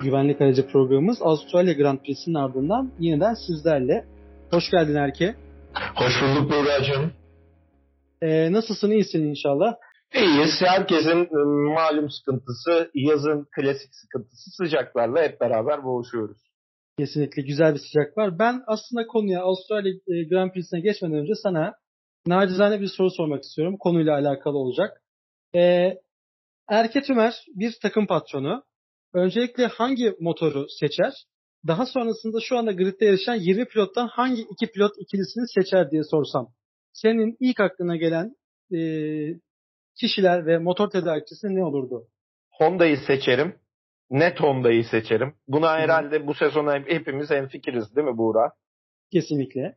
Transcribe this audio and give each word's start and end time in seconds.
güvenlik 0.00 0.40
aracı 0.40 0.66
programımız 0.66 1.22
Avustralya 1.22 1.72
Grand 1.72 1.98
Prix'sinin 1.98 2.34
ardından 2.34 2.92
yeniden 2.98 3.34
sizlerle. 3.34 4.04
Hoş 4.50 4.70
geldin 4.70 4.94
Erke. 4.94 5.34
Hoş 5.94 6.12
bulduk 6.22 6.52
Buğra'cığım. 6.52 7.12
Ee, 8.22 8.52
nasılsın? 8.52 8.90
İyisin 8.90 9.24
inşallah. 9.24 9.74
İyiyiz. 10.14 10.50
Herkesin 10.60 11.28
ıı, 11.34 11.74
malum 11.74 12.10
sıkıntısı, 12.10 12.90
yazın 12.94 13.46
klasik 13.56 13.94
sıkıntısı 13.94 14.50
sıcaklarla 14.50 15.22
hep 15.22 15.40
beraber 15.40 15.84
boğuşuyoruz. 15.84 16.38
Kesinlikle 16.98 17.42
güzel 17.42 17.74
bir 17.74 17.78
sıcak 17.78 18.18
var. 18.18 18.38
Ben 18.38 18.62
aslında 18.66 19.06
konuya 19.06 19.42
Avustralya 19.42 19.92
e, 19.92 20.24
Grand 20.28 20.52
Prix'sine 20.52 20.80
geçmeden 20.80 21.16
önce 21.16 21.34
sana 21.42 21.74
nacizane 22.26 22.80
bir 22.80 22.88
soru 22.88 23.10
sormak 23.10 23.42
istiyorum. 23.42 23.76
Konuyla 23.78 24.14
alakalı 24.14 24.58
olacak. 24.58 25.02
Ee, 25.54 25.94
Erke 26.68 27.02
Tümer 27.02 27.34
bir 27.54 27.76
takım 27.82 28.06
patronu. 28.06 28.62
Öncelikle 29.14 29.66
hangi 29.66 30.16
motoru 30.20 30.66
seçer? 30.80 31.12
Daha 31.66 31.86
sonrasında 31.86 32.38
şu 32.40 32.58
anda 32.58 32.72
gridde 32.72 33.04
yarışan 33.04 33.34
20 33.34 33.64
pilottan 33.64 34.08
hangi 34.08 34.42
iki 34.42 34.72
pilot 34.72 34.92
ikilisini 34.98 35.44
seçer 35.48 35.90
diye 35.90 36.04
sorsam. 36.04 36.48
Senin 36.92 37.36
ilk 37.40 37.60
aklına 37.60 37.96
gelen 37.96 38.36
e, 38.74 38.80
kişiler 40.00 40.46
ve 40.46 40.58
motor 40.58 40.90
tedarikçisi 40.90 41.46
ne 41.46 41.64
olurdu? 41.64 42.08
Honda'yı 42.50 42.96
seçerim. 43.06 43.54
Net 44.10 44.40
Honda'yı 44.40 44.84
seçerim. 44.84 45.34
Buna 45.48 45.78
herhalde 45.78 46.26
bu 46.26 46.34
sezon 46.34 46.84
hepimiz 46.86 47.30
hemfikiriz 47.30 47.96
değil 47.96 48.06
mi 48.06 48.18
Buğra? 48.18 48.52
Kesinlikle. 49.12 49.76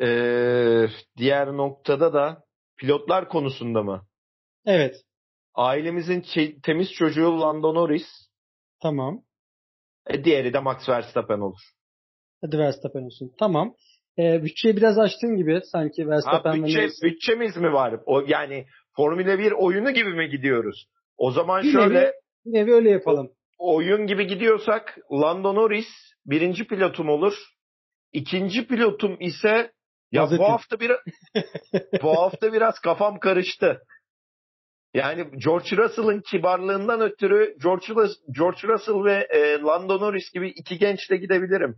Ee, 0.00 0.86
diğer 1.16 1.46
noktada 1.46 2.12
da 2.12 2.44
pilotlar 2.76 3.28
konusunda 3.28 3.82
mı? 3.82 4.06
Evet. 4.66 4.96
Ailemizin 5.54 6.20
çe- 6.20 6.60
temiz 6.62 6.92
çocuğu 6.92 7.40
Lando 7.40 7.74
Norris. 7.74 8.06
Tamam. 8.82 9.22
E, 10.06 10.24
diğeri 10.24 10.52
de 10.52 10.58
Max 10.58 10.88
Verstappen 10.88 11.38
olur. 11.40 11.60
Hadi 12.40 12.58
Verstappen 12.58 13.02
olsun. 13.02 13.32
Tamam. 13.38 13.74
Ee, 14.18 14.42
bütçeyi 14.42 14.76
biraz 14.76 14.98
açtığın 14.98 15.36
gibi 15.36 15.60
sanki 15.72 16.08
Verstappen 16.08 16.50
Ha, 16.50 16.56
bütçe, 16.66 16.78
Norris- 16.78 17.02
bütçemiz 17.02 17.56
mi 17.56 17.72
var? 17.72 18.00
O 18.06 18.20
yani 18.26 18.66
Formula 18.96 19.38
1 19.38 19.52
oyunu 19.52 19.90
gibi 19.90 20.12
mi 20.14 20.28
gidiyoruz? 20.28 20.86
O 21.16 21.30
zaman 21.30 21.62
Bir 21.62 21.72
şöyle 21.72 21.98
nevi- 21.98 22.12
bir 22.44 22.52
nevi 22.52 22.72
öyle 22.74 22.90
yapalım. 22.90 23.30
oyun 23.58 24.06
gibi 24.06 24.26
gidiyorsak 24.26 24.98
Lando 25.12 25.54
Norris 25.54 25.86
birinci 26.26 26.66
pilotum 26.66 27.08
olur. 27.08 27.34
İkinci 28.12 28.66
pilotum 28.66 29.16
ise 29.20 29.72
ya 30.12 30.22
Gazete. 30.22 30.42
bu 30.42 30.44
hafta 30.44 30.80
bir 30.80 30.92
bu 32.02 32.10
hafta 32.18 32.52
biraz 32.52 32.78
kafam 32.78 33.18
karıştı. 33.18 33.82
Yani 34.94 35.24
George 35.44 35.76
Russell'ın 35.76 36.20
kibarlığından 36.20 37.00
ötürü 37.00 37.56
George, 37.62 37.86
George 38.38 38.68
Russell 38.68 39.04
ve 39.04 39.26
e, 39.30 39.60
Lando 39.60 40.00
Norris 40.00 40.32
gibi 40.32 40.48
iki 40.48 40.78
gençle 40.78 41.16
gidebilirim. 41.16 41.76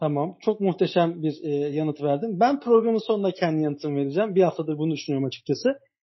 Tamam. 0.00 0.36
Çok 0.40 0.60
muhteşem 0.60 1.22
bir 1.22 1.34
e, 1.42 1.48
yanıt 1.50 2.02
verdin. 2.02 2.40
Ben 2.40 2.60
programın 2.60 3.06
sonunda 3.06 3.30
kendi 3.32 3.62
yanıtımı 3.62 3.96
vereceğim. 3.96 4.34
Bir 4.34 4.42
haftadır 4.42 4.78
bunu 4.78 4.92
düşünüyorum 4.92 5.26
açıkçası. 5.26 5.68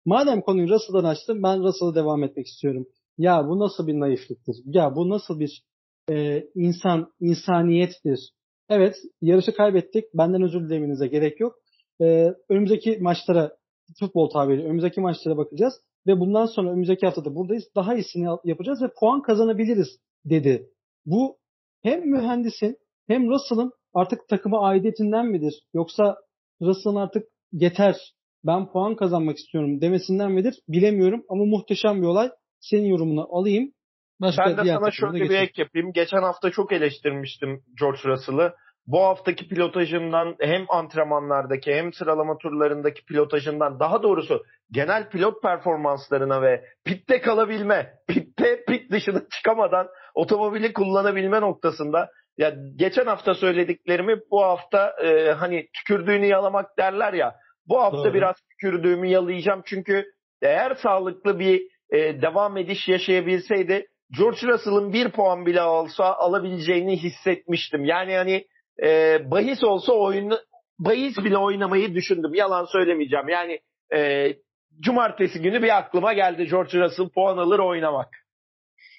Madem 0.05 0.41
konuyu 0.41 0.69
Russell'dan 0.69 1.05
açtım 1.05 1.43
ben 1.43 1.63
Russell'a 1.63 1.95
devam 1.95 2.25
etmek 2.25 2.47
istiyorum. 2.47 2.87
Ya 3.19 3.49
bu 3.49 3.59
nasıl 3.59 3.87
bir 3.87 4.01
naifliktir? 4.01 4.57
Ya 4.65 4.95
bu 4.97 5.09
nasıl 5.09 5.41
bir 5.41 5.63
e, 6.11 6.45
insan, 6.55 7.13
insaniyettir? 7.21 8.31
Evet 8.69 8.97
yarışı 9.21 9.55
kaybettik. 9.55 10.05
Benden 10.15 10.43
özür 10.43 10.69
dilemenize 10.69 11.07
gerek 11.07 11.41
yok. 11.41 11.55
E, 12.01 12.35
önümüzdeki 12.49 12.99
maçlara 13.01 13.60
futbol 13.99 14.31
tabiri 14.31 14.65
önümüzdeki 14.65 15.01
maçlara 15.01 15.37
bakacağız. 15.37 15.75
Ve 16.07 16.21
bundan 16.21 16.47
sonra 16.47 16.71
önümüzdeki 16.71 17.07
haftada 17.07 17.35
buradayız. 17.35 17.65
Daha 17.77 17.95
iyisini 17.95 18.29
yapacağız 18.45 18.83
ve 18.83 18.89
puan 19.01 19.23
kazanabiliriz 19.23 19.89
dedi. 20.25 20.67
Bu 21.07 21.37
hem 21.83 22.11
mühendisin 22.11 22.77
hem 23.07 23.31
Russell'ın 23.31 23.73
artık 23.95 24.29
takıma 24.29 24.69
aidiyetinden 24.69 25.27
midir? 25.27 25.55
Yoksa 25.75 26.17
Russell'ın 26.63 26.97
artık 26.97 27.25
yeter 27.53 27.97
ben 28.45 28.73
puan 28.73 28.97
kazanmak 28.97 29.37
istiyorum 29.37 29.81
demesinden 29.81 30.33
midir? 30.33 30.55
Bilemiyorum 30.69 31.25
ama 31.29 31.45
muhteşem 31.45 32.03
bir 32.03 32.07
olay. 32.07 32.31
Senin 32.61 32.87
yorumunu 32.87 33.37
alayım. 33.37 33.73
Başka 34.21 34.45
Ben 34.45 34.67
de 34.67 34.69
sana 34.69 34.91
şöyle 34.91 35.25
bir 35.25 35.31
ek 35.31 35.63
yapayım. 35.63 35.93
Geçen 35.93 36.23
hafta 36.23 36.51
çok 36.51 36.73
eleştirmiştim 36.73 37.63
George 37.81 37.99
Russell'ı. 38.05 38.55
Bu 38.93 39.01
haftaki 39.03 39.49
pilotajından 39.49 40.37
hem 40.41 40.65
antrenmanlardaki 40.69 41.75
hem 41.75 41.93
sıralama 41.93 42.39
turlarındaki 42.39 43.05
pilotajından 43.05 43.81
daha 43.81 44.03
doğrusu 44.03 44.43
genel 44.73 45.09
pilot 45.09 45.43
performanslarına 45.43 46.43
ve 46.43 46.65
pitte 46.85 47.21
kalabilme, 47.21 47.93
pitte 48.09 48.65
pit 48.65 48.91
dışına 48.91 49.23
çıkamadan 49.31 49.89
otomobili 50.15 50.73
kullanabilme 50.73 51.41
noktasında 51.41 52.11
ya 52.39 52.55
geçen 52.77 53.07
hafta 53.07 53.35
söylediklerimi 53.35 54.21
bu 54.31 54.43
hafta 54.43 54.95
e, 55.05 55.33
hani 55.33 55.69
tükürdüğünü 55.75 56.27
yalamak 56.27 56.79
derler 56.79 57.13
ya 57.13 57.35
bu 57.69 57.83
hafta 57.83 58.05
Doğru. 58.05 58.15
biraz 58.15 58.37
tükürdüğümü 58.51 59.09
yalayacağım 59.09 59.63
çünkü 59.67 60.05
eğer 60.43 60.75
sağlıklı 60.75 61.39
bir 61.39 61.63
e, 61.91 62.23
devam 62.23 62.57
ediş 62.57 62.89
yaşayabilseydi 62.89 63.87
George 64.19 64.47
Russell'ın 64.47 64.93
bir 64.93 65.11
puan 65.11 65.47
bile 65.47 65.61
alsa 65.61 66.05
alabileceğini 66.15 66.97
hissetmiştim. 66.97 67.85
Yani 67.85 68.17
hani 68.17 68.47
e, 68.83 69.19
bahis 69.31 69.65
olsa 69.65 69.93
oyunu 69.93 70.39
bahis 70.79 71.19
bile 71.19 71.39
oynamayı 71.39 71.95
düşündüm. 71.95 72.35
Yalan 72.35 72.65
söylemeyeceğim. 72.65 73.29
Yani 73.29 73.61
e, 73.95 74.33
cumartesi 74.81 75.43
günü 75.43 75.63
bir 75.63 75.77
aklıma 75.79 76.13
geldi 76.13 76.47
George 76.51 76.79
Russell 76.79 77.09
puan 77.09 77.39
alır 77.39 77.59
oynamak. 77.59 78.09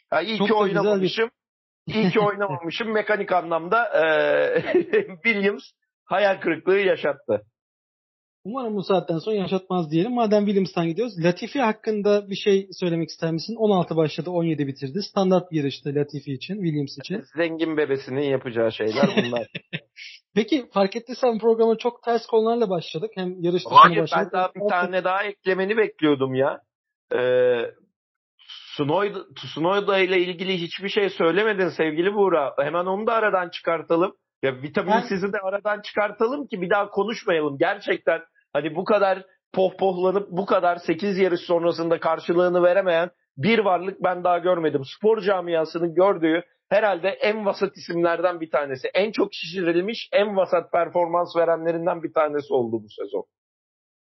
Ha, 0.10 0.22
iyi 0.22 0.38
Çok 0.38 0.48
ki 0.48 0.54
güzel 0.54 0.66
bir- 0.66 0.78
oynamamışım. 0.80 1.32
İyi 1.88 2.10
ki 2.10 2.20
oynamamışım. 2.30 2.92
Mekanik 2.92 3.32
anlamda 3.32 3.86
e, 3.86 4.62
Williams 5.24 5.64
hayal 6.06 6.42
kırıklığı 6.42 6.80
yaşattı. 6.80 7.42
Umarım 8.44 8.76
bu 8.76 8.84
saatten 8.84 9.18
sonra 9.18 9.36
yaşatmaz 9.36 9.92
diyelim. 9.92 10.14
Madem 10.14 10.46
Williams'tan 10.46 10.88
gidiyoruz. 10.88 11.14
Latifi 11.24 11.60
hakkında 11.62 12.30
bir 12.30 12.36
şey 12.36 12.68
söylemek 12.72 13.10
ister 13.10 13.32
misin? 13.32 13.56
16 13.56 13.96
başladı 13.96 14.30
17 14.30 14.68
bitirdi. 14.68 15.02
Standart 15.02 15.52
bir 15.52 15.58
yarıştı 15.58 15.96
Latifi 15.96 16.34
için, 16.34 16.56
Williams 16.56 16.98
için. 16.98 17.24
Zengin 17.36 17.78
bebesinin 17.78 18.22
yapacağı 18.22 18.72
şeyler 18.72 19.10
bunlar. 19.18 19.48
Peki 20.36 20.66
fark 20.74 20.96
ettiysen 20.96 21.40
programa 21.40 21.78
çok 21.78 22.04
ters 22.04 22.26
konularla 22.26 22.70
başladık. 22.70 23.12
Hem 23.16 23.42
yarış 23.42 23.64
Hayır 23.70 24.02
başladık. 24.02 24.30
ben 24.34 24.40
daha 24.40 24.54
bir 24.56 24.70
tane 24.70 25.04
daha 25.04 25.24
eklemeni 25.24 25.78
bekliyordum 25.78 26.36
ya. 26.36 26.62
Ee, 27.16 27.72
Tsunoda, 28.74 29.34
Tsunoda 29.36 30.00
ile 30.00 30.20
ilgili 30.20 30.58
hiçbir 30.62 30.90
şey 30.90 31.10
söylemedin 31.10 31.70
sevgili 31.70 32.14
Buğra. 32.14 32.54
Hemen 32.58 32.86
onu 32.86 33.08
da 33.08 33.14
aradan 33.14 33.50
çıkartalım. 33.50 34.16
Ya 34.44 34.62
vitamin 34.62 34.92
Ben- 34.94 35.08
sizi 35.10 35.34
de 35.34 35.38
aradan 35.40 35.82
çıkartalım 35.82 36.48
ki 36.48 36.62
bir 36.62 36.70
daha 36.70 36.90
konuşmayalım. 36.90 37.58
Gerçekten 37.58 38.20
hani 38.54 38.76
bu 38.76 38.84
kadar 38.84 39.26
pohpohlanıp 39.54 40.28
bu 40.32 40.46
kadar 40.46 40.76
8 40.78 41.18
yarış 41.18 41.42
sonrasında 41.42 42.00
karşılığını 42.00 42.64
veremeyen 42.64 43.10
bir 43.38 43.60
varlık 43.60 44.04
ben 44.04 44.24
daha 44.24 44.38
görmedim. 44.38 44.82
Spor 44.98 45.22
camiasının 45.22 45.94
gördüğü 45.96 46.44
herhalde 46.70 47.08
en 47.10 47.46
vasat 47.46 47.78
isimlerden 47.78 48.40
bir 48.42 48.50
tanesi. 48.52 48.88
En 48.94 49.12
çok 49.12 49.34
şişirilmiş, 49.34 50.10
en 50.12 50.36
vasat 50.38 50.72
performans 50.72 51.36
verenlerinden 51.38 52.04
bir 52.04 52.14
tanesi 52.14 52.54
oldu 52.54 52.84
bu 52.84 52.90
sezon. 52.90 53.24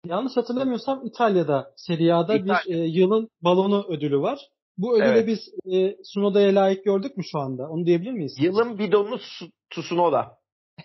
Yanlış 0.06 0.36
hatırlamıyorsam 0.36 1.06
İtalya'da 1.06 1.72
Serie 1.76 2.12
A'da 2.12 2.34
İtalya. 2.34 2.60
bir 2.68 2.74
e, 2.74 2.78
yılın 2.78 3.28
balonu 3.42 3.84
ödülü 3.88 4.20
var. 4.20 4.38
Bu 4.78 4.94
ödülü 4.96 5.06
Evet. 5.08 5.26
biz 5.26 5.40
e, 5.74 5.96
Sunoda'ya 6.04 6.54
layık 6.54 6.84
gördük 6.84 7.16
mü 7.16 7.24
şu 7.32 7.38
anda? 7.38 7.68
Onu 7.68 7.86
diyebilir 7.86 8.12
miyiz? 8.12 8.36
Yılın 8.40 8.78
bidonu 8.78 9.18
Tsunoda. 9.82 10.38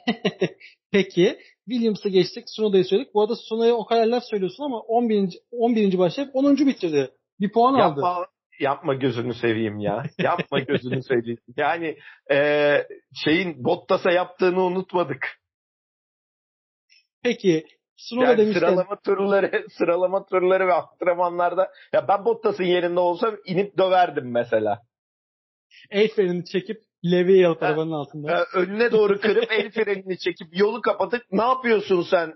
Peki 0.91 1.39
Williams'ı 1.69 2.09
geçtik. 2.09 2.43
Sunoda'yı 2.47 2.85
söyledik. 2.85 3.13
Bu 3.13 3.21
arada 3.21 3.35
Sunoda'ya 3.35 3.73
o 3.73 3.85
kadar 3.85 4.05
laf 4.07 4.23
söylüyorsun 4.29 4.63
ama 4.63 4.79
11. 4.79 5.29
11. 5.51 5.97
başlayıp 5.97 6.35
10. 6.35 6.57
bitirdi. 6.57 7.11
Bir 7.39 7.51
puan 7.51 7.73
aldı. 7.73 7.99
Yapma, 8.01 8.27
yapma 8.59 8.93
gözünü 8.93 9.33
seveyim 9.33 9.79
ya. 9.79 10.03
Yapma 10.19 10.59
gözünü 10.59 11.03
seveyim. 11.03 11.37
Yani 11.57 11.97
eee, 12.29 12.87
şeyin 13.25 13.63
Bottas'a 13.63 14.11
yaptığını 14.11 14.61
unutmadık. 14.61 15.39
Peki 17.23 17.65
Sunoda 17.97 18.25
Yani 18.25 18.37
demişken 18.37 18.59
sıralama 18.59 18.99
turları, 19.01 19.65
sıralama 19.77 20.25
turları 20.25 20.67
ve 20.67 20.73
antrenmanlarda 20.73 21.71
ya 21.93 22.07
ben 22.07 22.25
Bottas'ın 22.25 22.63
yerinde 22.63 22.99
olsam 22.99 23.37
inip 23.45 23.77
döverdim 23.77 24.31
mesela. 24.31 24.81
el 25.89 26.07
frenini 26.09 26.45
çekip 26.45 26.81
levyeyi 27.05 27.47
alıp 27.47 27.61
Ha. 27.61 27.65
arabanın 27.65 27.91
altında. 27.91 28.45
Önüne 28.53 28.91
doğru 28.91 29.19
kırıp 29.19 29.51
el 29.51 29.71
frenini 29.71 30.17
çekip 30.17 30.47
yolu 30.59 30.81
kapatıp 30.81 31.21
ne 31.31 31.41
yapıyorsun 31.43 32.01
sen? 32.01 32.33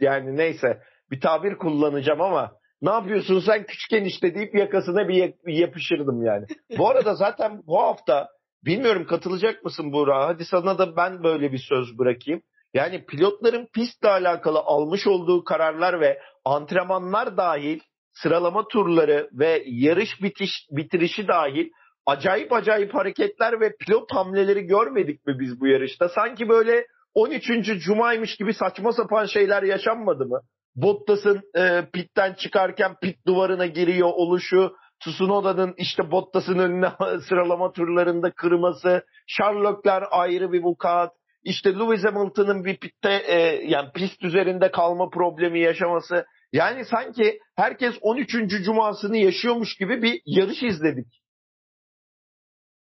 Yani 0.00 0.36
neyse 0.36 0.82
bir 1.10 1.20
tabir 1.20 1.54
kullanacağım 1.56 2.20
ama 2.20 2.52
ne 2.82 2.90
yapıyorsun 2.90 3.40
sen 3.40 3.66
küçük 3.66 3.92
enişte 3.92 4.34
deyip 4.34 4.54
yakasına 4.54 5.08
bir 5.08 5.14
ya- 5.14 5.32
bir 5.46 5.54
yapışırdım 5.54 6.24
yani. 6.24 6.46
Bu 6.78 6.88
arada 6.88 7.14
zaten 7.14 7.62
bu 7.66 7.78
hafta 7.82 8.28
bilmiyorum 8.64 9.06
katılacak 9.06 9.64
mısın 9.64 9.92
Buğra? 9.92 10.26
Hadi 10.28 10.44
sana 10.44 10.78
da 10.78 10.96
ben 10.96 11.22
böyle 11.24 11.52
bir 11.52 11.58
söz 11.68 11.98
bırakayım. 11.98 12.42
Yani 12.74 13.04
pilotların 13.06 13.68
pistle 13.74 14.08
alakalı 14.08 14.58
almış 14.58 15.06
olduğu 15.06 15.44
kararlar 15.44 16.00
ve 16.00 16.18
antrenmanlar 16.44 17.36
dahil 17.36 17.80
sıralama 18.12 18.68
turları 18.68 19.28
ve 19.32 19.62
yarış 19.66 20.22
bitiş 20.22 20.50
bitirişi 20.70 21.28
dahil 21.28 21.68
acayip 22.08 22.52
acayip 22.52 22.94
hareketler 22.94 23.60
ve 23.60 23.76
pilot 23.80 24.14
hamleleri 24.14 24.62
görmedik 24.62 25.26
mi 25.26 25.38
biz 25.40 25.60
bu 25.60 25.66
yarışta? 25.66 26.08
Sanki 26.08 26.48
böyle 26.48 26.86
13. 27.14 27.50
Cuma'ymış 27.84 28.36
gibi 28.36 28.54
saçma 28.54 28.92
sapan 28.92 29.26
şeyler 29.26 29.62
yaşanmadı 29.62 30.26
mı? 30.26 30.40
Bottas'ın 30.76 31.42
e, 31.56 31.90
pitten 31.92 32.34
çıkarken 32.34 32.96
pit 33.02 33.26
duvarına 33.26 33.66
giriyor 33.66 34.08
oluşu, 34.08 34.72
Tsunoda'nın 35.00 35.74
işte 35.76 36.10
Bottas'ın 36.10 36.58
önüne 36.58 36.90
sıralama 37.28 37.72
turlarında 37.72 38.30
kırması, 38.30 39.04
Sherlock'lar 39.26 40.04
ayrı 40.10 40.52
bir 40.52 40.62
vukuat, 40.62 41.12
işte 41.44 41.74
Lewis 41.78 42.04
Hamilton'ın 42.04 42.64
bir 42.64 42.76
pitte 42.76 43.22
e, 43.26 43.38
yani 43.66 43.88
pist 43.94 44.24
üzerinde 44.24 44.70
kalma 44.70 45.10
problemi 45.10 45.60
yaşaması. 45.60 46.26
Yani 46.52 46.84
sanki 46.84 47.38
herkes 47.56 47.94
13. 48.00 48.32
cumasını 48.64 49.16
yaşıyormuş 49.16 49.76
gibi 49.76 50.02
bir 50.02 50.20
yarış 50.26 50.62
izledik. 50.62 51.06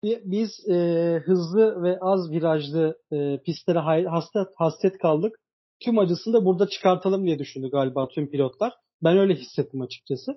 Biz 0.03 0.69
e, 0.69 0.75
hızlı 1.25 1.83
ve 1.83 1.97
az 2.01 2.31
virajlı 2.31 2.97
e, 3.11 3.41
pistlere 3.45 3.79
hasret, 4.09 4.47
hasret 4.55 4.97
kaldık. 4.97 5.35
Tüm 5.85 5.99
acısını 5.99 6.33
da 6.33 6.45
burada 6.45 6.67
çıkartalım 6.67 7.25
diye 7.25 7.39
düşündü 7.39 7.69
galiba 7.71 8.07
tüm 8.07 8.31
pilotlar. 8.31 8.73
Ben 9.03 9.17
öyle 9.17 9.35
hissettim 9.35 9.81
açıkçası. 9.81 10.31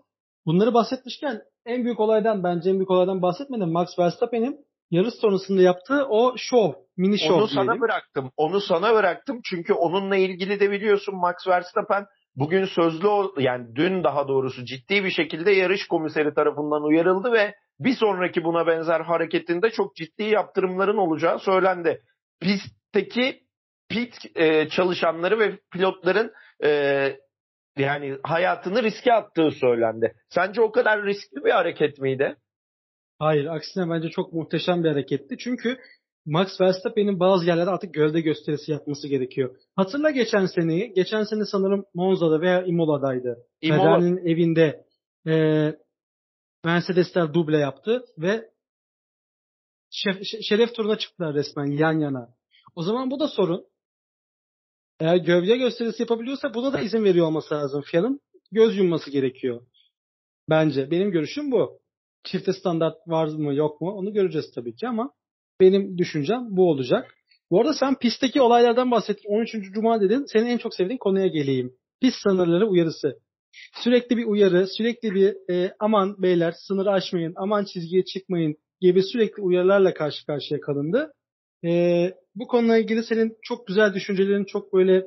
Bunları 0.47 0.75
bahsetmişken 0.75 1.43
en 1.67 1.85
büyük 1.85 2.01
olaydan 2.01 2.45
bence 2.45 2.71
en 2.71 2.77
büyük 2.77 2.91
olaydan 2.91 3.23
bahsetmedim. 3.23 3.73
Max 3.73 3.99
Verstappen'in 3.99 4.65
yarış 4.91 5.15
sonrasında 5.15 5.63
yaptığı 5.63 6.07
o 6.09 6.35
show, 6.37 6.81
mini 6.97 7.19
show 7.19 7.35
Onu 7.35 7.49
diyelim. 7.49 7.67
sana 7.67 7.81
bıraktım. 7.81 8.31
Onu 8.37 8.61
sana 8.61 8.95
bıraktım 8.95 9.41
çünkü 9.45 9.73
onunla 9.73 10.17
ilgili 10.17 10.61
de 10.61 10.71
biliyorsun 10.71 11.15
Max 11.17 11.35
Verstappen 11.49 12.07
bugün 12.37 12.65
sözlü 12.65 13.09
yani 13.39 13.77
dün 13.77 14.05
daha 14.05 14.29
doğrusu 14.29 14.65
ciddi 14.65 15.05
bir 15.05 15.11
şekilde 15.11 15.51
yarış 15.51 15.87
komiseri 15.87 16.35
tarafından 16.35 16.83
uyarıldı 16.83 17.33
ve 17.33 17.55
bir 17.81 17.97
sonraki 17.97 18.45
buna 18.45 18.67
benzer 18.67 19.01
hareketinde 19.01 19.71
çok 19.71 19.97
ciddi 19.97 20.23
yaptırımların 20.23 20.97
olacağı 20.97 21.39
söylendi. 21.39 22.03
Pistteki 22.41 23.41
pit 23.89 24.15
e, 24.35 24.69
çalışanları 24.69 25.39
ve 25.39 25.59
pilotların 25.73 26.33
e, 26.65 26.71
yani 27.77 28.19
hayatını 28.23 28.83
riske 28.83 29.13
attığı 29.13 29.51
söylendi. 29.51 30.15
Sence 30.29 30.61
o 30.61 30.73
kadar 30.73 31.05
riskli 31.05 31.45
bir 31.45 31.51
hareket 31.51 31.99
miydi? 31.99 32.37
Hayır, 33.19 33.47
aksine 33.47 33.91
bence 33.91 34.09
çok 34.09 34.33
muhteşem 34.33 34.85
bir 34.85 34.89
hareketti. 34.89 35.39
Çünkü 35.39 35.79
Max 36.27 36.61
Verstappen'in 36.61 37.21
bazı 37.21 37.47
yerlerde 37.47 37.71
artık 37.71 37.95
gölde 37.95 38.21
gösterisi 38.21 38.73
yapması 38.73 39.09
gerekiyor. 39.09 39.57
Hatırla 39.77 40.11
geçen 40.11 40.47
seneyi. 40.47 40.93
Geçen 40.93 41.25
sene 41.25 41.45
sanırım 41.45 41.85
Monza'da 41.95 42.41
veya 42.41 42.65
Imola'daydı. 42.65 43.39
Imola. 43.61 43.83
Ferrari'nin 43.83 44.27
evinde 44.27 44.85
e, 45.27 45.33
Mercedesler 46.65 47.35
duble 47.35 47.59
yaptı 47.59 48.05
ve 48.19 48.51
şef, 49.91 50.17
şeref 50.43 50.75
turuna 50.75 50.99
çıktılar 50.99 51.35
resmen 51.35 51.67
yan 51.67 51.99
yana. 51.99 52.29
O 52.75 52.83
zaman 52.83 53.11
bu 53.11 53.21
da 53.21 53.29
sorun. 53.29 53.67
Eğer 55.01 55.17
gövde 55.17 55.57
gösterisi 55.57 56.03
yapabiliyorsa 56.03 56.55
buna 56.55 56.73
da 56.73 56.81
izin 56.81 57.05
veriyor 57.05 57.27
olması 57.27 57.55
lazım. 57.55 57.83
FIA'nın 57.83 58.21
göz 58.53 58.77
yumması 58.77 59.11
gerekiyor. 59.11 59.67
Bence. 60.51 60.91
Benim 60.91 61.11
görüşüm 61.11 61.53
bu. 61.53 61.81
Çifte 62.25 62.53
standart 62.53 62.97
var 63.07 63.27
mı 63.27 63.55
yok 63.55 63.81
mu 63.81 63.91
onu 63.91 64.13
göreceğiz 64.13 64.53
tabii 64.55 64.77
ki 64.77 64.89
ama 64.89 65.13
benim 65.63 65.99
düşüncem 65.99 66.41
bu 66.51 66.71
olacak. 66.71 67.15
Bu 67.51 67.61
arada 67.61 67.75
sen 67.75 67.99
pistteki 67.99 68.41
olaylardan 68.41 68.91
bahsettin. 68.91 69.29
13. 69.29 69.73
Cuma 69.75 70.01
dedin. 70.01 70.25
Senin 70.33 70.47
en 70.47 70.59
çok 70.59 70.75
sevdiğin 70.75 70.99
konuya 70.99 71.27
geleyim. 71.27 71.73
Pist 72.01 72.17
sınırları 72.23 72.67
uyarısı. 72.67 73.19
Sürekli 73.85 74.17
bir 74.17 74.25
uyarı, 74.25 74.67
sürekli 74.67 75.15
bir 75.15 75.55
e, 75.55 75.75
aman 75.81 76.23
beyler 76.23 76.55
sınırı 76.57 76.91
aşmayın, 76.91 77.33
aman 77.37 77.65
çizgiye 77.65 78.05
çıkmayın 78.05 78.57
gibi 78.81 79.03
sürekli 79.03 79.43
uyarılarla 79.43 79.95
karşı 79.95 80.27
karşıya 80.27 80.61
kalındı. 80.61 81.13
E, 81.65 81.71
bu 82.35 82.47
konuyla 82.47 82.79
ilgili 82.79 83.05
senin 83.05 83.37
çok 83.43 83.67
güzel 83.67 83.95
düşüncelerin, 83.95 84.45
çok 84.45 84.73
böyle 84.73 85.05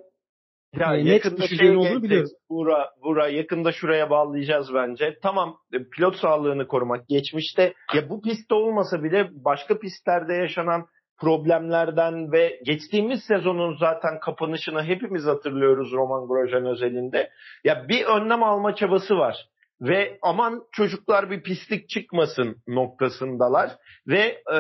ya 0.79 0.95
e, 0.95 1.05
net 1.05 1.23
düşüncelerin 1.23 1.57
şey 1.57 1.77
olduğunu 1.77 2.03
biliyorum. 2.03 2.29
Bura, 2.49 2.89
bura 3.03 3.27
yakında 3.27 3.71
şuraya 3.71 4.09
bağlayacağız 4.09 4.73
bence. 4.73 5.17
Tamam 5.21 5.57
e, 5.73 5.77
pilot 5.95 6.15
sağlığını 6.15 6.67
korumak 6.67 7.07
geçmişte 7.07 7.73
ya 7.93 8.09
bu 8.09 8.21
pistte 8.21 8.55
olmasa 8.55 9.03
bile 9.03 9.29
başka 9.31 9.79
pistlerde 9.79 10.33
yaşanan 10.33 10.85
problemlerden 11.21 12.31
ve 12.31 12.59
geçtiğimiz 12.65 13.23
sezonun 13.23 13.77
zaten 13.79 14.19
kapanışını 14.19 14.83
hepimiz 14.83 15.25
hatırlıyoruz 15.25 15.91
Roman 15.91 16.27
Grosjean 16.27 16.65
özelinde. 16.65 17.29
Ya 17.63 17.85
bir 17.89 18.05
önlem 18.05 18.43
alma 18.43 18.75
çabası 18.75 19.17
var 19.17 19.35
ve 19.81 20.17
aman 20.21 20.63
çocuklar 20.71 21.31
bir 21.31 21.43
pislik 21.43 21.89
çıkmasın 21.89 22.55
noktasındalar. 22.67 23.71
Ve 24.07 24.41
e, 24.53 24.59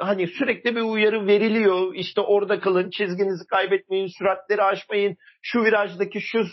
hani 0.00 0.26
sürekli 0.26 0.76
bir 0.76 0.80
uyarı 0.80 1.26
veriliyor. 1.26 1.94
İşte 1.94 2.20
orada 2.20 2.60
kalın 2.60 2.90
çizginizi 2.90 3.46
kaybetmeyin 3.46 4.08
süratleri 4.18 4.62
aşmayın. 4.62 5.16
Şu 5.42 5.64
virajdaki 5.64 6.20
şu 6.20 6.44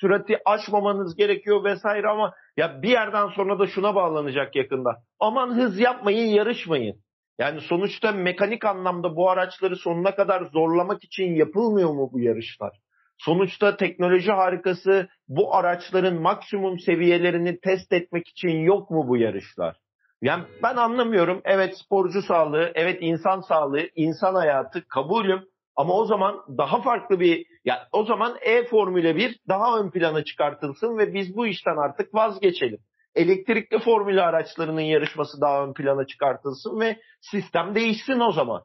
sürati 0.00 0.38
aşmamanız 0.44 1.16
gerekiyor 1.16 1.64
vesaire 1.64 2.08
ama 2.08 2.34
ya 2.56 2.82
bir 2.82 2.88
yerden 2.88 3.28
sonra 3.28 3.58
da 3.58 3.66
şuna 3.66 3.94
bağlanacak 3.94 4.56
yakında. 4.56 4.90
Aman 5.20 5.54
hız 5.56 5.80
yapmayın 5.80 6.26
yarışmayın. 6.26 6.96
Yani 7.38 7.60
sonuçta 7.60 8.12
mekanik 8.12 8.64
anlamda 8.64 9.16
bu 9.16 9.30
araçları 9.30 9.76
sonuna 9.76 10.14
kadar 10.14 10.44
zorlamak 10.44 11.04
için 11.04 11.34
yapılmıyor 11.34 11.90
mu 11.90 12.10
bu 12.12 12.20
yarışlar? 12.20 12.72
Sonuçta 13.18 13.76
teknoloji 13.76 14.30
harikası 14.30 15.08
bu 15.28 15.54
araçların 15.54 16.22
maksimum 16.22 16.78
seviyelerini 16.78 17.60
test 17.60 17.92
etmek 17.92 18.28
için 18.28 18.48
yok 18.48 18.90
mu 18.90 19.08
bu 19.08 19.16
yarışlar? 19.16 19.76
Yani 20.22 20.44
ben 20.62 20.76
anlamıyorum. 20.76 21.40
Evet 21.44 21.78
sporcu 21.78 22.22
sağlığı, 22.22 22.72
evet 22.74 22.98
insan 23.00 23.40
sağlığı, 23.40 23.88
insan 23.94 24.34
hayatı 24.34 24.88
kabulüm. 24.88 25.44
Ama 25.76 25.94
o 25.94 26.04
zaman 26.04 26.36
daha 26.58 26.82
farklı 26.82 27.20
bir, 27.20 27.46
yani 27.64 27.80
o 27.92 28.04
zaman 28.04 28.36
E 28.40 28.64
Formüle 28.64 29.16
1 29.16 29.40
daha 29.48 29.78
ön 29.78 29.90
plana 29.90 30.24
çıkartılsın 30.24 30.98
ve 30.98 31.14
biz 31.14 31.36
bu 31.36 31.46
işten 31.46 31.76
artık 31.76 32.14
vazgeçelim 32.14 32.78
elektrikli 33.14 33.78
formülü 33.78 34.20
araçlarının 34.20 34.80
yarışması 34.80 35.40
daha 35.40 35.64
ön 35.64 35.72
plana 35.72 36.06
çıkartılsın 36.06 36.80
ve 36.80 37.00
sistem 37.20 37.74
değişsin 37.74 38.20
o 38.20 38.32
zaman. 38.32 38.62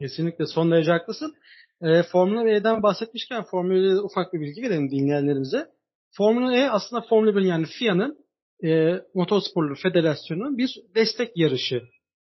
Kesinlikle 0.00 0.46
son 0.46 0.70
derece 0.70 0.92
haklısın. 0.92 1.34
E, 1.82 2.02
Formula 2.02 2.50
E'den 2.50 2.82
bahsetmişken 2.82 3.42
Formula 3.42 3.78
E'de 3.78 4.00
ufak 4.00 4.32
bir 4.32 4.40
bilgi 4.40 4.62
verelim 4.62 4.90
dinleyenlerimize. 4.90 5.68
Formula 6.16 6.56
E 6.56 6.70
aslında 6.70 7.02
Formula 7.08 7.36
1 7.36 7.40
yani 7.40 7.66
FIA'nın 7.78 8.18
e, 8.64 9.00
Motorsporları 9.14 9.74
Federasyonu'nun 9.74 10.58
bir 10.58 10.76
destek 10.94 11.36
yarışı. 11.36 11.82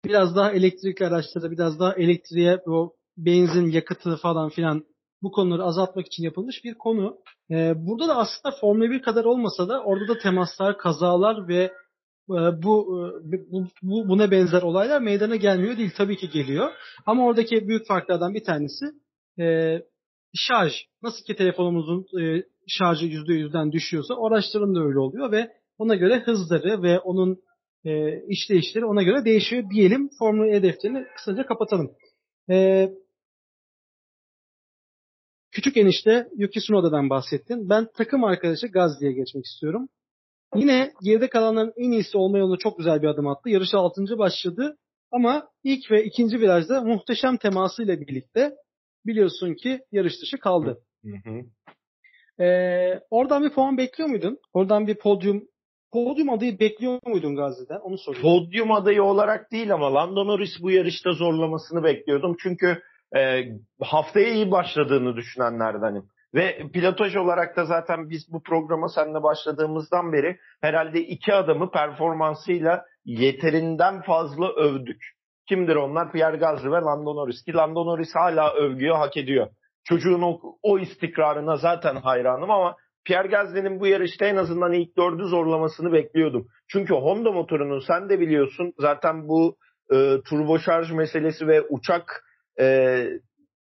Biraz 0.05 0.37
daha 0.37 0.53
elektrikli 0.53 1.05
araçlara, 1.05 1.51
biraz 1.51 1.81
daha 1.81 1.95
elektriğe, 1.95 2.61
o 2.67 2.93
benzin, 3.17 3.71
yakıtı 3.71 4.17
falan 4.17 4.49
filan 4.49 4.85
bu 5.23 5.33
konuları 5.33 5.65
azaltmak 5.65 6.07
için 6.07 6.23
yapılmış 6.23 6.65
bir 6.65 6.75
konu. 6.75 7.17
Ee, 7.51 7.73
burada 7.77 8.09
da 8.09 8.17
aslında 8.17 8.57
Formula 8.61 8.91
1 8.91 9.03
kadar 9.03 9.25
olmasa 9.25 9.69
da 9.69 9.83
orada 9.83 10.09
da 10.09 10.19
temaslar, 10.19 10.79
kazalar 10.79 11.49
ve 11.49 11.63
e, 12.31 12.63
bu, 12.63 13.01
e, 13.33 13.53
bu, 13.53 13.67
bu 13.83 14.09
buna 14.09 14.31
benzer 14.31 14.63
olaylar 14.63 15.01
meydana 15.01 15.37
gelmiyor 15.37 15.77
değil 15.77 15.91
tabii 15.97 16.17
ki 16.17 16.31
geliyor. 16.31 16.71
Ama 17.07 17.27
oradaki 17.27 17.69
büyük 17.69 17.87
farklardan 17.87 18.35
bir 18.35 18.45
tanesi 18.45 18.85
e, 19.41 19.79
şarj. 20.35 20.73
Nasıl 21.03 21.25
ki 21.25 21.37
telefonumuzun 21.37 22.07
e, 22.21 22.43
şarjı 22.69 23.07
%100'den 23.07 23.73
düşüyorsa 23.73 24.15
araçların 24.27 24.75
da 24.75 24.81
öyle 24.81 24.99
oluyor 24.99 25.33
ve 25.33 25.51
ona 25.79 25.95
göre 25.95 26.21
hızları 26.21 26.83
ve 26.83 26.99
onun 26.99 27.43
e, 27.85 28.23
işleyişleri 28.29 28.85
ona 28.85 29.03
göre 29.03 29.25
değişiyor 29.25 29.71
diyelim. 29.71 30.11
Formula 30.19 30.57
E 30.57 30.63
defterini 30.63 31.05
kısaca 31.17 31.47
kapatalım. 31.47 31.91
E, 32.51 32.89
Küçük 35.55 35.77
enişte 35.77 36.29
Yuki 36.37 36.61
Tsunoda'dan 36.61 37.11
bahsettin. 37.11 37.69
Ben 37.69 37.89
takım 37.97 38.25
arkadaşı 38.25 38.67
Gazli'ye 38.67 39.13
geçmek 39.13 39.45
istiyorum. 39.45 39.89
Yine 40.55 40.93
geride 41.05 41.29
kalanların 41.29 41.73
en 41.77 41.91
iyisi 41.91 42.19
olma 42.19 42.39
yolunda 42.39 42.57
çok 42.57 42.79
güzel 42.79 43.03
bir 43.03 43.07
adım 43.09 43.27
attı. 43.27 43.51
Yarışa 43.51 43.79
6. 43.79 44.19
başladı 44.19 44.77
ama 45.13 45.49
ilk 45.65 45.91
ve 45.91 46.05
ikinci 46.05 46.41
virajda 46.41 46.81
muhteşem 46.81 47.37
temasıyla 47.37 48.01
birlikte 48.01 48.55
biliyorsun 49.07 49.55
ki 49.55 49.81
yarış 49.93 50.23
dışı 50.23 50.39
kaldı. 50.39 50.79
Hı 51.05 51.31
hı. 51.31 51.43
Ee, 52.45 53.01
oradan 53.11 53.45
bir 53.45 53.51
puan 53.51 53.79
bekliyor 53.79 54.11
muydun? 54.11 54.39
Oradan 54.53 54.87
bir 54.87 54.95
podyum 54.95 55.43
podyum 55.93 56.31
adayı 56.31 56.59
bekliyor 56.59 57.01
muydun 57.07 57.37
Gazi'den? 57.37 57.79
Onu 57.79 57.99
soruyorum. 57.99 58.31
Podyum 58.31 58.73
adayı 58.73 59.03
olarak 59.03 59.53
değil 59.53 59.75
ama 59.75 59.95
Lando 59.95 60.27
Norris 60.27 60.63
bu 60.63 60.71
yarışta 60.71 61.13
zorlamasını 61.13 61.85
bekliyordum. 61.85 62.37
Çünkü 62.43 62.83
e, 63.17 63.45
haftaya 63.81 64.29
iyi 64.29 64.51
başladığını 64.51 65.17
düşünenlerdenim. 65.17 66.03
Ve 66.35 66.59
pilotaj 66.73 67.17
olarak 67.17 67.57
da 67.57 67.65
zaten 67.65 68.11
biz 68.11 68.33
bu 68.33 68.43
programa 68.43 68.89
seninle 68.89 69.23
başladığımızdan 69.23 70.13
beri 70.13 70.39
herhalde 70.61 71.01
iki 71.01 71.35
adamı 71.35 71.71
performansıyla 71.71 72.85
yeterinden 73.05 74.03
fazla 74.03 74.53
övdük. 74.53 75.14
Kimdir 75.49 75.77
onlar? 75.77 76.13
Pierre 76.13 76.37
Gasly 76.37 76.71
ve 76.71 76.81
Lando 76.81 77.17
Norris. 77.17 77.43
Ki 77.45 77.53
Lando 77.53 77.87
Norris 77.87 78.15
hala 78.15 78.55
övgüyü 78.55 78.93
hak 78.93 79.17
ediyor. 79.17 79.47
Çocuğun 79.85 80.23
o, 80.23 80.41
o 80.63 80.79
istikrarına 80.79 81.57
zaten 81.57 81.97
hayranım 81.97 82.51
ama 82.51 82.77
Pierre 83.05 83.29
Gasly'nin 83.29 83.81
bu 83.81 83.87
yarışta 83.87 84.27
en 84.27 84.37
azından 84.37 84.73
ilk 84.73 84.97
dördü 84.97 85.25
zorlamasını 85.25 85.93
bekliyordum. 85.93 86.47
Çünkü 86.69 86.95
Honda 86.95 87.33
motorunun 87.33 87.81
sen 87.87 88.09
de 88.09 88.21
biliyorsun 88.21 88.73
zaten 88.79 89.29
bu 89.29 89.57
e, 89.93 90.21
turbo 90.29 90.59
şarj 90.59 90.91
meselesi 90.91 91.47
ve 91.47 91.63
uçak 91.63 92.25
e, 92.61 93.07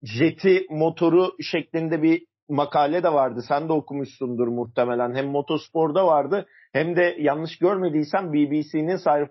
jeti 0.03 0.67
motoru 0.71 1.33
şeklinde 1.43 2.03
bir 2.03 2.27
makale 2.53 3.03
de 3.03 3.13
vardı. 3.13 3.41
Sen 3.49 3.69
de 3.69 3.73
okumuşsundur 3.73 4.49
muhtemelen. 4.49 5.15
Hem 5.15 5.27
motosporda 5.27 6.07
vardı 6.07 6.47
hem 6.73 6.97
de 6.97 7.17
yanlış 7.19 7.59
görmediysem 7.59 8.33
BBC'nin 8.33 8.97
sayf 8.97 9.29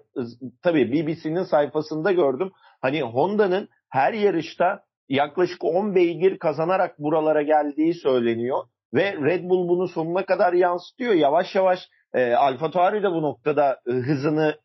tabii 0.63 0.91
BBC'nin 0.91 1.43
sayfasında 1.43 2.11
gördüm. 2.11 2.51
Hani 2.81 3.01
Honda'nın 3.01 3.69
her 3.89 4.13
yarışta 4.13 4.83
yaklaşık 5.09 5.63
10 5.63 5.95
beygir 5.95 6.39
kazanarak 6.39 6.99
buralara 6.99 7.41
geldiği 7.41 7.93
söyleniyor 7.93 8.63
ve 8.93 9.13
Red 9.13 9.49
Bull 9.49 9.69
bunu 9.69 9.87
sonuna 9.87 10.25
kadar 10.25 10.53
yansıtıyor. 10.53 11.13
Yavaş 11.13 11.55
yavaş 11.55 11.79
e, 12.13 12.33
Alfa 12.33 12.71
Tauri 12.71 13.03
de 13.03 13.11
bu 13.11 13.21
noktada 13.21 13.81
hızını 13.85 14.55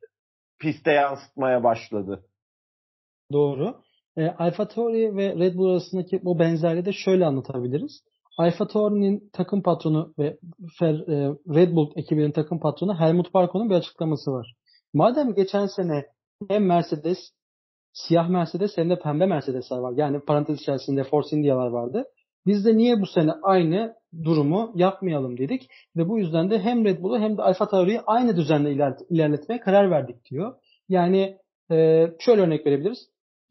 piste 0.60 0.92
yansıtmaya 0.92 1.64
başladı. 1.64 2.24
Doğru. 3.32 3.76
E, 4.16 4.26
Alfa 4.26 4.68
Tauri 4.68 5.16
ve 5.16 5.34
Red 5.34 5.54
Bull 5.54 5.70
arasındaki 5.70 6.24
bu 6.24 6.38
benzerliği 6.38 6.84
de 6.84 6.92
şöyle 6.92 7.26
anlatabiliriz. 7.26 8.02
Alfa 8.36 8.66
Tauri'nin 8.66 9.30
takım 9.32 9.62
patronu 9.62 10.14
ve 10.18 10.26
e, 10.26 10.86
Red 11.54 11.76
Bull 11.76 11.92
ekibinin 11.96 12.32
takım 12.32 12.60
patronu 12.60 13.00
Helmut 13.00 13.34
Marko'nun 13.34 13.70
bir 13.70 13.74
açıklaması 13.74 14.32
var. 14.32 14.54
Madem 14.94 15.34
geçen 15.34 15.66
sene 15.66 16.04
hem 16.48 16.66
Mercedes, 16.66 17.18
siyah 17.92 18.28
Mercedes 18.28 18.76
hem 18.76 18.90
de 18.90 18.98
pembe 18.98 19.26
Mercedesler 19.26 19.78
var. 19.78 19.92
Yani 19.96 20.20
parantez 20.20 20.60
içerisinde 20.60 21.04
Force 21.04 21.36
India'lar 21.36 21.66
vardı. 21.66 22.04
Biz 22.46 22.66
de 22.66 22.76
niye 22.76 23.00
bu 23.00 23.06
sene 23.06 23.32
aynı 23.42 23.94
durumu 24.24 24.72
yapmayalım 24.74 25.38
dedik 25.38 25.68
ve 25.96 26.08
bu 26.08 26.18
yüzden 26.18 26.50
de 26.50 26.58
hem 26.58 26.84
Red 26.84 27.02
Bull'u 27.02 27.18
hem 27.18 27.36
de 27.36 27.42
Alfa 27.42 27.68
Tauri'yi 27.68 28.00
aynı 28.00 28.36
düzenle 28.36 28.72
ilerletmeye 29.10 29.60
karar 29.60 29.90
verdik 29.90 30.30
diyor. 30.30 30.54
Yani 30.88 31.38
e, 31.70 32.06
şöyle 32.18 32.42
örnek 32.42 32.66
verebiliriz. 32.66 32.98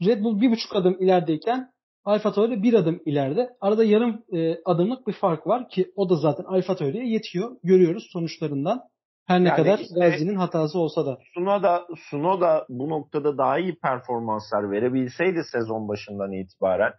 Red 0.05 0.23
Bull 0.23 0.41
bir 0.41 0.51
buçuk 0.51 0.75
adım 0.75 0.97
ilerideyken 0.99 1.71
Alfa 2.05 2.31
Tauri 2.31 2.63
bir 2.63 2.74
adım 2.74 3.01
ileride. 3.05 3.50
Arada 3.62 3.83
yarım 3.83 4.24
e, 4.33 4.57
adımlık 4.65 5.07
bir 5.07 5.13
fark 5.13 5.47
var 5.47 5.69
ki 5.69 5.91
o 5.95 6.09
da 6.09 6.15
zaten 6.15 6.43
Alfa 6.43 6.75
Tauri'ye 6.75 7.05
yetiyor. 7.05 7.51
Görüyoruz 7.63 8.09
sonuçlarından. 8.13 8.81
Her 9.27 9.43
ne 9.43 9.47
yani 9.47 9.55
kadar 9.55 9.79
işte, 9.79 10.00
Gazi'nin 10.00 10.35
hatası 10.35 10.79
olsa 10.79 11.05
da. 11.05 11.17
Sunoda, 11.33 11.88
Sunoda 12.09 12.65
bu 12.69 12.89
noktada 12.89 13.38
daha 13.38 13.59
iyi 13.59 13.79
performanslar 13.79 14.71
verebilseydi 14.71 15.43
sezon 15.51 15.88
başından 15.88 16.31
itibaren 16.31 16.93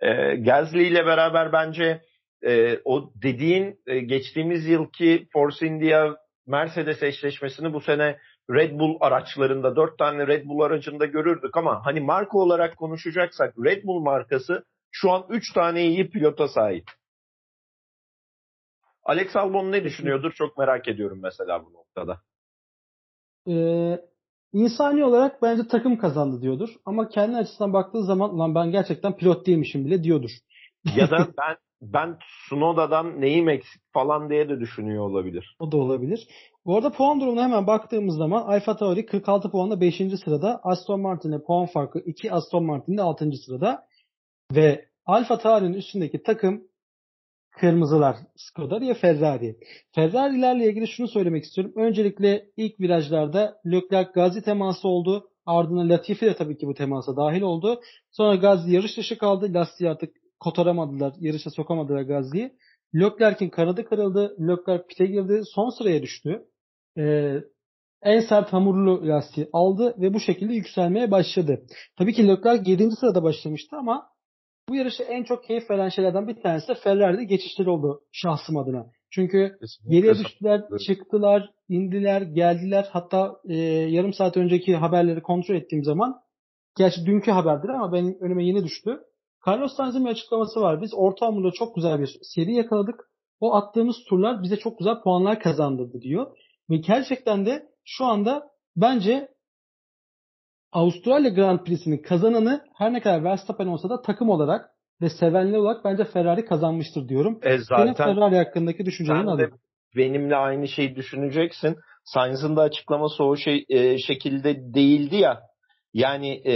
e, 0.00 0.36
Gasly 0.36 0.88
ile 0.88 1.06
beraber 1.06 1.52
bence 1.52 2.02
e, 2.46 2.78
o 2.84 3.12
dediğin 3.22 3.80
e, 3.86 4.00
geçtiğimiz 4.00 4.66
yılki 4.66 5.28
Force 5.32 5.66
India 5.66 6.16
Mercedes 6.46 7.02
eşleşmesini 7.02 7.72
bu 7.72 7.80
sene 7.80 8.18
Red 8.54 8.78
Bull 8.78 8.96
araçlarında 9.00 9.76
dört 9.76 9.98
tane 9.98 10.26
Red 10.26 10.46
Bull 10.46 10.60
aracında 10.60 11.06
görürdük 11.06 11.56
ama 11.56 11.86
hani 11.86 12.00
marka 12.00 12.38
olarak 12.38 12.76
konuşacaksak 12.76 13.54
Red 13.64 13.84
Bull 13.84 14.00
markası 14.00 14.64
şu 14.90 15.10
an 15.10 15.24
üç 15.28 15.52
tane 15.52 15.86
iyi 15.86 16.10
pilota 16.10 16.48
sahip. 16.48 16.84
Alex 19.04 19.36
Albon 19.36 19.72
ne 19.72 19.84
düşünüyordur 19.84 20.32
çok 20.32 20.58
merak 20.58 20.88
ediyorum 20.88 21.18
mesela 21.22 21.64
bu 21.64 21.72
noktada. 21.72 22.20
Ee, 23.48 24.00
insani 24.52 25.04
olarak 25.04 25.42
bence 25.42 25.68
takım 25.68 25.98
kazandı 25.98 26.42
diyordur. 26.42 26.68
Ama 26.84 27.08
kendi 27.08 27.36
açısından 27.36 27.72
baktığı 27.72 28.04
zaman 28.04 28.38
lan 28.38 28.54
ben 28.54 28.70
gerçekten 28.70 29.16
pilot 29.16 29.46
değilmişim 29.46 29.84
bile 29.86 30.04
diyordur. 30.04 30.30
Ya 30.96 31.10
da 31.10 31.28
ben 31.38 31.56
ben 31.82 32.18
Sunoda'dan 32.48 33.20
neyim 33.20 33.48
eksik 33.48 33.82
falan 33.92 34.30
diye 34.30 34.48
de 34.48 34.60
düşünüyor 34.60 35.04
olabilir. 35.10 35.56
O 35.58 35.72
da 35.72 35.76
olabilir. 35.76 36.28
Bu 36.66 36.76
arada 36.76 36.92
puan 36.92 37.20
durumuna 37.20 37.42
hemen 37.44 37.66
baktığımız 37.66 38.16
zaman 38.16 38.42
Alfa 38.42 38.76
Tauri 38.76 39.06
46 39.06 39.50
puanla 39.50 39.80
5. 39.80 39.96
sırada. 40.24 40.60
Aston 40.62 41.00
Martin'e 41.00 41.42
puan 41.42 41.66
farkı 41.66 41.98
2. 41.98 42.32
Aston 42.32 42.64
Martin 42.64 42.96
de 42.96 43.02
6. 43.02 43.32
sırada. 43.32 43.86
Ve 44.52 44.84
Alfa 45.06 45.38
Tauri'nin 45.38 45.72
üstündeki 45.72 46.22
takım 46.22 46.62
kırmızılar. 47.50 48.16
Skoda 48.36 48.84
ya 48.84 48.94
Ferrari. 48.94 49.56
Ferrari'lerle 49.94 50.68
ilgili 50.70 50.88
şunu 50.88 51.08
söylemek 51.08 51.44
istiyorum. 51.44 51.72
Öncelikle 51.76 52.46
ilk 52.56 52.80
virajlarda 52.80 53.56
Leclerc 53.66 54.10
Gazi 54.14 54.42
teması 54.42 54.88
oldu. 54.88 55.28
Ardından 55.46 55.88
Latifi 55.88 56.26
de 56.26 56.36
tabii 56.36 56.56
ki 56.56 56.66
bu 56.66 56.74
temasa 56.74 57.16
dahil 57.16 57.42
oldu. 57.42 57.80
Sonra 58.10 58.34
Gazi 58.34 58.72
yarış 58.72 58.96
dışı 58.96 59.18
kaldı. 59.18 59.54
Lastiği 59.54 59.90
artık 59.90 60.21
kotaramadılar. 60.42 61.12
Yarışa 61.20 61.50
sokamadılar 61.50 62.02
Gazi'yi. 62.02 62.52
Leclerc'in 62.94 63.48
kanadı 63.48 63.84
kırıldı. 63.84 64.36
Leclerc 64.40 64.86
pite 64.88 65.06
girdi. 65.06 65.42
Son 65.54 65.70
sıraya 65.78 66.02
düştü. 66.02 66.42
Ee, 66.98 67.34
en 68.02 68.20
sert 68.20 68.52
hamurlu 68.52 69.08
lastiği 69.08 69.48
aldı 69.52 69.94
ve 69.98 70.14
bu 70.14 70.20
şekilde 70.20 70.54
yükselmeye 70.54 71.10
başladı. 71.10 71.66
Tabii 71.98 72.12
ki 72.12 72.28
Leclerc 72.28 72.70
7. 72.70 72.90
sırada 72.90 73.22
başlamıştı 73.22 73.76
ama 73.76 74.06
bu 74.68 74.74
yarışı 74.76 75.02
en 75.02 75.24
çok 75.24 75.44
keyif 75.44 75.70
veren 75.70 75.88
şeylerden 75.88 76.28
bir 76.28 76.42
tanesi 76.42 76.68
de 76.68 76.74
Ferrari'de 76.74 77.24
geçişleri 77.24 77.70
oldu 77.70 78.00
şahsım 78.12 78.56
adına. 78.56 78.86
Çünkü 79.10 79.56
Kesinlikle. 79.60 79.96
geriye 79.96 80.24
düştüler, 80.24 80.62
çıktılar, 80.86 81.50
indiler, 81.68 82.22
geldiler. 82.22 82.88
Hatta 82.92 83.36
e, 83.48 83.56
yarım 83.64 84.12
saat 84.12 84.36
önceki 84.36 84.76
haberleri 84.76 85.22
kontrol 85.22 85.54
ettiğim 85.54 85.84
zaman 85.84 86.20
gerçi 86.78 87.06
dünkü 87.06 87.30
haberdir 87.30 87.68
ama 87.68 87.92
benim 87.92 88.16
önüme 88.20 88.44
yeni 88.44 88.64
düştü. 88.64 89.00
Carlos 89.46 89.76
Sainz'in 89.76 90.04
bir 90.04 90.10
açıklaması 90.10 90.60
var. 90.60 90.82
Biz 90.82 90.94
orta 90.94 91.26
hamurda 91.26 91.50
çok 91.54 91.74
güzel 91.74 92.00
bir 92.00 92.18
seri 92.22 92.54
yakaladık. 92.54 93.00
O 93.40 93.54
attığımız 93.54 93.96
turlar 94.08 94.42
bize 94.42 94.56
çok 94.56 94.78
güzel 94.78 95.02
puanlar 95.02 95.40
kazandırdı 95.40 96.00
diyor. 96.00 96.26
Ve 96.70 96.76
gerçekten 96.76 97.46
de 97.46 97.68
şu 97.84 98.04
anda 98.04 98.42
bence 98.76 99.28
Avustralya 100.72 101.30
Grand 101.30 101.60
Prix'sinin 101.60 102.02
kazananı 102.02 102.64
her 102.76 102.92
ne 102.92 103.00
kadar 103.00 103.24
Verstappen 103.24 103.66
olsa 103.66 103.90
da 103.90 104.02
takım 104.02 104.28
olarak 104.30 104.70
ve 105.00 105.10
sevenli 105.10 105.58
olarak 105.58 105.84
bence 105.84 106.04
Ferrari 106.04 106.44
kazanmıştır 106.44 107.08
diyorum. 107.08 107.38
E 107.42 107.58
zaten 107.58 107.84
Senin 107.84 107.94
Ferrari 107.94 108.36
hakkındaki 108.36 108.86
düşüncelerini 108.86 109.30
alayım. 109.30 109.58
benimle 109.96 110.36
aynı 110.36 110.68
şeyi 110.68 110.96
düşüneceksin. 110.96 111.76
Sainz'ın 112.04 112.56
da 112.56 112.62
açıklaması 112.62 113.24
o 113.24 113.36
şey 113.36 113.64
e, 113.68 113.98
şekilde 113.98 114.74
değildi 114.74 115.16
ya. 115.16 115.40
Yani 115.94 116.30
e, 116.30 116.54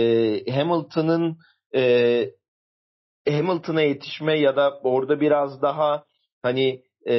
Hamilton'ın 0.52 1.36
e, 1.74 1.82
Hamilton'a 3.28 3.82
yetişme 3.82 4.38
ya 4.38 4.56
da 4.56 4.80
orada 4.82 5.20
biraz 5.20 5.62
daha 5.62 6.04
hani 6.42 6.82
e, 7.08 7.16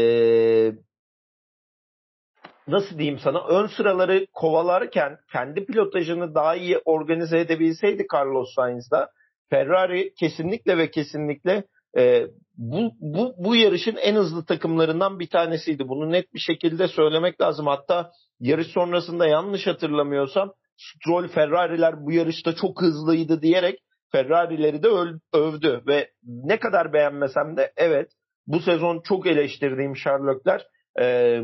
nasıl 2.67 2.97
diyeyim 2.97 3.19
sana 3.19 3.47
ön 3.47 3.67
sıraları 3.67 4.27
kovalarken 4.33 5.17
kendi 5.31 5.65
pilotajını 5.65 6.35
daha 6.35 6.55
iyi 6.55 6.77
organize 6.85 7.39
edebilseydi 7.39 8.05
Carlos 8.13 8.53
Sainz'da 8.55 9.09
Ferrari 9.49 10.13
kesinlikle 10.13 10.77
ve 10.77 10.91
kesinlikle 10.91 11.63
e, 11.97 12.27
bu, 12.57 12.91
bu, 12.99 13.33
bu 13.37 13.55
yarışın 13.55 13.95
en 13.95 14.15
hızlı 14.15 14.45
takımlarından 14.45 15.19
bir 15.19 15.29
tanesiydi. 15.29 15.87
Bunu 15.87 16.11
net 16.11 16.33
bir 16.33 16.39
şekilde 16.39 16.87
söylemek 16.87 17.41
lazım. 17.41 17.67
Hatta 17.67 18.11
yarış 18.39 18.67
sonrasında 18.67 19.27
yanlış 19.27 19.67
hatırlamıyorsam 19.67 20.53
Stroll 20.77 21.27
Ferrari'ler 21.27 22.05
bu 22.05 22.11
yarışta 22.11 22.55
çok 22.55 22.81
hızlıydı 22.81 23.41
diyerek 23.41 23.79
Ferrari'leri 24.11 24.83
de 24.83 24.87
övdü 25.33 25.83
ve 25.87 26.09
ne 26.23 26.59
kadar 26.59 26.93
beğenmesem 26.93 27.57
de 27.57 27.73
evet 27.77 28.11
bu 28.47 28.59
sezon 28.59 29.01
çok 29.03 29.27
eleştirdiğim 29.27 29.95
Sherlockler 29.95 30.67
e, 31.01 31.39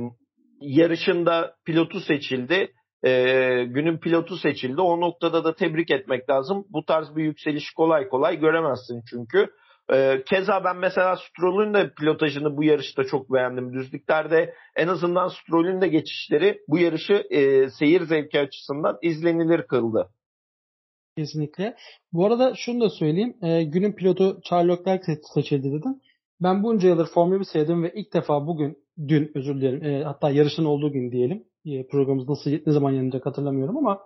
yarışında 0.61 1.55
pilotu 1.65 1.99
seçildi. 1.99 2.73
E, 3.05 3.11
günün 3.63 3.97
pilotu 3.97 4.37
seçildi. 4.37 4.81
O 4.81 5.01
noktada 5.01 5.43
da 5.43 5.55
tebrik 5.55 5.91
etmek 5.91 6.29
lazım. 6.29 6.65
Bu 6.69 6.85
tarz 6.85 7.15
bir 7.15 7.23
yükseliş 7.23 7.71
kolay 7.71 8.09
kolay 8.09 8.39
göremezsin 8.39 9.01
çünkü. 9.09 9.49
E, 9.93 10.23
keza 10.25 10.63
ben 10.63 10.77
mesela 10.77 11.17
Stroll'ün 11.17 11.73
de 11.73 11.93
pilotajını 11.99 12.57
bu 12.57 12.63
yarışta 12.63 13.03
çok 13.03 13.33
beğendim. 13.33 13.73
Düzlüklerde 13.73 14.53
en 14.75 14.87
azından 14.87 15.27
Stroll'ün 15.27 15.81
de 15.81 15.87
geçişleri 15.87 16.59
bu 16.67 16.77
yarışı 16.77 17.13
e, 17.29 17.69
seyir 17.69 18.01
zevki 18.01 18.39
açısından 18.39 18.97
izlenilir 19.01 19.67
kıldı. 19.67 20.09
Kesinlikle. 21.17 21.75
Bu 22.13 22.25
arada 22.25 22.53
şunu 22.55 22.81
da 22.81 22.89
söyleyeyim. 22.89 23.37
E, 23.41 23.63
günün 23.63 23.91
pilotu 23.91 24.41
Charles 24.43 24.79
Leclerc 24.79 25.03
seçildi 25.33 25.71
dedim. 25.71 26.01
Ben 26.41 26.63
bunca 26.63 26.89
yıldır 26.89 27.07
Formula 27.13 27.39
1 27.39 27.45
seyredim 27.45 27.83
ve 27.83 27.91
ilk 27.95 28.13
defa 28.13 28.47
bugün, 28.47 28.77
dün 29.07 29.31
özür 29.35 29.55
dilerim, 29.55 29.83
e, 29.83 30.03
hatta 30.03 30.29
yarışın 30.29 30.65
olduğu 30.65 30.91
gün 30.91 31.11
diyelim. 31.11 31.43
E, 31.65 31.87
programımız 31.87 32.29
nasıl, 32.29 32.51
ne 32.51 32.73
zaman 32.73 32.91
yayınlanacak 32.91 33.25
hatırlamıyorum 33.25 33.77
ama 33.77 34.01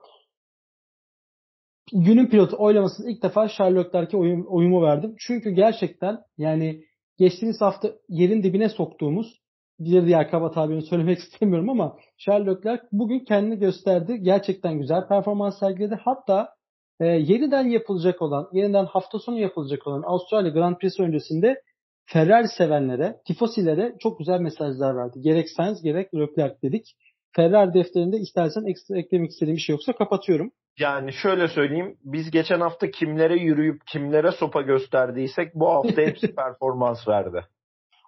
günün 1.93 2.27
pilotu 2.27 2.55
oylamasını 2.59 3.11
ilk 3.11 3.23
defa 3.23 3.47
Charles 3.49 3.85
Leclerc'e 3.85 4.17
oyum, 4.17 4.45
oyumu 4.47 4.81
verdim. 4.83 5.15
Çünkü 5.19 5.49
gerçekten 5.49 6.17
yani 6.37 6.83
geçtiğimiz 7.17 7.61
hafta 7.61 7.91
yerin 8.09 8.43
dibine 8.43 8.69
soktuğumuz 8.69 9.41
bir 9.79 10.05
diğer 10.05 10.31
kaba 10.31 10.51
tabirini 10.51 10.81
söylemek 10.81 11.19
istemiyorum 11.33 11.69
ama 11.69 11.97
Charles 12.17 12.47
Leclerc 12.47 12.83
bugün 12.91 13.19
kendini 13.19 13.59
gösterdi. 13.59 14.19
Gerçekten 14.21 14.79
güzel 14.79 15.07
performans 15.07 15.59
sergiledi. 15.59 15.95
Hatta 15.95 16.56
e, 16.99 17.05
yeniden 17.05 17.67
yapılacak 17.67 18.21
olan, 18.21 18.49
yeniden 18.53 18.85
hafta 18.85 19.19
sonu 19.19 19.39
yapılacak 19.39 19.87
olan 19.87 20.01
Avustralya 20.01 20.51
Grand 20.51 20.77
Prix 20.77 20.99
öncesinde 20.99 21.61
Ferrari 22.05 22.47
sevenlere, 22.57 23.15
tifosilere 23.25 23.95
çok 23.99 24.19
güzel 24.19 24.39
mesajlar 24.39 24.95
verdi. 24.95 25.21
Gerek 25.21 25.49
Sainz 25.49 25.81
gerek 25.81 26.15
Leclerc 26.15 26.55
dedik. 26.63 26.95
Ferrari 27.35 27.73
defterinde 27.73 28.17
istersen 28.17 28.65
ekstra 28.65 28.97
eklemek 28.97 29.31
istediğim 29.31 29.55
bir 29.55 29.61
şey 29.61 29.73
yoksa 29.73 29.93
kapatıyorum. 29.93 30.51
Yani 30.79 31.13
şöyle 31.13 31.47
söyleyeyim. 31.47 31.97
Biz 32.03 32.31
geçen 32.31 32.59
hafta 32.59 32.91
kimlere 32.91 33.35
yürüyüp 33.35 33.81
kimlere 33.91 34.31
sopa 34.31 34.61
gösterdiysek 34.61 35.55
bu 35.55 35.69
hafta 35.69 36.01
hepsi 36.01 36.35
performans 36.35 37.07
verdi. 37.07 37.41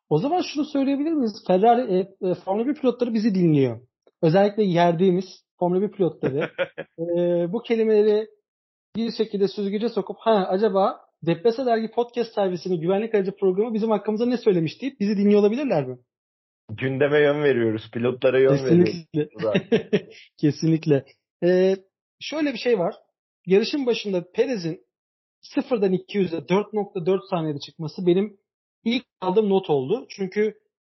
O 0.10 0.18
zaman 0.18 0.42
şunu 0.42 0.66
söyleyebilir 0.66 1.12
miyiz? 1.12 1.44
Ferrari 1.48 1.94
e, 1.94 2.30
e, 2.30 2.34
Formula 2.34 2.68
1 2.68 2.74
pilotları 2.74 3.14
bizi 3.14 3.36
dinliyor. 3.36 3.80
Özellikle 4.22 4.64
yerdiğimiz 4.64 5.26
Formula 5.60 5.82
1 5.82 5.92
pilotları 5.92 6.50
e, 7.00 7.54
bu 7.54 7.62
kelimeleri 7.62 8.28
bir 8.96 9.12
şekilde 9.12 9.48
süzgece 9.48 9.90
sokup 9.90 10.18
ha 10.20 10.48
acaba 10.50 11.00
Depresa 11.24 11.66
Dergi 11.66 11.92
Podcast 11.92 12.34
servisinin 12.34 12.82
güvenlik 12.82 13.16
aracı 13.16 13.36
programı 13.36 13.74
bizim 13.74 13.90
hakkımızda 13.90 14.26
ne 14.26 14.38
söylemiş 14.38 14.82
deyip 14.82 15.00
bizi 15.00 15.18
dinliyor 15.18 15.40
olabilirler 15.40 15.86
mi? 15.88 15.98
Gündeme 16.70 17.20
yön 17.20 17.44
veriyoruz. 17.44 17.92
Pilotlara 17.94 18.40
yön 18.40 18.58
Kesinlikle. 18.58 19.20
veriyoruz. 19.20 20.10
Kesinlikle. 20.42 21.06
Ee, 21.44 21.76
şöyle 22.20 22.54
bir 22.54 22.58
şey 22.58 22.80
var. 22.80 22.96
Yarışın 23.46 23.86
başında 23.86 24.32
Perez'in 24.32 24.82
sıfırdan 25.42 25.94
200'e 25.94 26.38
4.4 26.40 27.30
saniyede 27.30 27.60
çıkması 27.60 28.06
benim 28.08 28.38
ilk 28.84 29.06
aldığım 29.22 29.50
not 29.50 29.70
oldu. 29.70 30.06
Çünkü 30.10 30.54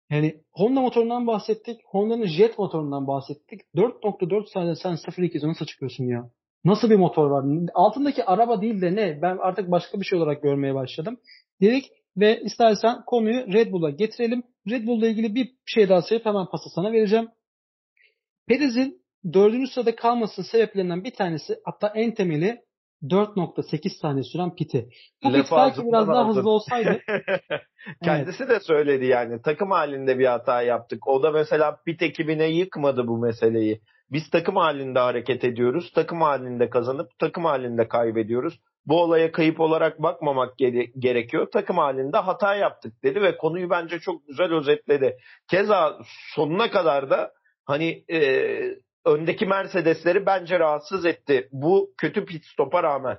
yani 0.09 0.41
Honda 0.51 0.81
motorundan 0.81 1.27
bahsettik. 1.27 1.81
Honda'nın 1.85 2.25
jet 2.25 2.57
motorundan 2.57 3.07
bahsettik. 3.07 3.61
4.4 3.75 4.49
saniyede 4.53 4.75
sen 4.75 4.93
0-200'e 4.93 5.47
nasıl 5.47 5.65
çıkıyorsun 5.65 6.03
ya? 6.03 6.31
Nasıl 6.65 6.89
bir 6.89 6.95
motor 6.95 7.29
var? 7.29 7.45
Altındaki 7.73 8.25
araba 8.25 8.61
değil 8.61 8.81
de 8.81 8.95
ne? 8.95 9.21
Ben 9.21 9.37
artık 9.37 9.71
başka 9.71 9.99
bir 9.99 10.05
şey 10.05 10.19
olarak 10.19 10.43
görmeye 10.43 10.75
başladım. 10.75 11.17
Dedik 11.61 11.85
ve 12.17 12.41
istersen 12.41 13.05
konuyu 13.05 13.53
Red 13.53 13.71
Bull'a 13.71 13.89
getirelim. 13.89 14.43
Red 14.69 14.87
Bull'la 14.87 15.07
ilgili 15.07 15.35
bir 15.35 15.49
şey 15.65 15.89
daha 15.89 16.01
söyleyip 16.01 16.25
hemen 16.25 16.45
pası 16.45 16.69
sana 16.75 16.91
vereceğim. 16.91 17.29
Perez'in 18.47 19.01
dördüncü 19.33 19.71
sırada 19.71 19.95
kalmasının 19.95 20.45
sebeplerinden 20.45 21.03
bir 21.03 21.13
tanesi 21.13 21.55
hatta 21.65 21.87
en 21.95 22.13
temeli 22.13 22.61
4.8 23.03 23.89
saniye 24.01 24.23
süren 24.23 24.55
piti. 24.55 24.89
Bu 25.23 25.33
pit 25.33 25.51
belki 25.51 25.81
biraz 25.81 26.07
daha 26.07 26.27
hızlı 26.27 26.49
olsaydı. 26.49 27.01
Kendisi 28.03 28.43
evet. 28.43 28.55
de 28.55 28.59
söyledi 28.59 29.05
yani 29.05 29.41
takım 29.41 29.71
halinde 29.71 30.19
bir 30.19 30.25
hata 30.25 30.61
yaptık. 30.61 31.07
O 31.07 31.23
da 31.23 31.31
mesela 31.31 31.79
pit 31.85 32.01
ekibine 32.01 32.47
yıkmadı 32.47 33.07
bu 33.07 33.17
meseleyi. 33.17 33.81
Biz 34.11 34.29
takım 34.29 34.55
halinde 34.55 34.99
hareket 34.99 35.43
ediyoruz. 35.43 35.91
Takım 35.95 36.21
halinde 36.21 36.69
kazanıp 36.69 37.19
takım 37.19 37.45
halinde 37.45 37.87
kaybediyoruz. 37.87 38.59
Bu 38.85 39.01
olaya 39.01 39.31
kayıp 39.31 39.59
olarak 39.59 40.03
bakmamak 40.03 40.57
gere- 40.57 40.91
gerekiyor. 40.99 41.47
Takım 41.51 41.77
halinde 41.77 42.17
hata 42.17 42.55
yaptık 42.55 43.03
dedi 43.03 43.21
ve 43.21 43.37
konuyu 43.37 43.69
bence 43.69 43.99
çok 43.99 44.27
güzel 44.27 44.53
özetledi. 44.53 45.17
Keza 45.49 45.97
sonuna 46.35 46.71
kadar 46.71 47.09
da 47.09 47.31
hani 47.65 48.03
e, 48.11 48.19
öndeki 49.05 49.45
Mercedesleri 49.45 50.25
bence 50.25 50.59
rahatsız 50.59 51.05
etti. 51.05 51.49
Bu 51.51 51.93
kötü 51.97 52.25
pit 52.25 52.45
stopa 52.45 52.83
rağmen. 52.83 53.17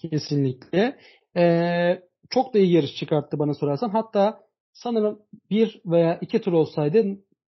Kesinlikle. 0.00 0.98
Ee, 1.36 2.02
çok 2.30 2.54
da 2.54 2.58
iyi 2.58 2.72
yarış 2.72 2.94
çıkarttı 2.96 3.38
bana 3.38 3.54
sorarsan. 3.54 3.88
Hatta 3.88 4.40
sanırım 4.72 5.18
bir 5.50 5.80
veya 5.86 6.18
iki 6.20 6.40
tur 6.40 6.52
olsaydı 6.52 7.04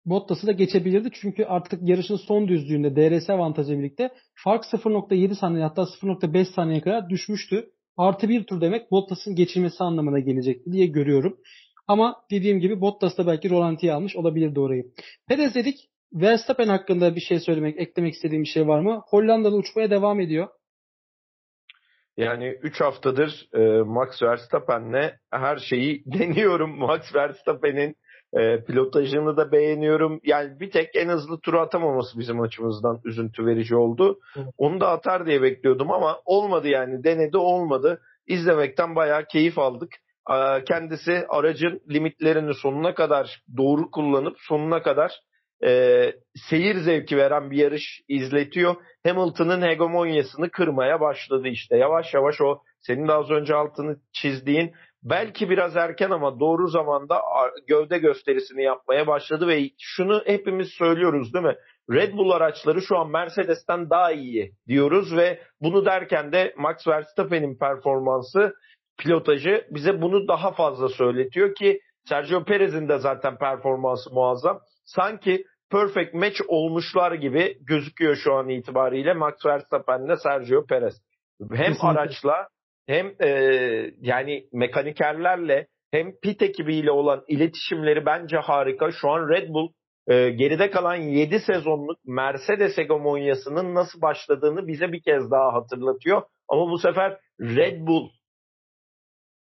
Bottas'ı 0.05 0.48
da 0.48 0.51
geçebilirdi. 0.51 1.10
Çünkü 1.13 1.46
artık 1.46 1.89
yarışın 1.89 2.15
son 2.15 2.48
düzlüğünde 2.48 2.96
DRS 2.96 3.29
avantajı 3.29 3.79
birlikte 3.79 4.10
fark 4.36 4.63
0.7 4.63 5.36
saniye 5.36 5.63
hatta 5.63 5.81
0.5 5.81 6.46
saniye 6.46 6.81
kadar 6.81 7.10
düşmüştü. 7.10 7.70
Artı 7.98 8.29
bir 8.29 8.43
tur 8.43 8.62
demek 8.62 8.91
Bottas'ın 8.91 9.36
geçilmesi 9.36 9.84
anlamına 9.84 10.20
gelecekti 10.20 10.72
diye 10.72 10.85
görüyorum. 10.85 11.37
Ama 11.87 12.16
dediğim 12.31 12.59
gibi 12.59 12.81
Bottas 12.81 13.18
da 13.18 13.27
belki 13.27 13.50
rolantiye 13.50 13.94
almış 13.94 14.16
olabilirdi 14.16 14.59
orayı. 14.59 14.83
Perez 15.27 15.55
dedik. 15.55 15.75
Verstappen 16.14 16.68
hakkında 16.68 17.16
bir 17.16 17.22
şey 17.22 17.40
söylemek, 17.40 17.79
eklemek 17.79 18.14
istediğim 18.14 18.44
bir 18.44 18.50
şey 18.50 18.68
var 18.68 18.79
mı? 18.79 19.03
Hollanda'da 19.09 19.55
uçmaya 19.55 19.90
devam 19.90 20.20
ediyor. 20.20 20.48
Yani 22.18 22.57
3 22.61 22.81
haftadır 22.81 23.50
e, 23.53 23.81
Max 23.81 24.22
Verstappen'le 24.22 25.11
her 25.31 25.57
şeyi 25.57 26.03
deniyorum. 26.20 26.77
Max 26.77 27.16
Verstappen'in 27.16 27.96
e, 28.33 28.63
pilotajını 28.63 29.37
da 29.37 29.51
beğeniyorum. 29.51 30.20
Yani 30.24 30.59
bir 30.59 30.72
tek 30.72 30.96
en 30.96 31.09
hızlı 31.09 31.39
turu 31.39 31.59
atamaması 31.59 32.20
bizim 32.20 32.41
açımızdan 32.41 33.01
üzüntü 33.05 33.46
verici 33.46 33.75
oldu. 33.75 34.20
Hı. 34.33 34.46
Onu 34.57 34.79
da 34.79 34.89
atar 34.89 35.25
diye 35.25 35.41
bekliyordum 35.41 35.91
ama 35.91 36.20
olmadı 36.25 36.67
yani. 36.67 37.03
Denedi 37.03 37.37
olmadı. 37.37 38.01
İzlemekten 38.27 38.96
bayağı 38.96 39.25
keyif 39.25 39.59
aldık. 39.59 39.91
E, 40.31 40.63
kendisi 40.63 41.25
aracın 41.29 41.81
limitlerini 41.89 42.53
sonuna 42.53 42.94
kadar 42.94 43.41
doğru 43.57 43.91
kullanıp 43.91 44.35
sonuna 44.39 44.81
kadar 44.81 45.11
e, 45.63 46.13
seyir 46.50 46.75
zevki 46.75 47.17
veren 47.17 47.51
bir 47.51 47.57
yarış 47.57 48.01
izletiyor. 48.07 48.75
Hamilton'ın 49.07 49.61
hegemonyasını 49.61 50.50
kırmaya 50.50 51.00
başladı 51.00 51.48
işte. 51.48 51.77
Yavaş 51.77 52.13
yavaş 52.13 52.41
o 52.41 52.61
senin 52.79 53.07
de 53.07 53.13
az 53.13 53.29
önce 53.29 53.55
altını 53.55 53.98
çizdiğin 54.13 54.74
belki 55.03 55.50
biraz 55.50 55.75
erken 55.75 56.09
ama 56.09 56.40
doğru 56.40 56.68
zamanda 56.68 57.22
gövde 57.68 57.98
gösterisini 57.98 58.64
yapmaya 58.64 59.07
başladı 59.07 59.48
ve 59.48 59.70
şunu 59.79 60.22
hepimiz 60.25 60.70
söylüyoruz 60.70 61.33
değil 61.33 61.46
mi? 61.46 61.55
Red 61.92 62.14
Bull 62.14 62.31
araçları 62.31 62.81
şu 62.81 62.98
an 62.98 63.09
Mercedes'ten 63.09 63.90
daha 63.90 64.11
iyi 64.11 64.51
diyoruz 64.68 65.16
ve 65.16 65.40
bunu 65.61 65.85
derken 65.85 66.31
de 66.31 66.53
Max 66.57 66.87
Verstappen'in 66.87 67.57
performansı, 67.57 68.53
pilotajı 69.00 69.68
bize 69.70 70.01
bunu 70.01 70.27
daha 70.27 70.51
fazla 70.51 70.90
söyletiyor 70.90 71.55
ki 71.55 71.79
Sergio 72.09 72.44
Perez'in 72.44 72.90
de 72.90 72.98
zaten 72.98 73.37
performansı 73.37 74.14
muazzam. 74.14 74.59
Sanki 74.85 75.46
perfect 75.72 76.14
match 76.14 76.42
olmuşlar 76.48 77.11
gibi 77.11 77.57
gözüküyor 77.61 78.16
şu 78.16 78.33
an 78.33 78.50
itibariyle 78.50 79.14
Max 79.14 79.46
Verstappen 79.46 80.05
ile 80.05 80.18
Sergio 80.18 80.66
Perez. 80.66 80.94
Hem 81.40 81.50
Kesinlikle. 81.50 81.87
araçla 81.87 82.48
hem 82.87 83.15
e, 83.20 83.27
yani 84.01 84.48
mekanikerlerle 84.53 85.67
hem 85.91 86.20
pit 86.24 86.41
ekibiyle 86.41 86.91
olan 86.91 87.24
iletişimleri 87.27 88.05
bence 88.05 88.37
harika. 88.37 88.91
Şu 88.91 89.09
an 89.09 89.29
Red 89.29 89.50
Bull 89.50 89.72
e, 90.07 90.29
geride 90.29 90.70
kalan 90.70 90.96
7 90.96 91.39
sezonluk 91.39 92.00
Mercedes 92.05 92.77
hegemonyasının 92.77 93.75
nasıl 93.75 94.01
başladığını 94.01 94.67
bize 94.67 94.91
bir 94.91 95.01
kez 95.01 95.31
daha 95.31 95.53
hatırlatıyor. 95.53 96.22
Ama 96.48 96.72
bu 96.72 96.77
sefer 96.77 97.17
Red 97.41 97.87
Bull 97.87 98.09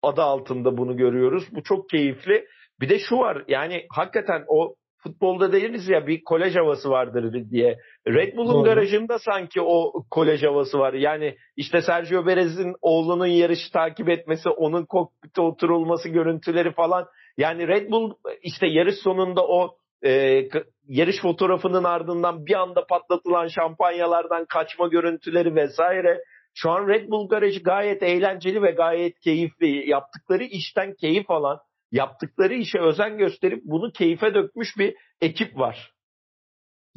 adı 0.01 0.21
altında 0.21 0.77
bunu 0.77 0.97
görüyoruz. 0.97 1.43
Bu 1.51 1.63
çok 1.63 1.89
keyifli. 1.89 2.45
Bir 2.81 2.89
de 2.89 2.99
şu 2.99 3.17
var 3.17 3.43
yani 3.47 3.85
hakikaten 3.91 4.43
o 4.47 4.75
futbolda 5.07 5.51
deriz 5.51 5.89
ya 5.89 6.07
bir 6.07 6.23
kolej 6.23 6.55
havası 6.55 6.89
vardır 6.89 7.49
diye. 7.51 7.79
Red 8.07 8.37
Bull'un 8.37 8.63
garajında 8.63 9.19
sanki 9.19 9.61
o 9.61 10.03
kolej 10.11 10.43
havası 10.43 10.79
var. 10.79 10.93
Yani 10.93 11.37
işte 11.55 11.81
Sergio 11.81 12.25
Perez'in 12.25 12.75
oğlunun 12.81 13.25
yarışı 13.25 13.71
takip 13.71 14.09
etmesi, 14.09 14.49
onun 14.49 14.85
kokpite 14.85 15.41
oturulması 15.41 16.09
görüntüleri 16.09 16.71
falan. 16.71 17.05
Yani 17.37 17.67
Red 17.67 17.91
Bull 17.91 18.13
işte 18.41 18.67
yarış 18.67 18.95
sonunda 19.03 19.47
o 19.47 19.75
e, 20.05 20.43
yarış 20.87 21.21
fotoğrafının 21.21 21.83
ardından 21.83 22.45
bir 22.45 22.55
anda 22.55 22.85
patlatılan 22.85 23.47
şampanyalardan 23.47 24.45
kaçma 24.45 24.87
görüntüleri 24.87 25.55
vesaire. 25.55 26.23
Şu 26.53 26.71
an 26.71 26.87
Red 26.87 27.09
Bull 27.09 27.29
garajı 27.29 27.63
gayet 27.63 28.03
eğlenceli 28.03 28.61
ve 28.61 28.71
gayet 28.71 29.19
keyifli. 29.19 29.89
Yaptıkları 29.89 30.43
işten 30.43 30.93
keyif 30.93 31.31
alan, 31.31 31.59
yaptıkları 31.91 32.53
işe 32.53 32.79
özen 32.79 33.17
gösterip 33.17 33.63
bunu 33.65 33.91
keyfe 33.91 34.33
dökmüş 34.33 34.77
bir 34.77 34.95
ekip 35.21 35.57
var. 35.57 35.93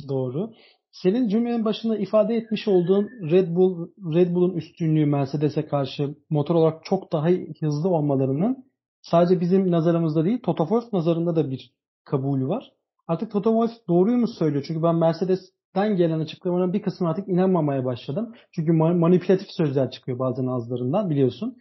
Doğru. 0.09 0.51
Senin 0.93 1.29
cümlenin 1.29 1.65
başında 1.65 1.99
ifade 1.99 2.35
etmiş 2.35 2.69
olduğun 2.69 3.09
Red 3.31 3.57
Bull 3.57 3.89
Red 4.15 4.35
Bull'un 4.35 4.57
üstünlüğü 4.57 5.07
Mercedes'e 5.07 5.67
karşı 5.67 6.15
motor 6.31 6.55
olarak 6.55 6.85
çok 6.85 7.13
daha 7.13 7.29
hızlı 7.61 7.89
olmalarının 7.89 8.65
sadece 9.03 9.41
bizim 9.41 9.71
nazarımızda 9.71 10.25
değil 10.25 10.43
Toto 10.43 10.65
Wolff 10.65 10.93
nazarında 10.93 11.37
da 11.37 11.51
bir 11.51 11.73
kabulü 12.05 12.49
var. 12.49 12.73
Artık 13.09 13.33
Toto 13.33 13.51
Wolff 13.51 13.89
doğruyu 13.89 14.17
mu 14.17 14.27
söylüyor? 14.27 14.65
Çünkü 14.67 14.83
ben 14.83 14.95
Mercedes'ten 14.95 15.97
gelen 15.97 16.21
açıklamaların 16.21 16.73
bir 16.73 16.83
kısmına 16.83 17.11
artık 17.11 17.29
inanmamaya 17.29 17.85
başladım. 17.85 18.35
Çünkü 18.53 18.73
manipülatif 18.73 19.49
sözler 19.51 19.91
çıkıyor 19.91 20.19
bazen 20.19 20.47
ağızlarından 20.47 21.11
biliyorsun 21.11 21.57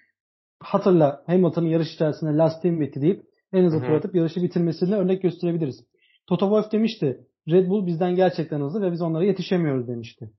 hatırla 0.59 1.23
Hamilton'ın 1.27 1.67
yarış 1.67 1.93
içerisinde 1.93 2.37
lastiğim 2.37 2.81
bitti 2.81 3.01
deyip 3.01 3.23
en 3.53 3.63
hızlı 3.63 3.79
tur 3.79 3.91
atıp 3.91 4.15
yarışı 4.15 4.43
bitirmesini 4.43 4.95
örnek 4.95 5.21
gösterebiliriz. 5.21 5.83
Toto 6.27 6.45
Wolff 6.45 6.71
demişti 6.71 7.27
Red 7.49 7.69
Bull 7.69 7.85
bizden 7.85 8.15
gerçekten 8.15 8.61
hızlı 8.61 8.81
ve 8.81 8.91
biz 8.91 9.01
onlara 9.01 9.23
yetişemiyoruz 9.23 9.87
demişti. 9.87 10.29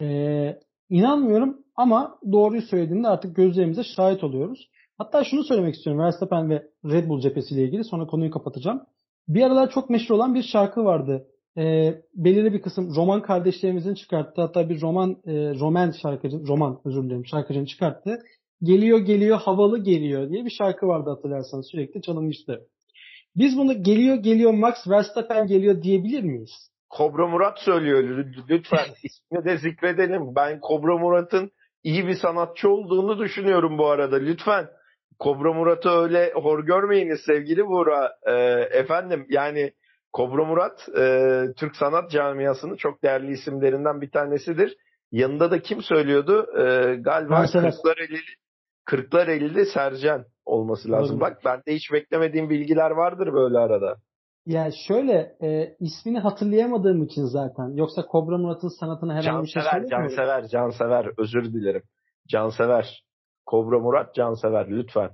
Ee, 0.00 0.58
inanmıyorum 0.88 1.58
ama 1.76 2.18
doğruyu 2.32 2.62
söylediğinde 2.62 3.08
artık 3.08 3.36
gözlerimize 3.36 3.82
şahit 3.84 4.24
oluyoruz. 4.24 4.68
Hatta 4.98 5.24
şunu 5.24 5.44
söylemek 5.44 5.74
istiyorum 5.74 6.02
Verstappen 6.02 6.50
ve 6.50 6.62
Red 6.84 7.08
Bull 7.08 7.20
cephesiyle 7.20 7.62
ilgili 7.62 7.84
sonra 7.84 8.06
konuyu 8.06 8.30
kapatacağım. 8.30 8.82
Bir 9.28 9.42
aralar 9.42 9.70
çok 9.70 9.90
meşhur 9.90 10.14
olan 10.14 10.34
bir 10.34 10.42
şarkı 10.42 10.84
vardı. 10.84 11.26
E, 11.58 11.94
belirli 12.14 12.52
bir 12.52 12.62
kısım 12.62 12.94
roman 12.96 13.22
kardeşlerimizin 13.22 13.94
çıkarttığı 13.94 14.42
hatta 14.42 14.68
bir 14.68 14.80
roman 14.80 15.16
e, 15.24 15.32
roman 15.54 15.90
şarkıcı 16.02 16.46
roman 16.46 16.80
özür 16.84 17.02
dilerim 17.02 17.26
şarkıcının 17.26 17.64
çıkarttığı 17.64 18.18
geliyor 18.62 18.98
geliyor 18.98 19.38
havalı 19.38 19.78
geliyor 19.78 20.30
diye 20.30 20.44
bir 20.44 20.50
şarkı 20.50 20.86
vardı 20.86 21.10
hatırlarsan 21.10 21.60
sürekli 21.60 22.02
çalınmıştı. 22.02 22.60
Biz 23.36 23.56
bunu 23.56 23.82
geliyor 23.82 24.16
geliyor 24.16 24.52
Max 24.52 24.74
Verstappen 24.88 25.46
geliyor 25.46 25.82
diyebilir 25.82 26.22
miyiz? 26.22 26.50
Kobra 26.90 27.28
Murat 27.28 27.58
söylüyor 27.58 28.24
lütfen 28.48 28.86
ismini 29.02 29.44
de 29.44 29.58
zikredelim. 29.58 30.34
Ben 30.36 30.60
Kobra 30.60 30.98
Murat'ın 30.98 31.50
iyi 31.84 32.06
bir 32.06 32.14
sanatçı 32.14 32.70
olduğunu 32.70 33.18
düşünüyorum 33.18 33.78
bu 33.78 33.86
arada 33.86 34.16
lütfen. 34.16 34.68
Kobra 35.18 35.52
Murat'ı 35.52 35.88
öyle 35.88 36.32
hor 36.34 36.64
görmeyiniz 36.64 37.20
sevgili 37.26 37.66
Buğra. 37.66 38.12
Ee, 38.26 38.32
efendim 38.78 39.26
yani 39.28 39.72
Kobra 40.12 40.44
Murat 40.44 40.88
e, 40.98 41.44
Türk 41.56 41.76
sanat 41.76 42.10
camiasının 42.10 42.76
çok 42.76 43.02
değerli 43.02 43.32
isimlerinden 43.32 44.00
bir 44.00 44.10
tanesidir. 44.10 44.76
Yanında 45.12 45.50
da 45.50 45.62
kim 45.62 45.82
söylüyordu? 45.82 46.46
Ee, 46.58 46.94
galiba 46.94 47.34
Kırklareli, 48.90 49.38
Kırklareli 49.38 49.66
Sercan 49.66 50.24
olması 50.44 50.90
lazım. 50.90 51.16
Doğru. 51.16 51.20
Bak 51.20 51.38
bende 51.44 51.74
hiç 51.74 51.92
beklemediğim 51.92 52.50
bilgiler 52.50 52.90
vardır 52.90 53.32
böyle 53.32 53.58
arada. 53.58 53.96
Yani 54.46 54.72
şöyle 54.88 55.36
e, 55.42 55.76
ismini 55.80 56.18
hatırlayamadığım 56.18 57.02
için 57.02 57.24
zaten. 57.24 57.76
Yoksa 57.76 58.06
Kobra 58.06 58.38
Murat'ın 58.38 58.80
sanatına 58.80 59.14
herhangi 59.14 59.46
bir 59.46 59.50
şey 59.50 59.62
söylemiyorum. 59.62 60.08
Cansever, 60.08 60.48
Cansever. 60.48 61.06
Özür 61.18 61.44
dilerim. 61.44 61.82
Cansever. 62.28 63.04
Kobra 63.46 63.78
Murat 63.78 64.14
Cansever 64.14 64.70
lütfen. 64.70 65.10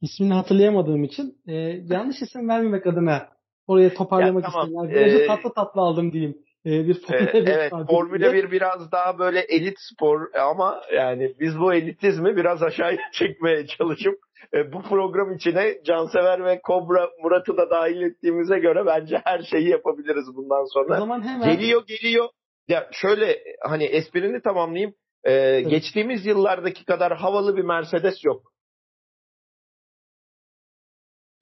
İsmini 0.00 0.32
hatırlayamadığım 0.32 1.04
için 1.04 1.36
e, 1.46 1.54
yanlış 1.84 2.22
isim 2.22 2.48
vermemek 2.48 2.86
adına 2.86 3.28
oraya 3.66 3.94
toparlamak 3.94 4.44
ya, 4.44 4.50
tamam. 4.50 4.66
istedim. 4.66 5.06
Biraz 5.06 5.20
ee, 5.20 5.26
tatlı 5.26 5.54
tatlı 5.54 5.80
aldım 5.80 6.12
diyeyim. 6.12 6.38
Ee, 6.66 6.88
bir 6.88 6.94
Formula 6.94 7.30
ee, 7.32 7.38
evet, 7.38 7.70
Formula 7.70 8.32
1 8.32 8.50
biraz 8.50 8.92
daha 8.92 9.18
böyle 9.18 9.40
elit 9.40 9.76
spor 9.78 10.34
ama 10.34 10.82
yani 10.94 11.34
biz 11.40 11.58
bu 11.58 11.74
elitizmi 11.74 12.36
biraz 12.36 12.62
aşağıya 12.62 12.98
çekmeye 13.12 13.66
çalışıp 13.66 14.18
e, 14.54 14.72
bu 14.72 14.82
program 14.82 15.34
içine 15.34 15.78
Cansever 15.84 16.44
ve 16.44 16.60
Kobra 16.60 17.10
Murat'ı 17.22 17.56
da 17.56 17.70
dahil 17.70 18.02
ettiğimize 18.02 18.58
göre 18.58 18.86
bence 18.86 19.20
her 19.24 19.42
şeyi 19.42 19.68
yapabiliriz 19.68 20.26
bundan 20.36 20.64
sonra. 20.74 20.96
O 20.96 20.98
zaman 20.98 21.22
hemen... 21.22 21.56
Geliyor 21.56 21.86
geliyor. 21.86 22.28
Ya 22.68 22.88
şöyle 22.92 23.38
hani 23.62 23.84
esprini 23.84 24.42
tamamlayayım. 24.42 24.94
Ee, 25.24 25.32
evet. 25.32 25.70
Geçtiğimiz 25.70 26.26
yıllardaki 26.26 26.84
kadar 26.84 27.16
havalı 27.16 27.56
bir 27.56 27.64
Mercedes 27.64 28.24
yok. 28.24 28.52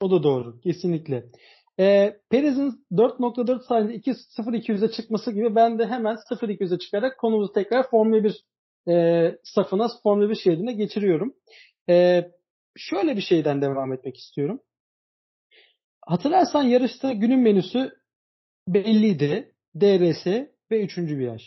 O 0.01 0.11
da 0.11 0.23
doğru. 0.23 0.59
Kesinlikle. 0.59 1.23
E, 1.79 2.17
Perez'in 2.29 2.85
4.4 2.91 3.63
saniyede 3.67 4.09
2.0-200'e 4.09 4.91
çıkması 4.91 5.31
gibi 5.31 5.55
ben 5.55 5.79
de 5.79 5.85
hemen 5.87 6.15
0-200'e 6.31 6.79
çıkarak 6.79 7.19
konumuzu 7.19 7.53
tekrar 7.53 7.89
Formula 7.89 8.23
1 8.23 8.45
e, 8.87 9.37
safına, 9.43 9.87
Formula 10.03 10.29
1 10.29 10.35
şeridine 10.35 10.73
geçiriyorum. 10.73 11.33
E, 11.89 12.25
şöyle 12.77 13.15
bir 13.15 13.21
şeyden 13.21 13.61
devam 13.61 13.93
etmek 13.93 14.17
istiyorum. 14.17 14.61
Hatırlarsan 16.05 16.63
yarışta 16.63 17.13
günün 17.13 17.39
menüsü 17.39 17.91
belliydi. 18.67 19.53
DRS 19.75 20.27
ve 20.71 20.83
3. 20.83 20.97
viraj. 20.97 21.41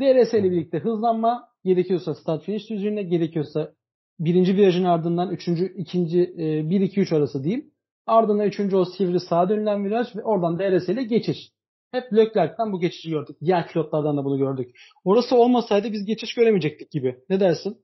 DRS 0.00 0.34
ile 0.34 0.50
birlikte 0.50 0.78
hızlanma, 0.78 1.48
gerekiyorsa 1.64 2.14
start 2.14 2.44
finish 2.44 2.70
düzlüğüne, 2.70 3.02
gerekiyorsa 3.02 3.72
birinci 4.20 4.56
virajın 4.56 4.84
ardından 4.84 5.30
üçüncü, 5.30 5.74
ikinci, 5.76 6.20
e, 6.20 6.42
1-2-3 6.70 7.16
arası 7.16 7.44
diyeyim. 7.44 7.70
Ardından 8.06 8.46
üçüncü 8.46 8.76
o 8.76 8.84
sivri 8.84 9.20
sağa 9.20 9.48
dönülen 9.48 9.84
viraj 9.84 10.16
ve 10.16 10.22
oradan 10.22 10.58
DRS 10.58 10.88
ile 10.88 11.02
geçiş. 11.02 11.36
Hep 11.92 12.12
Leclerc'ten 12.12 12.72
bu 12.72 12.80
geçişi 12.80 13.10
gördük. 13.10 13.36
Diğer 13.40 13.68
pilotlardan 13.68 14.16
da 14.16 14.24
bunu 14.24 14.38
gördük. 14.38 14.76
Orası 15.04 15.36
olmasaydı 15.36 15.92
biz 15.92 16.04
geçiş 16.04 16.34
göremeyecektik 16.34 16.90
gibi. 16.90 17.18
Ne 17.28 17.40
dersin? 17.40 17.76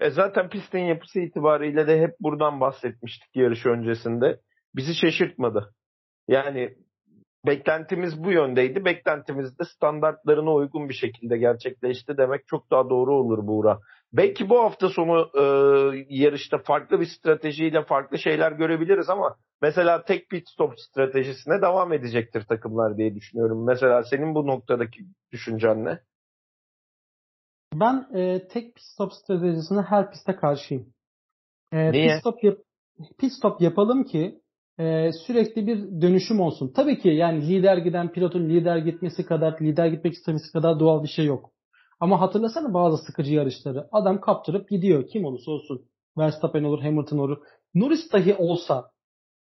E 0.00 0.10
zaten 0.10 0.48
pistin 0.48 0.78
yapısı 0.78 1.20
itibariyle 1.20 1.86
de 1.86 2.00
hep 2.00 2.10
buradan 2.20 2.60
bahsetmiştik 2.60 3.36
yarış 3.36 3.66
öncesinde. 3.66 4.40
Bizi 4.74 4.94
şaşırtmadı. 4.94 5.74
Yani 6.28 6.76
beklentimiz 7.46 8.24
bu 8.24 8.30
yöndeydi. 8.32 8.84
Beklentimiz 8.84 9.58
de 9.58 9.64
standartlarına 9.64 10.52
uygun 10.54 10.88
bir 10.88 10.94
şekilde 10.94 11.38
gerçekleşti 11.38 12.18
demek 12.18 12.46
çok 12.46 12.70
daha 12.70 12.90
doğru 12.90 13.14
olur 13.14 13.46
Buğra. 13.46 13.78
Belki 14.12 14.48
bu 14.48 14.60
hafta 14.62 14.88
sonu 14.88 15.30
e, 15.34 15.42
yarışta 16.08 16.58
farklı 16.58 17.00
bir 17.00 17.06
stratejiyle 17.06 17.84
farklı 17.84 18.18
şeyler 18.18 18.52
görebiliriz 18.52 19.10
ama 19.10 19.36
mesela 19.62 20.04
tek 20.04 20.30
pit 20.30 20.48
stop 20.48 20.80
stratejisine 20.80 21.62
devam 21.62 21.92
edecektir 21.92 22.42
takımlar 22.48 22.96
diye 22.96 23.14
düşünüyorum. 23.14 23.66
Mesela 23.66 24.02
senin 24.02 24.34
bu 24.34 24.46
noktadaki 24.46 25.00
düşüncen 25.32 25.84
ne? 25.84 26.00
Ben 27.74 28.06
e, 28.14 28.48
tek 28.48 28.74
pit 28.74 28.84
stop 28.84 29.12
stratejisine 29.12 29.82
her 29.82 30.10
piste 30.10 30.36
karşıyım. 30.36 30.86
E, 31.72 31.92
Niye? 31.92 32.08
Pit 32.08 32.20
stop, 32.20 32.44
yap, 32.44 32.58
pit 33.18 33.32
stop 33.32 33.60
yapalım 33.60 34.04
ki 34.04 34.40
e, 34.78 35.10
sürekli 35.26 35.66
bir 35.66 36.00
dönüşüm 36.02 36.40
olsun. 36.40 36.72
Tabii 36.76 36.98
ki 36.98 37.08
yani 37.08 37.48
lider 37.48 37.76
giden 37.76 38.12
pilotun 38.12 38.48
lider 38.48 38.76
gitmesi 38.76 39.26
kadar, 39.26 39.60
lider 39.60 39.86
gitmek 39.86 40.12
istemesi 40.12 40.52
kadar 40.52 40.80
doğal 40.80 41.02
bir 41.02 41.08
şey 41.08 41.24
yok. 41.24 41.50
Ama 42.00 42.20
hatırlasana 42.20 42.74
bazı 42.74 43.04
sıkıcı 43.04 43.32
yarışları. 43.32 43.88
Adam 43.92 44.20
kaptırıp 44.20 44.68
gidiyor. 44.68 45.06
Kim 45.06 45.24
olursa 45.24 45.50
olsun. 45.50 45.88
Verstappen 46.18 46.64
olur, 46.64 46.82
Hamilton 46.82 47.18
olur. 47.18 47.38
Norris 47.74 48.12
dahi 48.12 48.34
olsa 48.34 48.90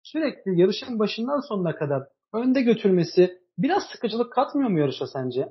sürekli 0.03 0.61
yarışın 0.61 0.99
başından 0.99 1.47
sonuna 1.47 1.75
kadar 1.75 2.03
önde 2.33 2.61
götürmesi 2.61 3.39
biraz 3.57 3.83
sıkıcılık 3.83 4.33
katmıyor 4.33 4.69
mu 4.69 4.79
yarışa 4.79 5.07
sence? 5.07 5.47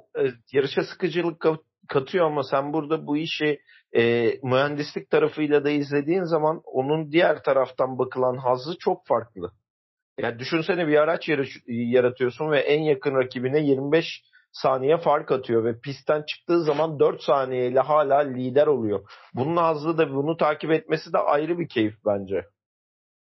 Yarışa 0.53 0.83
sıkıcılık 0.83 1.47
katıyor 1.89 2.27
ama 2.27 2.43
sen 2.43 2.73
burada 2.73 3.07
bu 3.07 3.17
işi 3.17 3.59
e, 3.97 4.33
mühendislik 4.43 5.11
tarafıyla 5.11 5.65
da 5.65 5.71
izlediğin 5.71 6.23
zaman 6.23 6.61
onun 6.65 7.13
diğer 7.13 7.43
taraftan 7.43 7.99
bakılan 7.99 8.37
hazzı 8.37 8.79
çok 8.79 9.07
farklı. 9.07 9.53
Yani 10.19 10.39
düşünsene 10.39 10.89
bir 10.89 10.97
araç 10.97 11.29
yaratıyorsun 11.67 12.51
ve 12.51 12.59
en 12.59 12.83
yakın 12.83 13.15
rakibine 13.15 13.61
25 13.61 14.23
saniye 14.53 14.99
fark 14.99 15.33
atıyor 15.33 15.65
ve 15.65 15.81
pistten 15.81 16.23
çıktığı 16.23 16.63
zaman 16.63 16.99
4 17.01 17.23
saniyeyle 17.23 17.81
hala 17.81 18.19
lider 18.19 18.67
oluyor. 18.67 19.11
Bunun 19.35 19.57
hazzı 19.57 19.99
da 19.99 20.15
bunu 20.15 20.37
takip 20.37 20.71
etmesi 20.71 21.13
de 21.13 21.19
ayrı 21.19 21.59
bir 21.59 21.69
keyif 21.69 21.95
bence. 22.07 22.45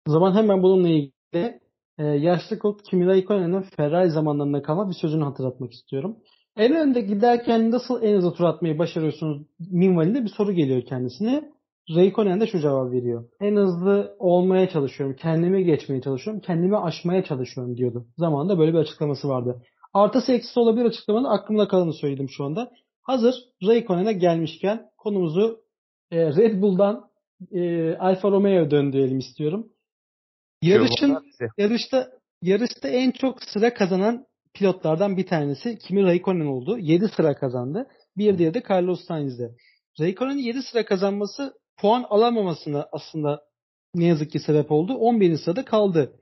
O 0.09 0.11
zaman 0.11 0.35
hemen 0.35 0.63
bununla 0.63 0.89
ilgili 0.89 1.61
e, 1.99 2.05
yaşlı 2.05 2.59
kod 2.59 2.81
Kimi 2.91 3.07
Raikkonen'in 3.07 3.65
Ferrari 3.77 4.11
zamanlarında 4.11 4.63
kalan 4.63 4.89
bir 4.89 4.95
sözünü 4.95 5.25
hatırlatmak 5.25 5.73
istiyorum. 5.73 6.17
En 6.57 6.77
önde 6.77 7.01
giderken 7.01 7.71
nasıl 7.71 8.03
en 8.03 8.17
hızlı 8.17 8.35
tur 8.35 8.45
atmayı 8.45 8.79
başarıyorsunuz 8.79 9.43
minvalinde 9.71 10.25
bir 10.25 10.29
soru 10.29 10.53
geliyor 10.53 10.83
kendisine. 10.83 11.53
Raikkonen 11.95 12.41
de 12.41 12.47
şu 12.47 12.61
cevap 12.61 12.93
veriyor. 12.93 13.25
En 13.41 13.57
hızlı 13.57 14.17
olmaya 14.19 14.69
çalışıyorum. 14.69 15.17
Kendime 15.17 15.63
geçmeye 15.63 16.03
çalışıyorum. 16.03 16.43
Kendimi 16.47 16.77
aşmaya 16.77 17.25
çalışıyorum 17.25 17.77
diyordu. 17.77 18.07
Zamanında 18.17 18.59
böyle 18.59 18.73
bir 18.73 18.79
açıklaması 18.79 19.29
vardı. 19.29 19.63
Artısı 19.95 20.33
eksisi 20.33 20.61
olabilir 20.61 20.85
açıklamanın 20.85 21.25
aklımda 21.25 21.69
kalanı 21.69 21.95
söyledim 21.95 22.29
şu 22.29 22.45
anda. 22.45 22.71
Hazır 23.03 23.35
Raikkonen'e 23.67 24.13
gelmişken 24.13 24.91
konumuzu 24.99 25.61
e, 26.11 26.27
Red 26.27 26.63
Bull'dan 26.63 27.11
e, 27.53 27.95
Alfa 27.97 28.31
Romeo'ya 28.31 28.71
döndürelim 28.71 29.19
istiyorum. 29.19 29.69
Yarışın 30.63 31.19
yarışta 31.59 32.11
yarışta 32.43 32.89
en 32.89 33.11
çok 33.11 33.43
sıra 33.43 33.75
kazanan 33.75 34.27
pilotlardan 34.55 35.17
bir 35.17 35.27
tanesi 35.27 35.79
Kimi 35.79 36.03
Raikkonen 36.03 36.47
oldu. 36.47 36.79
7 36.79 37.09
sıra 37.09 37.35
kazandı. 37.35 37.87
Bir 38.17 38.39
diğeri 38.39 38.55
de 38.55 38.63
Carlos 38.71 39.01
Sainz'de. 39.07 39.51
Raikkonen'in 40.01 40.43
7 40.43 40.63
sıra 40.63 40.85
kazanması 40.85 41.55
puan 41.81 42.07
alamamasına 42.11 42.89
aslında 42.93 43.43
ne 43.95 44.05
yazık 44.05 44.31
ki 44.31 44.39
sebep 44.39 44.71
oldu. 44.71 44.95
11. 44.95 45.37
sırada 45.37 45.65
kaldı. 45.65 46.13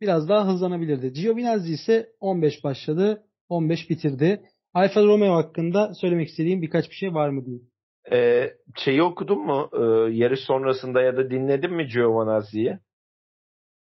Biraz 0.00 0.28
daha 0.28 0.48
hızlanabilirdi. 0.48 1.12
Giovinazzi 1.12 1.72
ise 1.72 2.12
15 2.20 2.64
başladı. 2.64 3.22
15 3.48 3.90
bitirdi. 3.90 4.42
Alfa 4.74 5.04
Romeo 5.04 5.34
hakkında 5.34 5.94
söylemek 5.94 6.28
istediğim 6.28 6.62
birkaç 6.62 6.90
bir 6.90 6.94
şey 6.94 7.14
var 7.14 7.28
mı 7.28 7.44
diyeyim. 7.44 7.70
Ee, 8.12 8.50
şeyi 8.76 9.02
okudun 9.02 9.46
mu? 9.46 9.70
Ee, 9.72 10.14
yarış 10.14 10.40
sonrasında 10.40 11.02
ya 11.02 11.16
da 11.16 11.30
dinledin 11.30 11.72
mi 11.72 11.86
Giovinazzi'yi? 11.86 12.78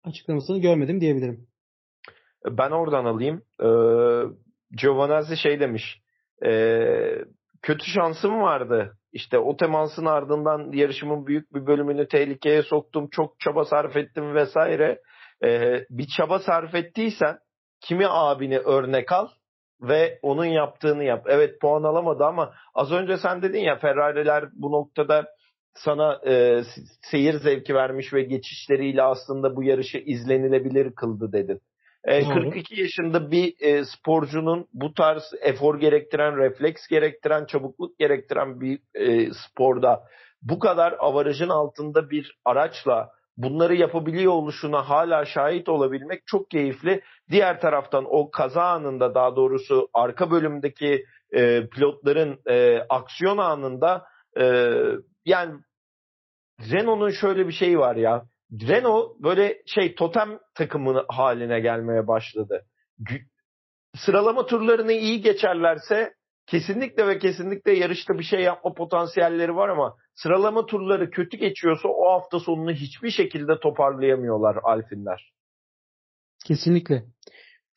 Açıklamasını 0.05 0.59
görmedim 0.59 1.01
diyebilirim. 1.01 1.47
Ben 2.51 2.71
oradan 2.71 3.05
alayım. 3.05 3.43
Ee, 3.61 3.67
Giovinazzi 4.77 5.37
şey 5.37 5.61
demiş. 5.61 6.03
E, 6.45 6.51
kötü 7.63 7.85
şansım 7.85 8.41
vardı. 8.41 8.97
İşte 9.13 9.39
o 9.39 9.57
temasın 9.57 10.07
ardından 10.07 10.73
yarışımın 10.73 11.27
büyük 11.27 11.55
bir 11.55 11.67
bölümünü 11.67 12.09
tehlikeye 12.09 12.63
soktum. 12.63 13.09
Çok 13.11 13.41
çaba 13.41 13.65
sarf 13.65 13.97
ettim 13.97 14.35
vesaire. 14.35 15.01
Ee, 15.45 15.85
bir 15.91 16.07
çaba 16.17 16.39
sarf 16.39 16.75
ettiysen 16.75 17.39
kimi 17.81 18.07
abini 18.09 18.59
örnek 18.59 19.13
al 19.13 19.29
ve 19.81 20.19
onun 20.23 20.45
yaptığını 20.45 21.05
yap. 21.05 21.25
Evet 21.29 21.61
puan 21.61 21.83
alamadı 21.83 22.25
ama 22.25 22.55
az 22.75 22.93
önce 22.93 23.17
sen 23.17 23.43
dedin 23.43 23.61
ya 23.61 23.77
Ferrari'ler 23.77 24.45
bu 24.53 24.73
noktada 24.73 25.27
sana 25.75 26.21
e, 26.27 26.63
seyir 27.11 27.35
zevki 27.35 27.75
vermiş 27.75 28.13
ve 28.13 28.23
geçişleriyle 28.23 29.03
aslında 29.03 29.57
bu 29.57 29.63
yarışı 29.63 29.99
izlenilebilir 29.99 30.95
kıldı 30.95 31.33
dedin. 31.33 31.61
E, 32.05 32.29
42 32.29 32.81
yaşında 32.81 33.31
bir 33.31 33.55
e, 33.61 33.85
sporcunun 33.85 34.69
bu 34.73 34.95
tarz 34.95 35.23
efor 35.41 35.81
gerektiren, 35.81 36.37
refleks 36.37 36.87
gerektiren, 36.87 37.45
çabukluk 37.45 37.99
gerektiren 37.99 38.61
bir 38.61 38.81
e, 38.95 39.31
sporda 39.33 40.05
bu 40.43 40.59
kadar 40.59 40.97
avarajın 40.99 41.49
altında 41.49 42.11
bir 42.11 42.39
araçla 42.45 43.11
bunları 43.37 43.75
yapabiliyor 43.75 44.33
oluşuna 44.33 44.89
hala 44.89 45.25
şahit 45.25 45.69
olabilmek 45.69 46.23
çok 46.27 46.51
keyifli. 46.51 47.03
Diğer 47.31 47.61
taraftan 47.61 48.05
o 48.09 48.31
kaza 48.31 48.63
anında 48.63 49.15
daha 49.15 49.37
doğrusu 49.37 49.89
arka 49.95 50.31
bölümdeki 50.31 51.05
e, 51.33 51.69
pilotların 51.69 52.41
e, 52.47 52.79
aksiyon 52.89 53.39
anında 53.39 54.05
e, 54.41 54.73
yani 55.25 55.55
Renault'un 56.71 57.11
şöyle 57.11 57.47
bir 57.49 57.53
şeyi 57.53 57.79
var 57.79 57.97
ya. 57.97 58.25
Renault 58.53 59.21
böyle 59.21 59.63
şey 59.67 59.95
totem 59.95 60.39
takımı 60.55 61.05
haline 61.09 61.61
gelmeye 61.61 62.07
başladı. 62.07 62.67
Sıralama 63.97 64.47
turlarını 64.47 64.93
iyi 64.93 65.21
geçerlerse 65.21 66.13
kesinlikle 66.47 67.07
ve 67.07 67.19
kesinlikle 67.19 67.73
yarışta 67.73 68.19
bir 68.19 68.25
şey 68.25 68.41
yapma 68.41 68.75
potansiyelleri 68.75 69.57
var 69.57 69.69
ama 69.69 69.97
sıralama 70.15 70.67
turları 70.67 71.11
kötü 71.11 71.37
geçiyorsa 71.37 71.89
o 71.89 72.13
hafta 72.13 72.39
sonunu 72.39 72.73
hiçbir 72.73 73.11
şekilde 73.11 73.61
toparlayamıyorlar 73.61 74.57
Alfinler. 74.63 75.33
Kesinlikle. 76.47 77.05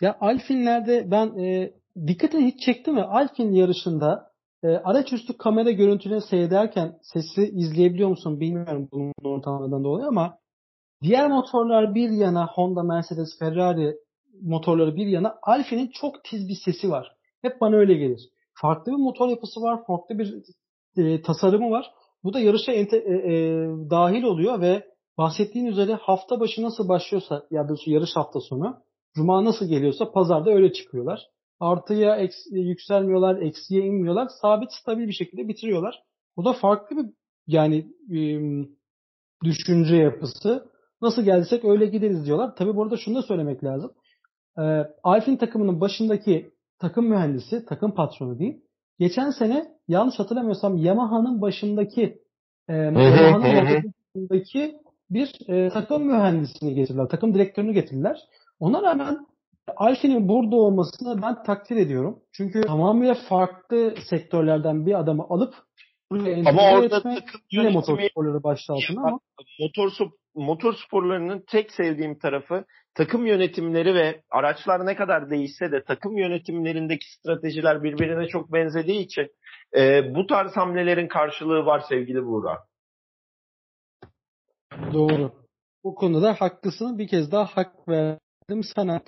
Ya 0.02 0.18
Alfinlerde 0.20 1.12
ben 1.12 1.40
e, 1.40 1.74
dikkatini 2.08 2.46
hiç 2.46 2.66
çekti 2.66 2.92
mi? 2.92 3.02
Alfin 3.02 3.52
yarışında 3.52 4.32
e, 4.64 4.68
araç 4.68 5.14
üstü 5.14 5.38
kamera 5.38 5.72
görüntülerini 5.72 6.22
seyrederken 6.22 6.94
sesi 7.02 7.44
izleyebiliyor 7.44 8.10
musun 8.10 8.40
bilmiyorum 8.40 8.90
bunun 8.92 9.14
ortamından 9.24 9.84
dolayı 9.84 10.08
ama 10.08 10.38
diğer 11.06 11.30
motorlar 11.30 11.96
bir 11.96 12.10
yana 12.10 12.48
Honda, 12.48 12.84
Mercedes, 12.84 13.40
Ferrari 13.40 13.96
motorları 14.42 14.96
bir 14.96 15.08
yana 15.08 15.40
Alfin'in 15.42 15.88
çok 15.88 16.24
tiz 16.24 16.48
bir 16.48 16.58
sesi 16.66 16.90
var. 16.90 17.16
Hep 17.42 17.62
bana 17.62 17.76
öyle 17.76 17.94
gelir. 17.94 18.30
Farklı 18.54 18.92
bir 18.92 18.98
motor 18.98 19.30
yapısı 19.30 19.62
var, 19.62 19.86
farklı 19.88 20.20
bir 20.20 20.34
e, 20.98 21.22
tasarımı 21.22 21.72
var. 21.72 21.92
Bu 22.24 22.34
da 22.34 22.40
yarışa 22.40 22.72
e, 22.72 22.82
e, 22.82 22.90
dahil 23.90 24.24
oluyor 24.24 24.62
ve 24.62 24.84
bahsettiğin 25.18 25.66
üzere 25.66 25.94
hafta 25.94 26.40
başı 26.40 26.62
nasıl 26.62 26.90
başlıyorsa 26.90 27.46
ya 27.52 27.70
da 27.70 27.74
yarış 27.86 28.16
hafta 28.16 28.40
sonu 28.40 28.78
Cuma 29.16 29.46
nasıl 29.46 29.66
geliyorsa 29.66 30.12
pazarda 30.12 30.52
öyle 30.52 30.74
çıkıyorlar. 30.74 31.20
Artıya 31.60 32.16
eks, 32.16 32.36
yükselmiyorlar, 32.52 33.42
eksiye 33.42 33.86
inmiyorlar. 33.86 34.28
Sabit, 34.42 34.70
stabil 34.82 35.08
bir 35.08 35.14
şekilde 35.14 35.48
bitiriyorlar. 35.48 36.04
Bu 36.38 36.46
da 36.46 36.54
farklı 36.54 36.98
bir 36.98 37.06
yani 37.48 37.78
e, 38.12 38.20
düşünce 39.44 39.96
yapısı. 39.96 40.75
Nasıl 41.02 41.22
geldiysek 41.22 41.66
öyle 41.66 41.86
gideriz 41.86 42.26
diyorlar. 42.26 42.56
Tabi 42.56 42.76
burada 42.76 42.98
şunu 42.98 43.16
da 43.16 43.22
söylemek 43.22 43.64
lazım. 43.64 43.92
E, 44.58 44.64
Alfin 45.04 45.38
takımının 45.38 45.82
başındaki 45.82 46.52
takım 46.80 47.10
mühendisi, 47.10 47.66
takım 47.66 47.96
patronu 47.96 48.40
değil. 48.40 48.62
Geçen 49.00 49.30
sene 49.30 49.68
yanlış 49.88 50.20
hatırlamıyorsam 50.20 50.78
Yamaha'nın 50.78 51.42
başındaki 51.42 52.22
e, 52.70 52.74
Yamaha'nın 52.74 53.94
başındaki 54.16 54.76
bir 55.10 55.50
e, 55.50 55.70
takım 55.70 56.08
mühendisini 56.08 56.74
getirdiler. 56.74 57.08
Takım 57.10 57.34
direktörünü 57.34 57.74
getirdiler. 57.74 58.20
Ona 58.60 58.82
rağmen 58.82 59.26
Alfin'in 59.78 60.28
burada 60.30 60.56
olmasını 60.56 61.22
ben 61.22 61.44
takdir 61.44 61.76
ediyorum. 61.76 62.20
Çünkü 62.32 62.62
tamamıyla 62.62 63.16
farklı 63.30 63.94
sektörlerden 64.10 64.86
bir 64.86 65.00
adamı 65.00 65.24
alıp 65.30 65.54
ama 66.46 66.62
orada 66.72 66.98
etme, 66.98 67.20
yine 67.52 67.70
motor 67.70 68.00
sporları 68.10 68.44
başta 68.44 68.74
altına 68.74 69.02
ama 69.02 69.20
motor, 69.60 69.92
motor 70.36 70.74
sporlarının 70.88 71.44
tek 71.48 71.72
sevdiğim 71.72 72.20
tarafı 72.20 72.66
takım 72.94 73.26
yönetimleri 73.26 73.96
ve 73.96 74.22
araçlar 74.30 74.86
ne 74.86 74.96
kadar 74.96 75.30
değişse 75.30 75.72
de 75.72 75.84
takım 75.84 76.18
yönetimlerindeki 76.18 77.14
stratejiler 77.14 77.84
birbirine 77.84 78.28
çok 78.28 78.54
benzediği 78.54 79.00
için 79.00 79.28
e, 79.78 80.16
bu 80.16 80.28
tarz 80.28 80.52
hamlelerin 80.52 81.08
karşılığı 81.08 81.66
var 81.66 81.84
sevgili 81.90 82.26
Buğra. 82.26 82.58
Doğru. 84.94 85.32
Bu 85.84 85.96
konuda 85.96 86.34
haklısın. 86.34 86.98
Bir 86.98 87.08
kez 87.08 87.32
daha 87.32 87.46
hak 87.46 87.88
verdim 87.90 88.64
sana. 88.76 89.02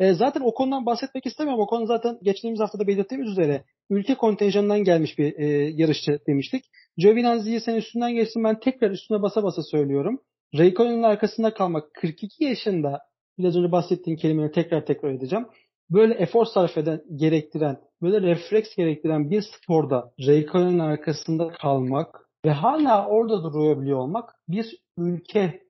E, 0.00 0.12
zaten 0.12 0.40
o 0.40 0.54
konudan 0.54 0.86
bahsetmek 0.86 1.26
istemiyorum. 1.26 1.62
O 1.62 1.66
konu 1.66 1.86
zaten 1.86 2.18
geçtiğimiz 2.22 2.60
haftada 2.60 2.86
belirttiğimiz 2.86 3.30
üzere 3.30 3.64
ülke 3.90 4.14
kontenjanından 4.14 4.84
gelmiş 4.84 5.18
bir 5.18 5.38
e, 5.38 5.46
yarışçı 5.74 6.18
demiştik. 6.26 6.64
Giovinazzi'yi 6.96 7.60
sen 7.60 7.74
üstünden 7.74 8.14
geçsin 8.14 8.44
ben 8.44 8.60
tekrar 8.60 8.90
üstüne 8.90 9.22
basa 9.22 9.42
basa 9.42 9.62
söylüyorum. 9.62 10.20
Raikkonen'in 10.58 11.02
arkasında 11.02 11.54
kalmak 11.54 11.94
42 11.94 12.44
yaşında 12.44 13.00
biraz 13.38 13.56
önce 13.56 13.72
bahsettiğim 13.72 14.18
kelimeyi 14.18 14.50
tekrar 14.50 14.86
tekrar 14.86 15.10
edeceğim. 15.10 15.46
Böyle 15.90 16.14
efor 16.14 16.44
sarf 16.44 16.78
eden, 16.78 17.02
gerektiren, 17.16 17.76
böyle 18.02 18.20
refleks 18.20 18.76
gerektiren 18.76 19.30
bir 19.30 19.42
sporda 19.42 20.12
Raikkonen'in 20.26 20.78
arkasında 20.78 21.48
kalmak 21.48 22.20
ve 22.44 22.50
hala 22.50 23.06
orada 23.06 23.42
durabiliyor 23.42 23.98
olmak 23.98 24.30
bir 24.48 24.66
ülke 24.98 25.60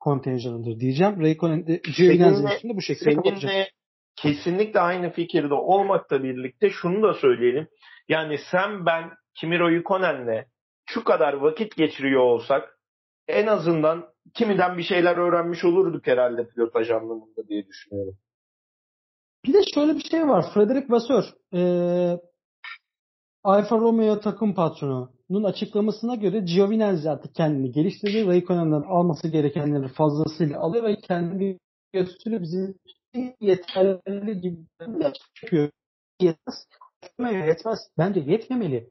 kontenjanıdır 0.00 0.80
diyeceğim. 0.80 1.20
Raikkonen 1.20 1.66
de 1.66 1.80
bu 1.84 1.92
şekilde 2.82 3.04
seninle 3.04 3.16
kapatacak. 3.16 3.68
kesinlikle 4.16 4.80
aynı 4.80 5.10
fikirde 5.10 5.54
olmakla 5.54 6.22
birlikte 6.22 6.70
şunu 6.70 7.02
da 7.02 7.14
söyleyelim. 7.14 7.68
Yani 8.08 8.38
sen 8.50 8.86
ben 8.86 9.10
Kimi 9.34 9.58
Raikkonen'le 9.58 10.44
şu 10.86 11.04
kadar 11.04 11.32
vakit 11.32 11.76
geçiriyor 11.76 12.20
olsak 12.20 12.78
en 13.28 13.46
azından 13.46 14.08
kimiden 14.34 14.78
bir 14.78 14.82
şeyler 14.82 15.16
öğrenmiş 15.16 15.64
olurduk 15.64 16.06
herhalde 16.06 16.48
pilotaj 16.48 16.90
anlamında 16.90 17.48
diye 17.48 17.66
düşünüyorum. 17.66 18.18
Bir 19.44 19.52
de 19.52 19.58
şöyle 19.74 19.94
bir 19.94 20.04
şey 20.10 20.28
var. 20.28 20.44
Frederick 20.54 20.92
Vasseur 20.92 21.24
ee, 21.54 22.18
Alfa 23.44 23.78
Romeo 23.78 24.20
takım 24.20 24.54
patronunun 24.54 25.44
açıklamasına 25.44 26.14
göre 26.14 26.40
Giovinazzi 26.40 27.10
artık 27.10 27.34
kendini 27.34 27.72
geliştirdi. 27.72 28.26
Raikkonen'den 28.26 28.82
alması 28.82 29.28
gerekenleri 29.28 29.88
fazlasıyla 29.88 30.60
alıyor 30.60 30.84
ve 30.84 30.96
kendi 30.96 31.58
gösteriyor 31.92 32.42
bizi 32.42 32.74
yeterli 33.40 34.40
gibi 34.40 34.56
yapıyor. 34.80 35.70
Yetmez. 36.20 36.66
Yetmez. 37.18 37.78
Bence 37.98 38.20
yetmemeli. 38.20 38.88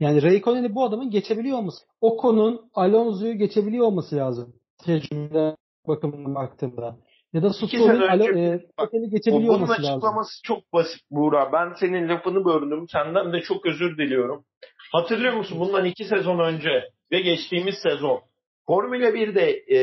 Yani 0.00 0.22
Raikkonen'i 0.22 0.74
bu 0.74 0.84
adamın 0.84 1.10
geçebiliyor 1.10 1.58
olması. 1.58 1.84
Ocon'un 2.00 2.70
Alonso'yu 2.74 3.34
geçebiliyor 3.34 3.86
olması 3.86 4.16
lazım. 4.16 4.54
Tecrübe 4.84 5.56
bakımından 5.88 6.34
baktığımda. 6.34 6.96
Ya 7.32 7.42
da 7.42 7.52
Suzuki'nin 7.52 8.00
e, 8.36 9.06
geçebiliyor 9.06 9.54
olması 9.54 9.72
lazım. 9.72 9.94
açıklaması 9.94 10.42
çok 10.44 10.72
basit 10.72 11.00
Buğra. 11.10 11.52
Ben 11.52 11.74
senin 11.80 12.08
lafını 12.08 12.44
böldüm. 12.44 12.88
Senden 12.88 13.32
de 13.32 13.40
çok 13.40 13.66
özür 13.66 13.98
diliyorum. 13.98 14.44
Hatırlıyor 14.92 15.32
musun 15.32 15.60
bundan 15.60 15.84
iki 15.84 16.04
sezon 16.04 16.38
önce 16.38 16.70
ve 17.12 17.20
geçtiğimiz 17.20 17.74
sezon 17.82 18.20
Formula 18.66 19.08
1'de 19.08 19.64
e, 19.66 19.76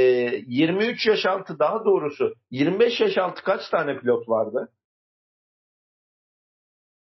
23 0.48 1.08
yaş 1.08 1.26
altı 1.26 1.60
daha 1.60 1.86
doğrusu 1.86 2.34
25 2.52 3.00
yaş 3.00 3.18
altı 3.18 3.44
kaç 3.44 3.70
tane 3.70 4.00
pilot 4.00 4.30
vardı? 4.30 4.70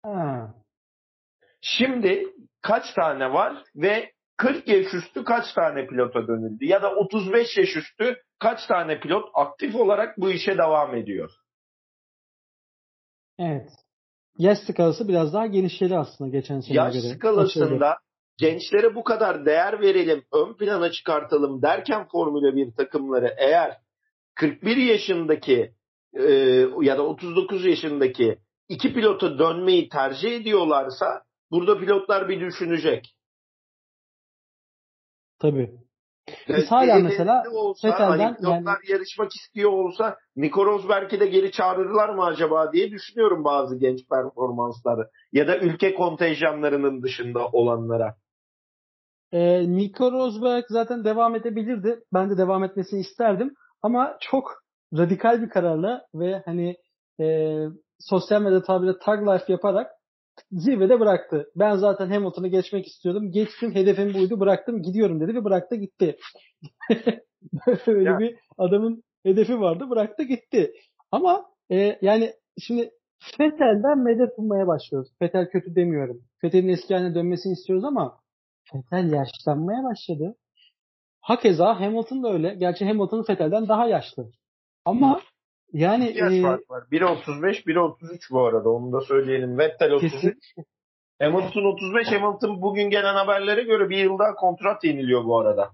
Ha. 0.02 0.54
Şimdi 1.60 2.24
kaç 2.68 2.94
tane 2.94 3.32
var 3.32 3.62
ve 3.76 4.12
40 4.36 4.68
yaş 4.68 4.94
üstü 4.94 5.24
kaç 5.24 5.52
tane 5.54 5.86
pilota 5.86 6.28
dönüldü? 6.28 6.64
Ya 6.64 6.82
da 6.82 6.94
35 6.94 7.56
yaş 7.56 7.76
üstü 7.76 8.16
kaç 8.38 8.66
tane 8.66 9.00
pilot 9.00 9.30
aktif 9.34 9.74
olarak 9.74 10.18
bu 10.18 10.30
işe 10.30 10.58
devam 10.58 10.94
ediyor? 10.94 11.30
Evet. 13.38 13.70
Yaş 14.38 14.58
skalası 14.58 15.08
biraz 15.08 15.34
daha 15.34 15.46
genişledi 15.46 15.98
aslında 15.98 16.30
geçen 16.30 16.60
sene 16.60 16.76
Yaş 16.76 16.94
göre. 16.94 17.06
Yaş 17.06 17.16
skalasında 17.16 17.98
gençlere 18.38 18.94
bu 18.94 19.04
kadar 19.04 19.46
değer 19.46 19.80
verelim, 19.80 20.24
ön 20.32 20.56
plana 20.56 20.90
çıkartalım 20.90 21.62
derken 21.62 22.06
Formula 22.12 22.56
1 22.56 22.74
takımları 22.74 23.34
eğer 23.38 23.76
41 24.34 24.76
yaşındaki 24.76 25.72
e, 26.18 26.32
ya 26.82 26.98
da 26.98 27.02
39 27.02 27.64
yaşındaki 27.64 28.38
iki 28.68 28.94
pilota 28.94 29.38
dönmeyi 29.38 29.88
tercih 29.88 30.32
ediyorlarsa 30.32 31.27
burada 31.50 31.78
pilotlar 31.78 32.28
bir 32.28 32.40
düşünecek. 32.40 33.14
Tabii. 35.38 35.78
Biz 36.48 36.70
hala 36.70 36.98
mesela 36.98 37.42
olsa, 37.52 37.88
Vettel'den 37.88 38.18
hani 38.18 38.36
pilotlar 38.36 38.58
yani... 38.58 38.92
yarışmak 38.92 39.30
istiyor 39.32 39.72
olsa 39.72 40.16
Nico 40.36 40.66
Rosberg'i 40.66 41.20
de 41.20 41.26
geri 41.26 41.52
çağırırlar 41.52 42.08
mı 42.08 42.24
acaba 42.24 42.72
diye 42.72 42.90
düşünüyorum 42.90 43.44
bazı 43.44 43.78
genç 43.78 44.08
performansları. 44.08 45.10
Ya 45.32 45.48
da 45.48 45.58
ülke 45.58 45.94
kontenjanlarının 45.94 47.02
dışında 47.02 47.46
olanlara. 47.46 48.14
Ee, 49.32 49.76
Nico 49.76 50.12
Rosberg 50.12 50.64
zaten 50.68 51.04
devam 51.04 51.36
edebilirdi. 51.36 52.00
Ben 52.12 52.30
de 52.30 52.38
devam 52.38 52.64
etmesini 52.64 53.00
isterdim. 53.00 53.54
Ama 53.82 54.16
çok 54.20 54.52
radikal 54.98 55.42
bir 55.42 55.48
kararla 55.48 56.06
ve 56.14 56.42
hani 56.44 56.76
e, 57.20 57.56
sosyal 57.98 58.42
medya 58.42 58.62
tabiriyle 58.62 58.98
tag 58.98 59.28
life 59.28 59.52
yaparak 59.52 59.90
zirvede 60.50 61.00
bıraktı. 61.00 61.50
Ben 61.56 61.76
zaten 61.76 62.10
Hamilton'ı 62.10 62.48
geçmek 62.48 62.86
istiyordum. 62.86 63.30
Geçtim 63.30 63.74
hedefim 63.74 64.14
buydu 64.14 64.40
bıraktım 64.40 64.82
gidiyorum 64.82 65.20
dedi 65.20 65.34
ve 65.34 65.44
bıraktı 65.44 65.76
gitti. 65.76 66.16
Öyle 67.86 68.10
ya. 68.10 68.18
bir 68.18 68.36
adamın 68.58 69.02
hedefi 69.22 69.60
vardı 69.60 69.90
bıraktı 69.90 70.22
gitti. 70.22 70.72
Ama 71.12 71.46
e, 71.70 71.98
yani 72.02 72.32
şimdi 72.60 72.90
Fethel'den 73.18 73.98
medet 73.98 74.38
bulmaya 74.38 74.66
başlıyoruz. 74.66 75.10
Fetel 75.18 75.50
kötü 75.50 75.74
demiyorum. 75.74 76.22
Fetel'in 76.40 76.68
eski 76.68 76.94
haline 76.94 77.14
dönmesini 77.14 77.52
istiyoruz 77.52 77.84
ama 77.84 78.18
Fetel 78.72 79.12
yaşlanmaya 79.12 79.84
başladı. 79.84 80.36
Hakeza 81.20 81.80
Hamilton 81.80 82.22
da 82.22 82.32
öyle. 82.32 82.54
Gerçi 82.54 82.84
Hamilton 82.84 83.24
Vettel'den 83.28 83.68
daha 83.68 83.86
yaşlı. 83.86 84.30
Ama 84.84 85.20
yani 85.72 86.12
yaş 86.16 86.32
e, 86.32 86.42
fark 86.42 86.70
var. 86.70 86.84
Biri 86.90 87.06
35, 87.06 87.66
biri 87.66 87.80
33 87.80 88.30
bu 88.30 88.44
arada. 88.44 88.68
Onu 88.68 88.92
da 88.92 89.00
söyleyelim. 89.00 89.58
Vettel 89.58 89.92
33. 89.92 90.12
Kesin. 90.12 90.34
Hamilton 91.20 91.64
35. 91.64 92.06
Hamilton 92.12 92.62
bugün 92.62 92.90
gelen 92.90 93.14
haberlere 93.14 93.62
göre 93.62 93.88
bir 93.88 93.98
yıl 93.98 94.18
daha 94.18 94.34
kontrat 94.34 94.84
yeniliyor 94.84 95.24
bu 95.24 95.38
arada. 95.38 95.70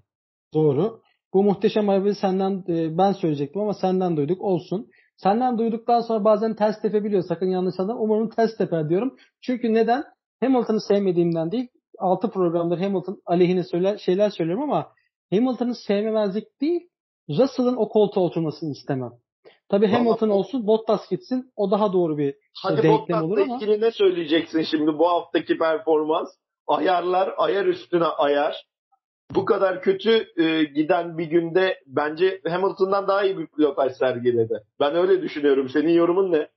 Doğru. 0.55 1.01
Bu 1.35 1.43
muhteşem 1.43 1.89
haberi 1.89 2.15
senden 2.15 2.65
e, 2.69 2.99
ben 2.99 3.13
söyleyecektim 3.13 3.63
ama 3.63 3.75
senden 3.75 4.17
duyduk. 4.17 4.43
Olsun. 4.43 4.91
Senden 5.17 5.59
duyduktan 5.59 6.01
sonra 6.01 6.25
bazen 6.25 6.55
ters 6.55 6.83
tepebiliyor. 6.83 7.23
Sakın 7.23 7.47
yanlış 7.47 7.81
anlama. 7.81 8.01
Umarım 8.01 8.31
ters 8.31 8.57
teper 8.57 8.89
diyorum. 8.89 9.17
Çünkü 9.43 9.75
neden? 9.75 10.05
Hamilton'ı 10.41 10.81
sevmediğimden 10.81 11.53
değil. 11.53 11.69
6 11.99 12.31
programdır 12.31 12.79
Hamilton 12.79 13.23
aleyhine 13.27 13.65
söyler, 13.65 13.99
şeyler 13.99 14.31
söylüyorum 14.31 14.65
ama 14.65 14.93
Hamilton'ı 15.33 15.75
sevmemezlik 15.75 16.61
değil. 16.61 16.89
Russell'ın 17.29 17.77
o 17.77 17.89
koltuğa 17.89 18.25
oturmasını 18.25 18.73
istemem. 18.73 19.11
Tabii 19.75 19.87
Hamilton 19.87 20.29
olsun, 20.29 20.67
Bottas 20.67 21.11
gitsin. 21.11 21.53
O 21.57 21.71
daha 21.71 21.93
doğru 21.93 22.19
bir 22.19 22.35
Hadi 22.63 22.83
denklem 22.83 23.23
olur 23.23 23.39
ama. 23.39 23.55
Hadi 23.61 23.81
ne 23.81 23.91
söyleyeceksin 23.91 24.63
şimdi 24.63 24.99
bu 24.99 25.09
haftaki 25.09 25.59
performans? 25.59 26.29
Ayarlar, 26.67 27.35
ayar 27.37 27.67
üstüne 27.67 28.05
ayar. 28.05 28.67
Bu 29.35 29.45
kadar 29.45 29.83
kötü 29.83 30.27
e, 30.37 30.65
giden 30.65 31.19
bir 31.19 31.27
günde 31.27 31.79
bence 31.87 32.41
Hamilton'dan 32.49 33.09
daha 33.09 33.25
iyi 33.25 33.39
bir 33.39 33.47
pilotaj 33.47 33.93
sergiledi. 33.97 34.61
Ben 34.81 34.97
öyle 34.97 35.23
düşünüyorum. 35.23 35.69
Senin 35.69 35.93
yorumun 35.93 36.33
ne? 36.33 36.49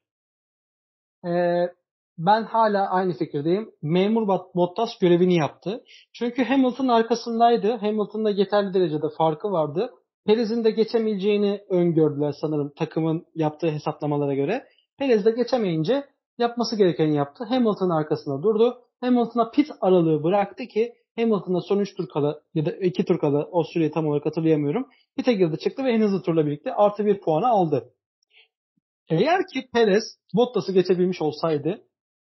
Ee, 1.30 1.70
ben 2.18 2.44
hala 2.44 2.90
aynı 2.90 3.14
fikirdeyim. 3.14 3.72
Memur 3.82 4.28
Bottas 4.28 5.00
görevini 5.02 5.36
yaptı. 5.36 5.84
Çünkü 6.14 6.44
Hamilton 6.44 6.88
arkasındaydı. 6.88 7.72
Hamilton'da 7.72 8.30
yeterli 8.30 8.74
derecede 8.74 9.10
farkı 9.18 9.52
vardı. 9.52 9.92
Perez'in 10.28 10.64
de 10.64 10.72
geçemeyeceğini 10.72 11.62
öngördüler 11.70 12.32
sanırım 12.42 12.74
takımın 12.78 13.26
yaptığı 13.36 13.68
hesaplamalara 13.68 14.34
göre. 14.34 14.68
Perez 14.98 15.26
de 15.26 15.32
geçemeyince 15.32 16.04
yapması 16.38 16.76
gerekeni 16.76 17.16
yaptı. 17.16 17.44
Hamilton 17.44 17.90
arkasında 17.90 18.44
durdu. 18.44 18.78
Hamilton'a 19.02 19.52
pit 19.52 19.68
aralığı 19.82 20.24
bıraktı 20.24 20.66
ki 20.66 20.94
Hamilton'a 21.16 21.62
son 21.62 21.80
3 21.80 21.96
tur 21.96 22.08
kala 22.08 22.42
ya 22.54 22.66
da 22.66 22.72
2 22.72 23.06
tur 23.06 23.20
kala 23.20 23.46
o 23.46 23.64
süreyi 23.64 23.92
tam 23.92 24.08
olarak 24.08 24.26
hatırlayamıyorum. 24.26 24.88
Pit'e 25.18 25.34
girdi 25.34 25.60
çıktı 25.60 25.84
ve 25.84 25.92
en 25.92 26.02
hızlı 26.02 26.22
turla 26.22 26.46
birlikte 26.46 26.74
artı 26.74 27.06
1 27.06 27.20
puanı 27.20 27.48
aldı. 27.48 27.94
Eğer 29.10 29.42
ki 29.54 29.70
Perez 29.74 30.04
Bottas'ı 30.36 30.72
geçebilmiş 30.72 31.22
olsaydı 31.22 31.82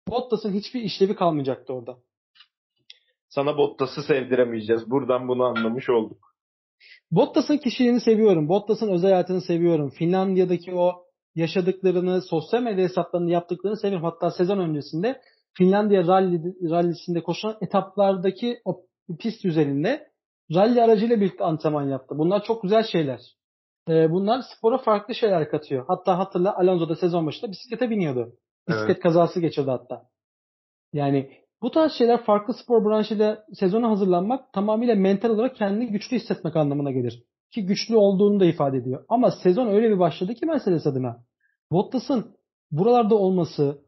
Bottas'ın 0.10 0.54
hiçbir 0.54 0.82
işlevi 0.82 1.15
kalmayacaktı 1.15 1.73
orada. 1.73 1.97
Sana 3.30 3.58
Bottas'ı 3.58 4.04
sevdiremeyeceğiz. 4.04 4.91
Buradan 4.91 5.27
bunu 5.27 5.43
anlamış 5.43 5.89
olduk. 5.89 6.31
Bottas'ın 7.12 7.58
kişiliğini 7.58 8.02
seviyorum. 8.02 8.50
Bottas'ın 8.50 8.91
özel 8.91 9.12
hayatını 9.12 9.41
seviyorum. 9.41 9.89
Finlandiya'daki 9.89 10.74
o 10.76 10.94
yaşadıklarını, 11.36 12.22
sosyal 12.22 12.62
medya 12.62 12.84
hesaplarını 12.84 13.32
yaptıklarını 13.32 13.78
seviyorum. 13.78 14.06
Hatta 14.06 14.32
sezon 14.32 14.58
öncesinde 14.58 15.22
Finlandiya 15.58 16.08
rally, 16.08 16.41
rallisinde 16.70 17.24
koşan 17.24 17.58
etaplardaki 17.62 18.62
o 18.65 18.82
pist 19.20 19.46
üzerinde 19.46 20.08
rally 20.56 20.82
aracıyla 20.82 21.22
birlikte 21.22 21.44
antrenman 21.44 21.89
yaptı. 21.89 22.15
Bunlar 22.17 22.44
çok 22.44 22.63
güzel 22.63 22.84
şeyler. 22.84 23.20
Ee, 23.89 24.12
bunlar 24.12 24.41
spora 24.58 24.78
farklı 24.78 25.15
şeyler 25.15 25.50
katıyor. 25.50 25.86
Hatta 25.88 26.17
hatırla 26.17 26.58
Alonso 26.58 26.89
da 26.89 26.96
sezon 26.96 27.28
başında 27.28 27.52
bisiklete 27.52 27.89
biniyordu. 27.89 28.34
Bisiklet 28.67 28.89
evet. 28.89 29.04
kazası 29.04 29.39
geçirdi 29.39 29.70
hatta. 29.70 30.04
Yani 30.94 31.40
bu 31.62 31.71
tarz 31.71 31.91
şeyler 31.91 32.24
farklı 32.24 32.54
spor 32.54 32.86
branşıyla 32.86 33.43
sezona 33.54 33.89
hazırlanmak 33.89 34.54
tamamıyla 34.54 34.95
mental 34.95 35.30
olarak 35.30 35.56
kendini 35.56 35.91
güçlü 35.91 36.15
hissetmek 36.17 36.56
anlamına 36.56 36.91
gelir. 36.91 37.24
Ki 37.52 37.65
güçlü 37.65 37.95
olduğunu 37.95 38.39
da 38.39 38.45
ifade 38.45 38.78
ediyor. 38.78 39.06
Ama 39.10 39.32
sezon 39.32 39.67
öyle 39.67 39.89
bir 39.89 40.00
başladı 40.00 40.34
ki 40.34 40.45
Mercedes 40.45 40.88
adına. 40.88 41.24
Bottas'ın 41.71 42.36
buralarda 42.71 43.15
olması, 43.15 43.82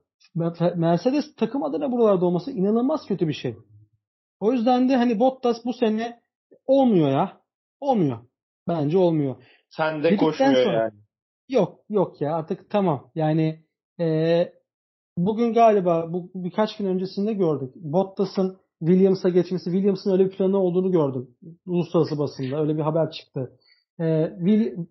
Mercedes 0.75 1.35
takım 1.35 1.63
adına 1.63 1.91
buralarda 1.91 2.25
olması 2.25 2.51
inanılmaz 2.51 3.05
kötü 3.07 3.27
bir 3.27 3.33
şey. 3.33 3.55
O 4.39 4.53
yüzden 4.53 4.89
de 4.89 4.95
hani 4.95 5.19
Bottas 5.19 5.65
bu 5.65 5.73
sene 5.73 6.19
olmuyor 6.65 7.09
ya. 7.09 7.37
Olmuyor. 7.79 8.19
Bence 8.67 8.97
olmuyor. 8.97 9.35
Sen 9.69 9.99
de 9.99 10.03
Dedikten 10.03 10.27
koşmuyor 10.27 10.63
sonra, 10.63 10.83
yani. 10.83 10.93
Yok 11.49 11.79
yok 11.89 12.21
ya 12.21 12.35
artık 12.35 12.69
tamam. 12.69 13.11
Yani 13.15 13.63
ee, 13.99 14.53
bugün 15.17 15.53
galiba 15.53 16.13
bu 16.13 16.31
birkaç 16.35 16.77
gün 16.77 16.85
öncesinde 16.85 17.33
gördük. 17.33 17.75
Bottas'ın 17.75 18.57
Williams'a 18.79 19.29
geçmesi, 19.29 19.63
Williams'ın 19.63 20.11
öyle 20.11 20.25
bir 20.25 20.31
planı 20.31 20.57
olduğunu 20.57 20.91
gördüm. 20.91 21.27
Uluslararası 21.65 22.19
basında 22.19 22.61
öyle 22.61 22.77
bir 22.77 22.81
haber 22.81 23.11
çıktı. 23.11 23.51
Ee, 23.99 24.31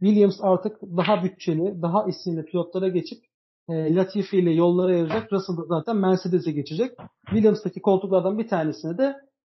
Williams 0.00 0.38
artık 0.40 0.82
daha 0.82 1.24
bütçeli, 1.24 1.82
daha 1.82 2.04
isimli 2.08 2.44
pilotlara 2.44 2.88
geçip 2.88 3.18
e, 3.68 3.94
Latifi 3.94 4.38
ile 4.38 4.50
yollara 4.50 4.92
ayıracak. 4.92 5.32
Russell 5.32 5.56
da 5.56 5.62
zaten 5.68 5.96
Mercedes'e 5.96 6.52
geçecek. 6.52 6.92
Williams'taki 7.26 7.80
koltuklardan 7.80 8.38
bir 8.38 8.48
tanesine 8.48 8.98
de 8.98 9.16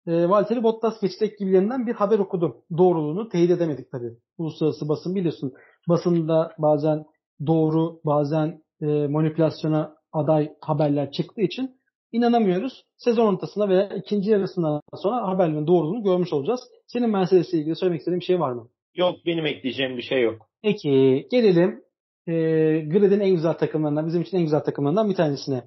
e, 0.08 0.30
Valtteri 0.30 0.64
Bottas 0.64 1.02
geçecek 1.02 1.40
gibilerinden 1.40 1.88
bir 1.88 1.94
haber 1.94 2.20
okudum. 2.20 2.56
Doğruluğunu 2.78 3.30
teyit 3.30 3.52
edemedik 3.52 3.92
tabii. 3.92 4.14
Uluslararası 4.38 4.90
basın 4.90 5.16
biliyorsun. 5.16 5.54
Basında 5.90 6.52
bazen 6.58 7.06
doğru, 7.48 8.00
bazen 8.06 8.62
e, 8.82 9.08
manipülasyona 9.08 9.96
aday 10.14 10.54
haberler 10.62 11.12
çıktığı 11.12 11.42
için 11.42 11.72
inanamıyoruz. 12.12 12.84
Sezon 12.98 13.34
ortasında 13.34 13.70
veya 13.70 13.90
ikinci 13.90 14.30
yarısından 14.30 14.82
sonra 14.96 15.28
haberlerin 15.28 15.68
doğruluğunu 15.68 16.04
görmüş 16.04 16.34
olacağız. 16.34 16.60
Senin 16.88 17.10
Mercedes 17.10 17.54
ile 17.54 17.62
ilgili 17.62 17.76
söylemek 17.76 18.00
istediğin 18.00 18.20
bir 18.20 18.26
şey 18.26 18.40
var 18.40 18.52
mı? 18.52 18.70
Yok 18.96 19.16
benim 19.26 19.46
ekleyeceğim 19.46 19.98
bir 19.98 20.02
şey 20.02 20.22
yok. 20.22 20.48
Peki 20.62 21.28
gelelim 21.32 21.84
e, 22.28 22.34
Grid'in 22.80 23.20
en 23.20 23.36
güzel 23.36 23.54
takımlarından, 23.54 24.08
bizim 24.08 24.22
için 24.22 24.38
en 24.38 24.44
güzel 24.44 24.64
takımlarından 24.64 25.10
bir 25.10 25.16
tanesine. 25.16 25.64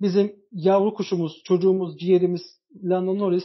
Bizim 0.00 0.36
yavru 0.52 0.94
kuşumuz, 0.94 1.42
çocuğumuz, 1.44 1.98
ciğerimiz 1.98 2.42
Lando 2.84 3.18
Norris 3.18 3.44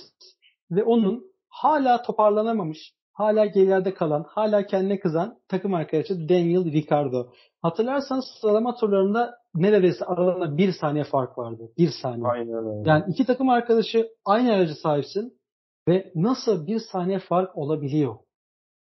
ve 0.72 0.84
onun 0.84 1.24
hala 1.50 2.02
toparlanamamış, 2.02 2.94
hala 3.14 3.46
gerilerde 3.46 3.94
kalan, 3.94 4.26
hala 4.28 4.66
kendine 4.66 5.00
kızan 5.00 5.40
takım 5.48 5.74
arkadaşı 5.74 6.30
Daniel 6.30 6.72
Ricciardo. 6.72 7.34
Hatırlarsanız 7.62 8.26
sıralama 8.42 8.76
turlarında 8.76 9.36
neredeyse 9.56 10.06
aralarında 10.06 10.58
bir 10.58 10.72
saniye 10.72 11.04
fark 11.04 11.38
vardı. 11.38 11.72
Bir 11.78 11.90
saniye. 12.02 12.28
Aynen 12.28 12.54
öyle. 12.54 12.90
Yani 12.90 13.04
iki 13.08 13.26
takım 13.26 13.50
arkadaşı 13.50 14.10
aynı 14.26 14.54
aracı 14.54 14.76
sahipsin 14.76 15.34
ve 15.88 16.12
nasıl 16.16 16.68
bir 16.68 16.80
saniye 16.80 17.20
fark 17.20 17.58
olabiliyor? 17.58 18.16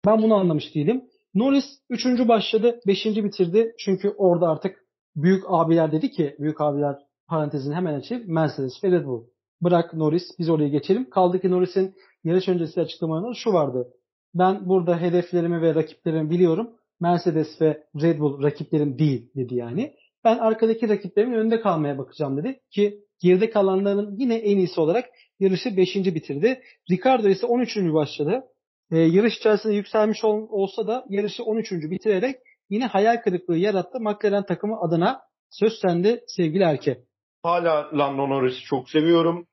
Ben 0.06 0.22
bunu 0.22 0.34
anlamış 0.34 0.74
değilim. 0.74 1.04
Norris 1.34 1.64
üçüncü 1.90 2.28
başladı, 2.28 2.80
beşinci 2.86 3.24
bitirdi. 3.24 3.74
Çünkü 3.78 4.14
orada 4.18 4.48
artık 4.48 4.84
büyük 5.16 5.44
abiler 5.48 5.92
dedi 5.92 6.10
ki, 6.10 6.36
büyük 6.38 6.60
abiler 6.60 6.96
parantezini 7.28 7.74
hemen 7.74 7.94
açayım. 7.94 8.24
Mercedes 8.26 8.84
ve 8.84 8.90
Red 8.90 9.06
Bull. 9.06 9.24
Bırak 9.62 9.94
Norris, 9.94 10.22
biz 10.38 10.50
oraya 10.50 10.68
geçelim. 10.68 11.10
Kaldı 11.10 11.40
ki 11.40 11.50
Norris'in 11.50 11.94
yarış 12.24 12.48
öncesi 12.48 12.80
açıklamalarında 12.80 13.34
şu 13.34 13.52
vardı. 13.52 13.88
Ben 14.34 14.68
burada 14.68 15.00
hedeflerimi 15.00 15.62
ve 15.62 15.74
rakiplerimi 15.74 16.30
biliyorum. 16.30 16.70
Mercedes 17.00 17.60
ve 17.60 17.82
Red 18.02 18.18
Bull 18.18 18.42
rakiplerim 18.42 18.98
değil 18.98 19.30
dedi 19.36 19.54
yani. 19.54 19.94
Ben 20.24 20.38
arkadaki 20.38 20.88
rakiplerimin 20.88 21.36
önünde 21.36 21.60
kalmaya 21.60 21.98
bakacağım 21.98 22.36
dedi 22.36 22.60
ki 22.70 23.00
geride 23.22 23.50
kalanların 23.50 24.16
yine 24.16 24.36
en 24.36 24.56
iyisi 24.56 24.80
olarak 24.80 25.04
yarışı 25.40 25.76
5. 25.76 25.96
bitirdi. 25.96 26.62
Ricardo 26.90 27.28
ise 27.28 27.46
13. 27.46 27.76
başladı. 27.76 28.42
Ee, 28.90 28.98
yarış 28.98 29.36
içerisinde 29.36 29.74
yükselmiş 29.74 30.24
ol, 30.24 30.46
olsa 30.50 30.86
da 30.86 31.04
yarışı 31.08 31.44
13. 31.44 31.72
bitirerek 31.72 32.36
yine 32.70 32.86
hayal 32.86 33.16
kırıklığı 33.16 33.56
yarattı. 33.56 34.00
McLaren 34.00 34.46
takımı 34.46 34.80
adına 34.80 35.20
söz 35.50 35.72
sende 35.78 36.24
sevgili 36.26 36.62
Erke. 36.62 36.98
Hala 37.42 37.98
Lando 37.98 38.28
Norris'i 38.28 38.60
çok 38.60 38.90
seviyorum. 38.90 39.46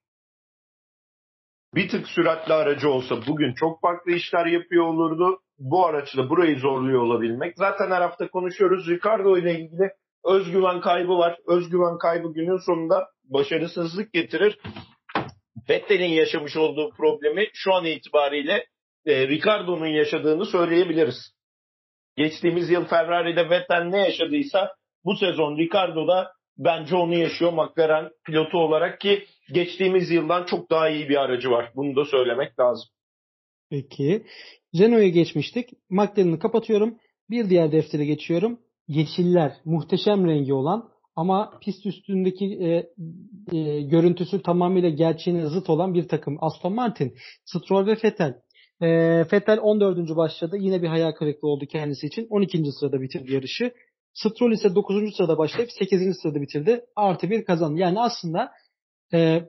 Bir 1.76 1.90
tık 1.90 2.08
süratli 2.08 2.54
aracı 2.54 2.90
olsa 2.90 3.16
bugün 3.28 3.54
çok 3.54 3.82
farklı 3.82 4.12
işler 4.12 4.46
yapıyor 4.46 4.86
olurdu. 4.86 5.42
Bu 5.60 5.86
araçla 5.86 6.30
burayı 6.30 6.60
zorluyor 6.60 7.02
olabilmek. 7.02 7.58
Zaten 7.58 7.92
her 7.92 8.02
hafta 8.02 8.28
konuşuyoruz. 8.28 8.88
Ricardo 8.90 9.38
ile 9.38 9.52
ilgili 9.52 9.92
özgüven 10.26 10.82
kaybı 10.82 11.18
var. 11.18 11.38
Özgüven 11.48 11.98
kaybı 11.98 12.34
günün 12.34 12.58
sonunda 12.58 13.08
başarısızlık 13.24 14.14
getirir. 14.14 14.60
Vettel'in 15.70 16.14
yaşamış 16.14 16.58
olduğu 16.58 16.90
problemi 16.90 17.48
şu 17.54 17.74
an 17.74 17.86
itibariyle 17.86 18.66
e, 19.06 19.28
Ricardo'nun 19.28 19.88
yaşadığını 19.88 20.46
söyleyebiliriz. 20.46 21.36
Geçtiğimiz 22.16 22.70
yıl 22.70 22.86
Ferrari'de 22.86 23.50
Vettel 23.50 23.84
ne 23.84 23.98
yaşadıysa 23.98 24.76
bu 25.06 25.16
sezon 25.16 25.58
Ricardo'da 25.58 26.32
bence 26.58 26.96
onu 26.96 27.16
yaşıyor 27.16 27.54
McLaren 27.54 28.10
pilotu 28.26 28.58
olarak 28.58 29.00
ki 29.00 29.26
geçtiğimiz 29.54 30.12
yıldan 30.12 30.46
çok 30.46 30.72
daha 30.72 30.90
iyi 30.90 31.10
bir 31.10 31.16
aracı 31.16 31.52
var. 31.52 31.72
Bunu 31.76 31.96
da 31.96 32.06
söylemek 32.06 32.60
lazım. 32.60 32.90
Peki. 33.70 34.26
Renault'a 34.80 35.08
geçmiştik. 35.08 35.70
McLaren'ı 35.90 36.40
kapatıyorum. 36.40 36.98
Bir 37.30 37.50
diğer 37.50 37.72
deftere 37.72 38.06
geçiyorum. 38.06 38.60
Yeşiller. 38.88 39.54
Muhteşem 39.66 40.28
rengi 40.28 40.54
olan 40.54 40.90
ama 41.16 41.54
pist 41.62 41.86
üstündeki 41.86 42.46
e, 42.46 42.68
e, 43.58 43.82
görüntüsü 43.82 44.42
tamamıyla 44.42 44.90
gerçeğine 44.90 45.46
zıt 45.46 45.70
olan 45.70 45.94
bir 45.94 46.08
takım. 46.08 46.38
Aston 46.42 46.74
Martin, 46.74 47.16
Stroll 47.46 47.88
ve 47.88 47.98
Vettel. 48.04 48.42
E, 48.82 48.88
Vettel 49.34 49.60
14. 49.62 50.16
başladı. 50.16 50.58
Yine 50.60 50.82
bir 50.82 50.88
hayal 50.88 51.12
kırıklığı 51.12 51.48
oldu 51.48 51.66
kendisi 51.66 52.08
için. 52.08 52.28
12. 52.30 52.72
sırada 52.72 53.02
bitirdi 53.02 53.34
yarışı. 53.34 53.74
Stroll 54.14 54.52
ise 54.52 54.76
9. 54.76 55.16
sırada 55.16 55.38
başlayıp 55.38 55.72
8. 55.72 56.18
sırada 56.22 56.42
bitirdi. 56.42 56.86
Artı 56.96 57.30
bir 57.30 57.46
kazandı. 57.46 57.80
Yani 57.80 58.00
aslında 58.00 58.52
e, 59.14 59.44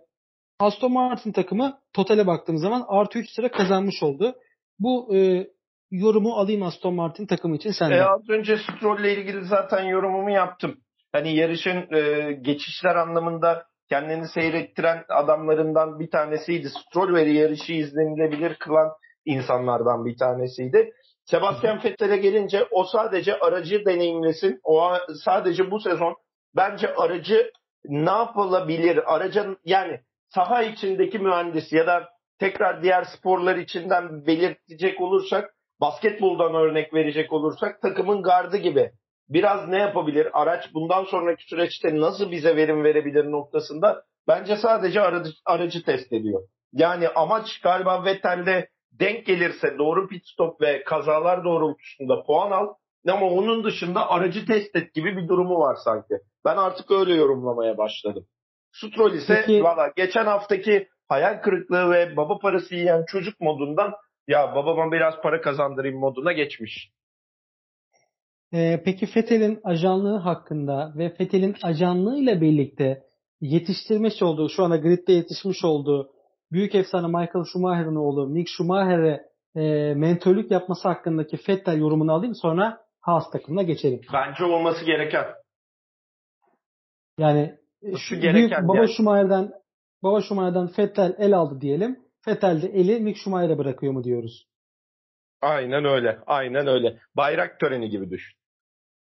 Aston 0.58 0.92
Martin 0.92 1.32
takımı 1.32 1.78
totale 1.92 2.26
baktığımız 2.26 2.62
zaman 2.62 2.84
artı 2.88 3.18
3 3.18 3.30
sıra 3.30 3.50
kazanmış 3.50 4.02
oldu. 4.02 4.34
Bu 4.78 5.16
e, 5.16 5.46
yorumu 5.90 6.34
alayım 6.34 6.62
Aston 6.62 6.94
Martin 6.94 7.26
takımı 7.26 7.56
için 7.56 7.70
senden. 7.70 7.98
E, 7.98 8.04
az 8.04 8.28
önce 8.28 8.56
Stroll 8.56 9.00
ile 9.00 9.14
ilgili 9.14 9.44
zaten 9.44 9.84
yorumumu 9.84 10.30
yaptım. 10.30 10.76
Hani 11.12 11.36
yarışın 11.36 11.94
e, 11.94 12.32
geçişler 12.32 12.96
anlamında 12.96 13.66
kendini 13.88 14.28
seyrettiren 14.28 15.04
adamlarından 15.08 15.98
bir 15.98 16.10
tanesiydi. 16.10 16.68
Stroll 16.70 17.14
ve 17.14 17.22
yarışı 17.22 17.72
izlenilebilir 17.72 18.54
kılan 18.54 18.88
insanlardan 19.24 20.04
bir 20.04 20.16
tanesiydi. 20.18 20.90
Sebastian 21.24 21.84
Vettel'e 21.84 22.16
gelince 22.16 22.66
o 22.70 22.84
sadece 22.84 23.38
aracı 23.38 23.84
deneyimlesin. 23.86 24.60
O 24.64 24.92
sadece 25.24 25.70
bu 25.70 25.80
sezon 25.80 26.16
bence 26.56 26.94
aracı 26.94 27.50
ne 27.84 28.10
yapılabilir? 28.10 29.14
Aracın 29.14 29.58
yani 29.64 30.00
saha 30.34 30.62
içindeki 30.62 31.18
mühendis 31.18 31.72
ya 31.72 31.86
da 31.86 32.08
tekrar 32.38 32.82
diğer 32.82 33.04
sporlar 33.04 33.56
içinden 33.56 34.26
belirtecek 34.26 35.00
olursak 35.00 35.54
basketboldan 35.80 36.54
örnek 36.54 36.94
verecek 36.94 37.32
olursak 37.32 37.82
takımın 37.82 38.22
gardı 38.22 38.56
gibi. 38.56 38.90
Biraz 39.28 39.68
ne 39.68 39.78
yapabilir? 39.78 40.28
Araç 40.32 40.74
bundan 40.74 41.04
sonraki 41.04 41.44
süreçte 41.44 42.00
nasıl 42.00 42.30
bize 42.30 42.56
verim 42.56 42.84
verebilir 42.84 43.24
noktasında 43.30 44.02
bence 44.28 44.56
sadece 44.56 45.00
aracı, 45.00 45.30
aracı 45.44 45.84
test 45.84 46.12
ediyor. 46.12 46.42
Yani 46.72 47.08
amaç 47.08 47.60
galiba 47.62 48.04
Vettel'de 48.04 48.68
denk 48.92 49.26
gelirse 49.26 49.78
doğru 49.78 50.08
pit 50.08 50.26
stop 50.26 50.60
ve 50.60 50.84
kazalar 50.84 51.44
doğrultusunda 51.44 52.22
puan 52.22 52.50
al. 52.50 52.74
Ama 53.08 53.26
onun 53.26 53.64
dışında 53.64 54.10
aracı 54.10 54.46
test 54.46 54.76
et 54.76 54.94
gibi 54.94 55.16
bir 55.16 55.28
durumu 55.28 55.58
var 55.58 55.76
sanki. 55.84 56.14
Ben 56.44 56.56
artık 56.56 56.90
öyle 56.90 57.14
yorumlamaya 57.14 57.78
başladım. 57.78 58.26
Stroll 58.72 59.12
ise 59.12 59.42
Peki, 59.46 59.64
valla 59.64 59.92
geçen 59.96 60.24
haftaki 60.24 60.88
hayal 61.08 61.42
kırıklığı 61.42 61.90
ve 61.90 62.16
baba 62.16 62.38
parası 62.38 62.74
yiyen 62.74 63.04
çocuk 63.08 63.40
modundan 63.40 63.92
ya 64.28 64.54
babama 64.54 64.92
biraz 64.92 65.14
para 65.22 65.40
kazandırayım 65.40 65.98
moduna 65.98 66.32
geçmiş. 66.32 66.90
Ee, 68.54 68.82
peki 68.84 69.06
Fethel'in 69.06 69.60
ajanlığı 69.64 70.18
hakkında 70.18 70.92
ve 70.96 71.10
Fethel'in 71.10 71.56
ajanlığıyla 71.62 72.40
birlikte 72.40 73.02
yetiştirmiş 73.40 74.22
olduğu, 74.22 74.48
şu 74.48 74.64
anda 74.64 74.76
gridde 74.76 75.12
yetişmiş 75.12 75.64
olduğu 75.64 76.10
büyük 76.52 76.74
efsane 76.74 77.06
Michael 77.06 77.44
Schumacher'ın 77.52 77.96
oğlu 77.96 78.28
Mick 78.28 78.48
Schumacher'e 78.48 79.22
e, 79.56 79.94
mentörlük 79.94 80.50
yapması 80.50 80.88
hakkındaki 80.88 81.36
Fettel 81.36 81.78
yorumunu 81.78 82.12
alayım 82.12 82.34
sonra 82.34 82.86
Haas 83.00 83.30
takımına 83.30 83.62
geçelim. 83.62 84.00
Bence 84.12 84.44
olması 84.44 84.84
gereken. 84.84 85.24
Yani 87.18 87.54
şu 87.98 88.20
büyük 88.20 88.52
baba 88.52 88.76
yani. 88.76 88.88
Schumacher'den 88.88 89.52
baba 90.02 90.22
Schumacher'den 90.22 90.66
Fettel 90.66 91.16
el 91.18 91.32
aldı 91.36 91.60
diyelim. 91.60 91.98
Fettel 92.20 92.62
de 92.62 92.66
eli 92.66 93.00
Mick 93.00 93.18
Schumacher'e 93.18 93.58
bırakıyor 93.58 93.92
mu 93.92 94.04
diyoruz? 94.04 94.46
Aynen 95.42 95.84
öyle. 95.84 96.18
Aynen 96.26 96.66
öyle. 96.66 96.98
Bayrak 97.16 97.60
töreni 97.60 97.90
gibi 97.90 98.10
düşün. 98.10 98.38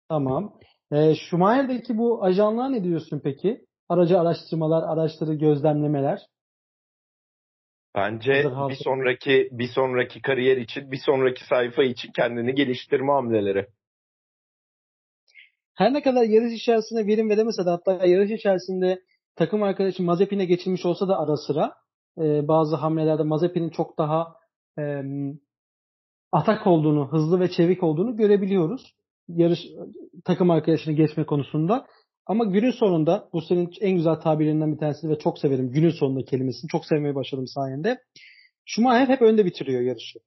Tamam. 0.08 0.58
E, 0.92 1.14
Schumacher'deki 1.14 1.98
bu 1.98 2.24
ajanlığa 2.24 2.68
ne 2.68 2.84
diyorsun 2.84 3.20
peki? 3.24 3.64
Aracı 3.88 4.20
araştırmalar, 4.20 4.82
araçları 4.92 5.34
gözlemlemeler. 5.34 6.18
Bence 7.94 8.32
bir 8.68 8.76
sonraki 8.84 9.48
bir 9.52 9.68
sonraki 9.68 10.22
kariyer 10.22 10.56
için, 10.56 10.92
bir 10.92 11.00
sonraki 11.06 11.44
sayfa 11.46 11.82
için 11.82 12.12
kendini 12.12 12.54
geliştirme 12.54 13.12
hamleleri. 13.12 13.66
Her 15.74 15.92
ne 15.92 16.02
kadar 16.02 16.22
yarış 16.22 16.52
içerisinde 16.52 17.06
verim 17.06 17.30
veremese 17.30 17.66
de 17.66 17.70
hatta 17.70 18.06
yarış 18.06 18.30
içerisinde 18.30 19.02
takım 19.36 19.62
arkadaşı 19.62 20.02
Mazepin'e 20.02 20.44
geçilmiş 20.44 20.86
olsa 20.86 21.08
da 21.08 21.18
ara 21.18 21.36
sıra 21.36 21.74
e, 22.18 22.48
bazı 22.48 22.76
hamlelerde 22.76 23.22
Mazepin'in 23.22 23.70
çok 23.70 23.98
daha 23.98 24.34
e, 24.78 25.02
atak 26.32 26.66
olduğunu, 26.66 27.12
hızlı 27.12 27.40
ve 27.40 27.50
çevik 27.50 27.82
olduğunu 27.82 28.16
görebiliyoruz. 28.16 28.94
Yarış 29.28 29.60
takım 30.24 30.50
arkadaşını 30.50 30.94
geçme 30.94 31.26
konusunda. 31.26 31.86
Ama 32.26 32.44
günün 32.44 32.70
sonunda 32.70 33.28
bu 33.32 33.40
senin 33.40 33.70
en 33.80 33.96
güzel 33.96 34.14
tabirlerinden 34.14 34.72
bir 34.72 34.78
tanesi 34.78 35.08
ve 35.08 35.18
çok 35.18 35.38
severim 35.38 35.72
günün 35.72 35.90
sonunda 35.90 36.24
kelimesini. 36.24 36.68
Çok 36.68 36.86
sevmeye 36.86 37.14
başladım 37.14 37.46
sayende. 37.46 37.98
Schumacher 38.64 39.08
hep 39.08 39.22
önde 39.22 39.44
bitiriyor 39.44 39.82
yarışı. 39.82 40.18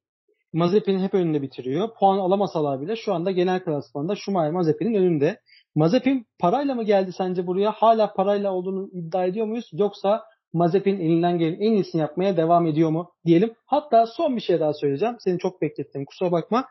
Mazepin 0.53 0.99
hep 0.99 1.13
önünde 1.13 1.41
bitiriyor. 1.41 1.89
Puan 1.99 2.17
alamasalar 2.17 2.81
bile 2.81 2.95
şu 2.95 3.13
anda 3.13 3.31
genel 3.31 3.63
klasmanda 3.63 4.15
Schumacher 4.15 4.51
Mazepin'in 4.51 4.93
önünde. 4.93 5.39
Mazepin 5.77 6.27
parayla 6.39 6.75
mı 6.75 6.83
geldi 6.83 7.11
sence 7.17 7.47
buraya? 7.47 7.71
Hala 7.71 8.13
parayla 8.13 8.53
olduğunu 8.53 8.89
iddia 8.93 9.25
ediyor 9.25 9.45
muyuz? 9.45 9.69
Yoksa 9.73 10.23
Mazepin 10.53 10.99
elinden 10.99 11.37
gelen 11.37 11.59
en 11.59 11.71
iyisini 11.71 12.01
yapmaya 12.01 12.37
devam 12.37 12.67
ediyor 12.67 12.89
mu 12.89 13.11
diyelim. 13.25 13.53
Hatta 13.65 14.05
son 14.07 14.35
bir 14.35 14.41
şey 14.41 14.59
daha 14.59 14.73
söyleyeceğim. 14.73 15.15
Seni 15.19 15.39
çok 15.39 15.61
beklettim 15.61 16.05
kusura 16.05 16.31
bakma. 16.31 16.67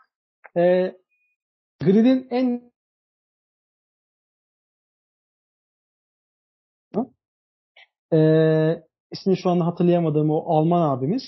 Ee, 0.57 0.97
Grid'in 1.85 2.27
en 2.31 2.73
Ee, 8.13 8.83
ismini 9.13 9.37
şu 9.37 9.51
anda 9.51 9.67
hatırlayamadığım 9.67 10.31
o 10.31 10.57
Alman 10.57 10.97
abimiz 10.97 11.23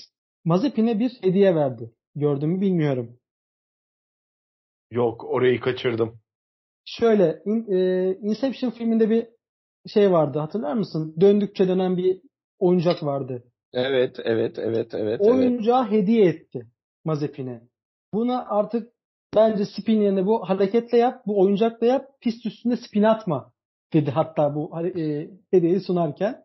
Mazepin'e 0.45 0.99
bir 0.99 1.11
hediye 1.21 1.55
verdi. 1.55 1.93
Gördün 2.15 2.49
mü 2.49 2.61
bilmiyorum. 2.61 3.19
Yok 4.91 5.23
orayı 5.23 5.59
kaçırdım. 5.59 6.19
Şöyle 6.97 7.41
in, 7.45 7.71
e, 7.71 8.11
Inception 8.21 8.69
filminde 8.69 9.09
bir 9.09 9.27
şey 9.87 10.11
vardı 10.11 10.39
hatırlar 10.39 10.73
mısın? 10.73 11.15
Döndükçe 11.19 11.67
dönen 11.67 11.97
bir 11.97 12.21
oyuncak 12.59 13.03
vardı. 13.03 13.43
Evet, 13.73 14.15
evet, 14.23 14.59
evet, 14.59 14.93
evet. 14.93 15.21
Oyuncağı 15.21 15.81
evet. 15.81 15.91
hediye 15.91 16.25
etti 16.25 16.67
Mazepin'e. 17.05 17.61
Buna 18.13 18.45
artık 18.49 18.91
bence 19.35 19.65
spin 19.65 20.01
yerine 20.01 20.25
bu 20.25 20.49
hareketle 20.49 20.97
yap, 20.97 21.21
bu 21.27 21.41
oyuncakla 21.41 21.87
yap, 21.87 22.05
pist 22.21 22.45
üstünde 22.45 22.77
spin 22.77 23.03
atma 23.03 23.51
dedi 23.93 24.11
hatta 24.11 24.55
bu 24.55 24.71
e, 24.85 25.29
hediyeyi 25.51 25.79
sunarken. 25.79 26.35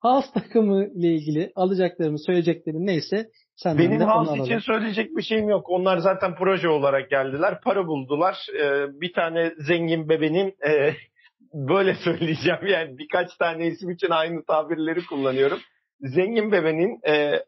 Haas 0.00 0.32
takımı 0.32 0.86
ile 0.86 1.14
ilgili 1.14 1.52
alacaklarımı, 1.54 2.18
söyleyeceklerim 2.18 2.86
neyse 2.86 3.30
sen 3.56 3.78
Benim 3.78 4.00
Haas 4.00 4.38
için 4.38 4.58
söyleyecek 4.58 5.16
bir 5.16 5.22
şeyim 5.22 5.48
yok. 5.48 5.70
Onlar 5.70 5.98
zaten 5.98 6.34
proje 6.34 6.68
olarak 6.68 7.10
geldiler. 7.10 7.60
Para 7.60 7.86
buldular. 7.86 8.46
Ee, 8.60 9.00
bir 9.00 9.12
tane 9.12 9.52
zengin 9.58 10.08
bebenin 10.08 10.54
e, 10.66 10.94
böyle 11.54 11.94
söyleyeceğim 11.94 12.66
yani 12.66 12.98
birkaç 12.98 13.36
tane 13.36 13.66
isim 13.66 13.90
için 13.90 14.10
aynı 14.10 14.44
tabirleri 14.44 15.06
kullanıyorum. 15.06 15.58
Zengin 16.00 16.52
bebenin 16.52 17.00
e, 17.02 17.12
e, 17.12 17.42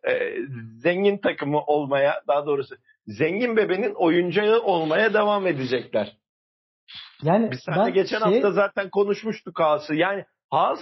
zengin 0.79 1.19
takımı 1.19 1.61
olmaya 1.61 2.23
daha 2.29 2.47
doğrusu 2.47 2.77
zengin 3.07 3.57
bebenin 3.57 3.95
oyuncağı 3.95 4.61
olmaya 4.61 5.15
devam 5.15 5.47
edecekler. 5.47 6.17
Yani 7.23 7.51
Biz 7.51 7.61
seninle 7.61 7.91
geçen 7.91 8.19
şey... 8.19 8.33
hafta 8.33 8.53
zaten 8.53 8.91
konuşmuştuk 8.91 9.61
Haas'ı. 9.61 9.95
Yani 9.95 10.25
Haas 10.51 10.81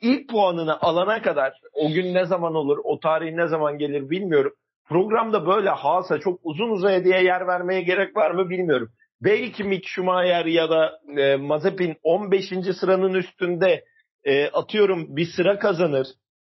ilk 0.00 0.28
puanını 0.28 0.80
alana 0.80 1.22
kadar 1.22 1.60
o 1.74 1.88
gün 1.88 2.14
ne 2.14 2.24
zaman 2.24 2.54
olur, 2.54 2.78
o 2.84 3.00
tarih 3.00 3.32
ne 3.32 3.46
zaman 3.46 3.78
gelir 3.78 4.10
bilmiyorum. 4.10 4.52
Programda 4.88 5.46
böyle 5.46 5.68
Haas'a 5.68 6.18
çok 6.18 6.40
uzun 6.42 6.70
uzaya 6.70 7.04
diye 7.04 7.22
yer 7.22 7.46
vermeye 7.46 7.82
gerek 7.82 8.16
var 8.16 8.30
mı 8.30 8.50
bilmiyorum. 8.50 8.88
Belki 9.20 9.64
Mick 9.64 9.86
Schumacher 9.86 10.44
ya 10.44 10.70
da 10.70 11.00
e, 11.16 11.36
Mazepin 11.36 11.96
15. 12.02 12.48
sıranın 12.80 13.14
üstünde 13.14 13.84
e, 14.24 14.48
atıyorum 14.48 15.16
bir 15.16 15.26
sıra 15.36 15.58
kazanır. 15.58 16.06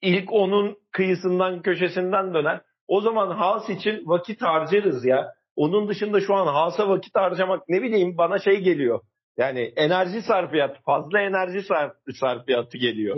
İlk 0.02 0.34
onun 0.34 0.78
kıyısından 0.92 1.62
köşesinden 1.62 2.34
döner. 2.34 2.62
O 2.88 3.02
zaman 3.02 3.32
Haas 3.32 3.70
için 3.70 4.04
vakit 4.06 4.42
harcarız 4.42 5.06
ya. 5.06 5.34
Onun 5.56 5.88
dışında 5.88 6.22
şu 6.22 6.36
an 6.36 6.48
Haas'a 6.48 6.90
vakit 6.90 7.16
harcamak 7.16 7.70
ne 7.70 7.82
bileyim 7.82 8.18
bana 8.18 8.40
şey 8.40 8.60
geliyor. 8.60 9.02
Yani 9.38 9.60
enerji 9.60 10.22
sarfiyatı, 10.22 10.82
fazla 10.86 11.20
enerji 11.20 11.62
sarf 11.62 11.92
sarfiyatı 12.20 12.78
geliyor. 12.78 13.18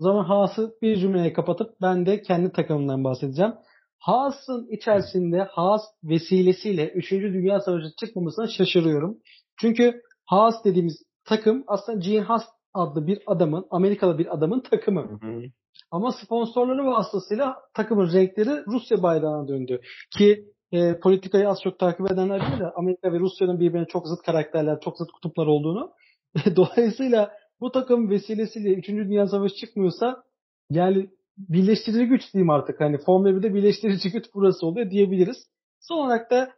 O 0.00 0.04
zaman 0.04 0.24
Haas'ı 0.24 0.74
bir 0.82 0.96
cümleye 0.96 1.32
kapatıp 1.32 1.74
ben 1.82 2.06
de 2.06 2.22
kendi 2.22 2.52
takımımdan 2.52 3.04
bahsedeceğim. 3.04 3.52
Haas'ın 3.98 4.68
içerisinde 4.70 5.42
Haas 5.42 5.82
vesilesiyle 6.04 6.88
3. 6.88 7.10
Dünya 7.10 7.60
Savaşı 7.60 7.86
çıkmamasına 8.00 8.48
şaşırıyorum. 8.48 9.18
Çünkü 9.60 10.02
Haas 10.24 10.64
dediğimiz 10.64 11.02
takım 11.24 11.64
aslında 11.66 11.98
Gene 11.98 12.20
Haas 12.20 12.42
adlı 12.74 13.06
bir 13.06 13.22
adamın, 13.26 13.66
Amerikalı 13.70 14.18
bir 14.18 14.34
adamın 14.34 14.60
takımı. 14.60 15.00
Hı 15.00 15.26
hı. 15.26 15.42
Ama 15.90 16.12
sponsorları 16.12 16.86
vasıtasıyla 16.86 17.56
takımın 17.74 18.12
renkleri 18.12 18.66
Rusya 18.66 19.02
bayrağına 19.02 19.48
döndü. 19.48 19.80
Ki 20.18 20.44
e, 20.72 20.98
politikayı 20.98 21.48
az 21.48 21.62
çok 21.62 21.78
takip 21.78 22.10
edenler 22.10 22.40
bilir 22.40 22.66
Amerika 22.74 23.12
ve 23.12 23.18
Rusya'nın 23.18 23.60
birbirine 23.60 23.86
çok 23.86 24.08
zıt 24.08 24.22
karakterler, 24.22 24.80
çok 24.80 24.98
zıt 24.98 25.12
kutuplar 25.12 25.46
olduğunu. 25.46 25.92
Dolayısıyla 26.56 27.32
bu 27.60 27.72
takım 27.72 28.10
vesilesiyle 28.10 28.74
3. 28.74 28.88
Dünya 28.88 29.26
Savaşı 29.26 29.54
çıkmıyorsa 29.54 30.22
yani 30.70 31.10
birleştirici 31.38 32.06
güç 32.06 32.32
diyeyim 32.34 32.50
artık. 32.50 32.80
Hani 32.80 32.98
Formula 32.98 33.30
1'de 33.30 33.54
birleştirici 33.54 34.10
güç 34.10 34.24
burası 34.34 34.66
oluyor 34.66 34.90
diyebiliriz. 34.90 35.36
Son 35.80 35.98
olarak 35.98 36.30
da 36.30 36.52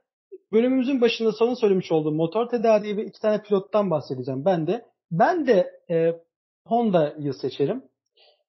bölümümüzün 0.53 1.01
başında 1.01 1.33
sana 1.33 1.57
söylemiş 1.57 1.93
olduğum 1.93 2.15
motor 2.15 2.49
tedariği 2.49 2.97
ve 2.97 3.05
iki 3.05 3.21
tane 3.21 3.43
pilottan 3.43 3.91
bahsedeceğim 3.91 4.45
ben 4.45 4.67
de. 4.67 4.85
Ben 5.11 5.47
de 5.47 5.71
e, 5.91 6.21
Honda'yı 6.67 7.35
seçerim. 7.35 7.83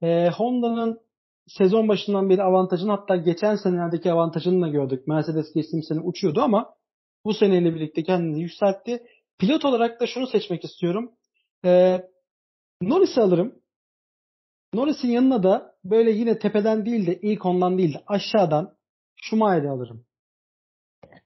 E, 0.02 0.30
Honda'nın 0.30 1.00
sezon 1.48 1.88
başından 1.88 2.30
beri 2.30 2.44
avantajını 2.44 2.92
hatta 2.92 3.16
geçen 3.16 3.56
senelerdeki 3.56 4.12
avantajını 4.12 4.62
da 4.62 4.68
gördük. 4.68 5.08
Mercedes 5.08 5.54
geçtiğimiz 5.54 5.88
sene 5.88 6.00
uçuyordu 6.00 6.42
ama 6.42 6.74
bu 7.26 7.34
seneyle 7.34 7.76
birlikte 7.76 8.04
kendini 8.04 8.42
yükseltti. 8.42 9.04
Pilot 9.40 9.66
olarak 9.66 10.02
da 10.02 10.08
şunu 10.08 10.28
seçmek 10.28 10.64
istiyorum. 10.64 11.12
E, 11.66 12.02
Norris'i 12.82 13.22
alırım. 13.22 13.56
Norris'in 14.74 15.08
yanına 15.08 15.44
da 15.44 15.76
böyle 15.84 16.12
yine 16.12 16.40
tepeden 16.40 16.86
değil 16.86 17.08
de 17.08 17.20
ilk 17.22 17.46
ondan 17.46 17.78
değil 17.78 17.94
de 17.94 18.04
aşağıdan 18.08 18.78
Schumacher'i 19.16 19.70
alırım. 19.70 20.06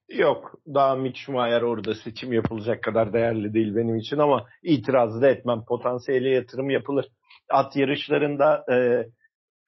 Yok. 0.10 0.60
Daha 0.74 0.96
Mick 0.96 1.18
Schumacher 1.18 1.62
orada 1.62 1.96
seçim 1.96 2.34
yapılacak 2.34 2.84
kadar 2.84 3.14
değerli 3.14 3.54
değil 3.54 3.76
benim 3.76 3.96
için 3.96 4.18
ama 4.18 4.46
itiraz 4.64 5.22
da 5.22 5.30
etmem. 5.30 5.66
Potansiyeli 5.66 6.34
yatırım 6.34 6.70
yapılır. 6.70 7.06
At 7.50 7.76
yarışlarında 7.76 8.66
e, 8.72 9.06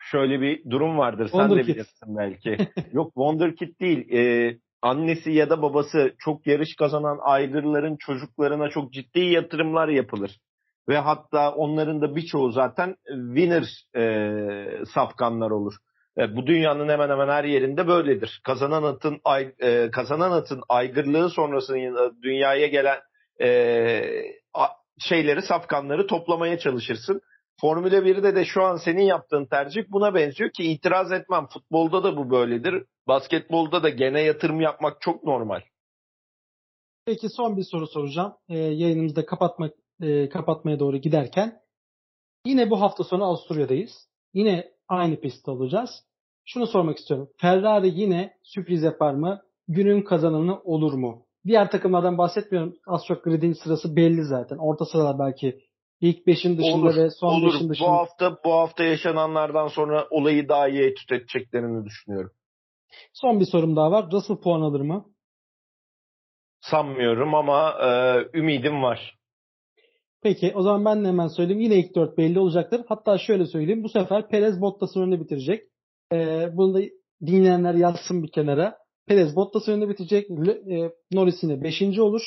şöyle 0.02 0.42
bir 0.42 0.70
durum 0.70 0.98
vardır. 0.98 1.30
Sen 1.32 1.52
de 1.52 1.68
bilirsin 1.68 2.18
belki. 2.18 2.58
Yok 2.94 3.08
Wonderkid 3.08 3.80
değil. 3.80 4.14
E, 4.14 4.56
annesi 4.82 5.32
ya 5.32 5.50
da 5.50 5.62
babası 5.62 6.14
çok 6.20 6.48
yarış 6.48 6.76
kazanan 6.76 7.18
aygırların 7.22 7.96
çocuklarına 7.96 8.70
çok 8.70 8.94
ciddi 8.94 9.20
yatırımlar 9.20 9.88
yapılır. 9.88 10.38
Ve 10.90 10.98
hatta 10.98 11.52
onların 11.52 12.02
da 12.02 12.16
birçoğu 12.16 12.52
zaten 12.52 12.96
winner 13.36 13.86
e, 13.96 14.86
safkanlar 14.86 15.52
olur. 15.52 15.74
E, 16.18 16.36
bu 16.36 16.48
dünyanın 16.48 16.90
hemen 16.90 17.10
hemen 17.10 17.28
her 17.28 17.44
yerinde 17.44 17.88
böyledir. 17.88 18.42
Kazanan 18.44 18.84
atın 18.84 19.22
ay, 19.24 19.54
e, 19.60 19.92
kazanan 19.92 20.32
atın 20.32 20.62
aygırlığı 20.70 21.30
sonrasında 21.30 22.22
dünyaya 22.24 22.68
gelen 22.68 23.00
e, 23.42 23.50
a, 24.54 24.66
şeyleri 25.00 25.42
safkanları 25.42 26.08
toplamaya 26.08 26.60
çalışırsın. 26.60 27.22
Formula 27.62 27.98
1'de 27.98 28.36
de 28.36 28.46
şu 28.46 28.64
an 28.64 28.76
senin 28.76 29.02
yaptığın 29.02 29.46
tercih 29.46 29.84
buna 29.90 30.16
benziyor 30.16 30.50
ki 30.50 30.64
itiraz 30.64 31.12
etmem. 31.12 31.48
Futbolda 31.48 32.04
da 32.04 32.18
bu 32.18 32.30
böyledir. 32.30 32.86
Basketbolda 33.08 33.84
da 33.84 33.90
gene 33.90 34.22
yatırım 34.22 34.62
yapmak 34.62 35.02
çok 35.02 35.24
normal. 35.24 35.62
Peki 37.06 37.30
son 37.30 37.58
bir 37.58 37.64
soru 37.64 37.88
soracağım. 37.88 38.34
Ee, 38.50 38.58
yayınımızı 38.58 39.16
da 39.16 39.26
kapatmak, 39.26 39.74
e, 40.02 40.30
kapatmaya 40.30 40.80
doğru 40.80 40.98
giderken. 40.98 41.60
Yine 42.46 42.70
bu 42.70 42.82
hafta 42.82 43.04
sonu 43.04 43.24
Avusturya'dayız. 43.24 43.92
Yine 44.34 44.72
aynı 44.88 45.20
pistte 45.20 45.52
olacağız. 45.52 45.90
Şunu 46.46 46.68
sormak 46.68 46.98
istiyorum. 46.98 47.30
Ferrari 47.38 48.00
yine 48.00 48.34
sürpriz 48.44 48.84
yapar 48.84 49.14
mı? 49.14 49.42
Günün 49.68 50.02
kazananı 50.02 50.60
olur 50.60 50.94
mu? 50.94 51.26
Diğer 51.46 51.72
takımlardan 51.72 52.18
bahsetmiyorum. 52.18 52.76
Az 52.88 53.06
çok 53.08 53.24
gridin 53.24 53.54
sırası 53.54 53.96
belli 53.96 54.24
zaten. 54.24 54.58
Orta 54.58 54.86
sıralar 54.86 55.20
belki 55.20 55.71
ilk 56.02 56.28
beşin 56.28 56.58
dışında 56.58 56.76
olur, 56.76 56.96
ve 56.96 57.10
son 57.10 57.28
olur. 57.28 57.54
beşin 57.54 57.70
dışında. 57.70 57.88
Bu 57.88 57.92
hafta 57.92 58.38
bu 58.46 58.52
hafta 58.54 58.84
yaşananlardan 58.84 59.68
sonra 59.68 60.08
olayı 60.10 60.50
daha 60.50 60.68
iyi 60.68 60.82
etüt 60.82 61.12
edeceklerini 61.12 61.86
düşünüyorum. 61.86 62.32
Son 63.14 63.40
bir 63.40 63.46
sorum 63.46 63.76
daha 63.76 63.92
var. 63.92 64.12
Russell 64.12 64.38
puan 64.38 64.62
alır 64.62 64.82
mı? 64.82 65.06
Sanmıyorum 66.62 67.36
ama 67.36 67.76
e, 67.82 67.90
ümidim 68.38 68.84
var. 68.84 69.18
Peki 70.24 70.52
o 70.56 70.62
zaman 70.62 70.86
ben 70.86 71.04
de 71.04 71.08
hemen 71.08 71.28
söyleyeyim. 71.28 71.62
Yine 71.62 71.76
ilk 71.76 71.96
dört 71.96 72.18
belli 72.18 72.40
olacaktır. 72.40 72.82
Hatta 72.88 73.18
şöyle 73.18 73.46
söyleyeyim. 73.46 73.84
Bu 73.84 73.90
sefer 73.90 74.30
Perez 74.30 74.62
Bottas'ın 74.62 75.02
önünde 75.02 75.20
bitirecek. 75.20 75.64
Ee, 76.14 76.50
bunu 76.54 76.74
da 76.74 76.82
dinleyenler 77.26 77.74
yazsın 77.74 78.24
bir 78.24 78.32
kenara. 78.32 78.78
Perez 79.08 79.36
Bottas'ın 79.36 79.72
önünde 79.72 79.90
bitecek. 79.90 80.30
E, 80.30 80.92
Norris 81.12 81.44
yine 81.44 81.64
5. 81.64 82.00
olur. 82.00 82.22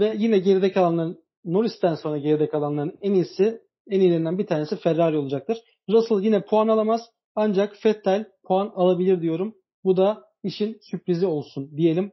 Ve 0.00 0.14
yine 0.16 0.38
geride 0.38 0.72
kalanların 0.72 1.25
Norris'ten 1.46 1.94
sonra 1.94 2.18
geride 2.18 2.48
kalanların 2.48 2.98
en 3.02 3.14
iyisi 3.14 3.60
en 3.90 4.00
iyilerinden 4.00 4.38
bir 4.38 4.46
tanesi 4.46 4.76
Ferrari 4.76 5.16
olacaktır. 5.16 5.58
Russell 5.90 6.20
yine 6.20 6.44
puan 6.44 6.68
alamaz. 6.68 7.00
Ancak 7.34 7.86
Vettel 7.86 8.26
puan 8.44 8.72
alabilir 8.74 9.22
diyorum. 9.22 9.54
Bu 9.84 9.96
da 9.96 10.24
işin 10.42 10.78
sürprizi 10.82 11.26
olsun 11.26 11.76
diyelim. 11.76 12.12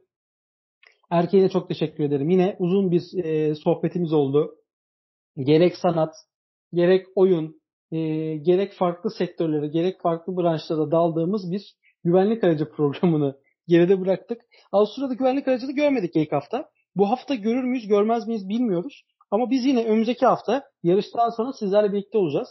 Erkeğine 1.10 1.48
çok 1.48 1.68
teşekkür 1.68 2.04
ederim. 2.04 2.30
Yine 2.30 2.56
uzun 2.58 2.90
bir 2.90 3.24
e, 3.24 3.54
sohbetimiz 3.54 4.12
oldu 4.12 4.54
gerek 5.38 5.76
sanat, 5.76 6.14
gerek 6.72 7.06
oyun, 7.14 7.60
e, 7.92 7.98
gerek 8.36 8.72
farklı 8.72 9.10
sektörlere, 9.10 9.68
gerek 9.68 10.00
farklı 10.00 10.36
branşlara 10.36 10.90
daldığımız 10.90 11.52
bir 11.52 11.74
güvenlik 12.04 12.44
aracı 12.44 12.70
programını 12.70 13.36
geride 13.68 14.00
bıraktık. 14.00 14.40
Avusturya'da 14.72 15.14
güvenlik 15.14 15.48
aracını 15.48 15.72
görmedik 15.72 16.16
ilk 16.16 16.32
hafta. 16.32 16.70
Bu 16.96 17.10
hafta 17.10 17.34
görür 17.34 17.64
müyüz, 17.64 17.88
görmez 17.88 18.26
miyiz 18.26 18.48
bilmiyoruz. 18.48 19.02
Ama 19.34 19.50
biz 19.50 19.64
yine 19.64 19.84
önümüzdeki 19.84 20.26
hafta 20.26 20.62
yarıştan 20.82 21.30
sonra 21.30 21.52
sizlerle 21.52 21.92
birlikte 21.92 22.18
olacağız. 22.18 22.48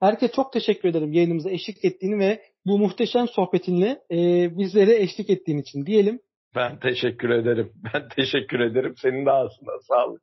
Erke 0.00 0.28
çok 0.28 0.52
teşekkür 0.52 0.88
ederim 0.88 1.12
yayınımıza 1.12 1.50
eşlik 1.50 1.84
ettiğini 1.84 2.18
ve 2.18 2.42
bu 2.66 2.78
muhteşem 2.78 3.28
sohbetinle 3.28 3.98
e, 4.10 4.16
bizlere 4.58 5.02
eşlik 5.02 5.30
ettiğin 5.30 5.58
için 5.58 5.86
diyelim. 5.86 6.20
Ben 6.56 6.78
teşekkür 6.78 7.30
ederim. 7.30 7.72
Ben 7.94 8.08
teşekkür 8.16 8.60
ederim. 8.60 8.94
Senin 9.02 9.26
de 9.26 9.30
ağzına 9.30 9.80
sağlık. 9.88 10.22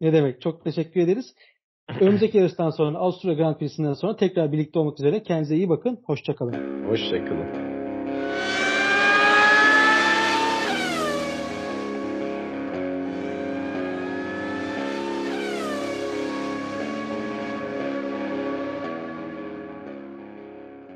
Ne 0.00 0.12
demek? 0.12 0.40
Çok 0.40 0.64
teşekkür 0.64 1.00
ederiz. 1.00 1.34
Önümüzdeki 2.00 2.38
yarıştan 2.38 2.70
sonra 2.70 2.98
Avusturya 2.98 3.36
Grand 3.36 3.56
Prix'sinden 3.56 3.92
sonra 3.92 4.16
tekrar 4.16 4.52
birlikte 4.52 4.78
olmak 4.78 5.00
üzere. 5.00 5.22
Kendinize 5.22 5.56
iyi 5.56 5.68
bakın. 5.68 6.00
Hoşçakalın. 6.06 6.88
Hoşçakalın. 6.88 7.79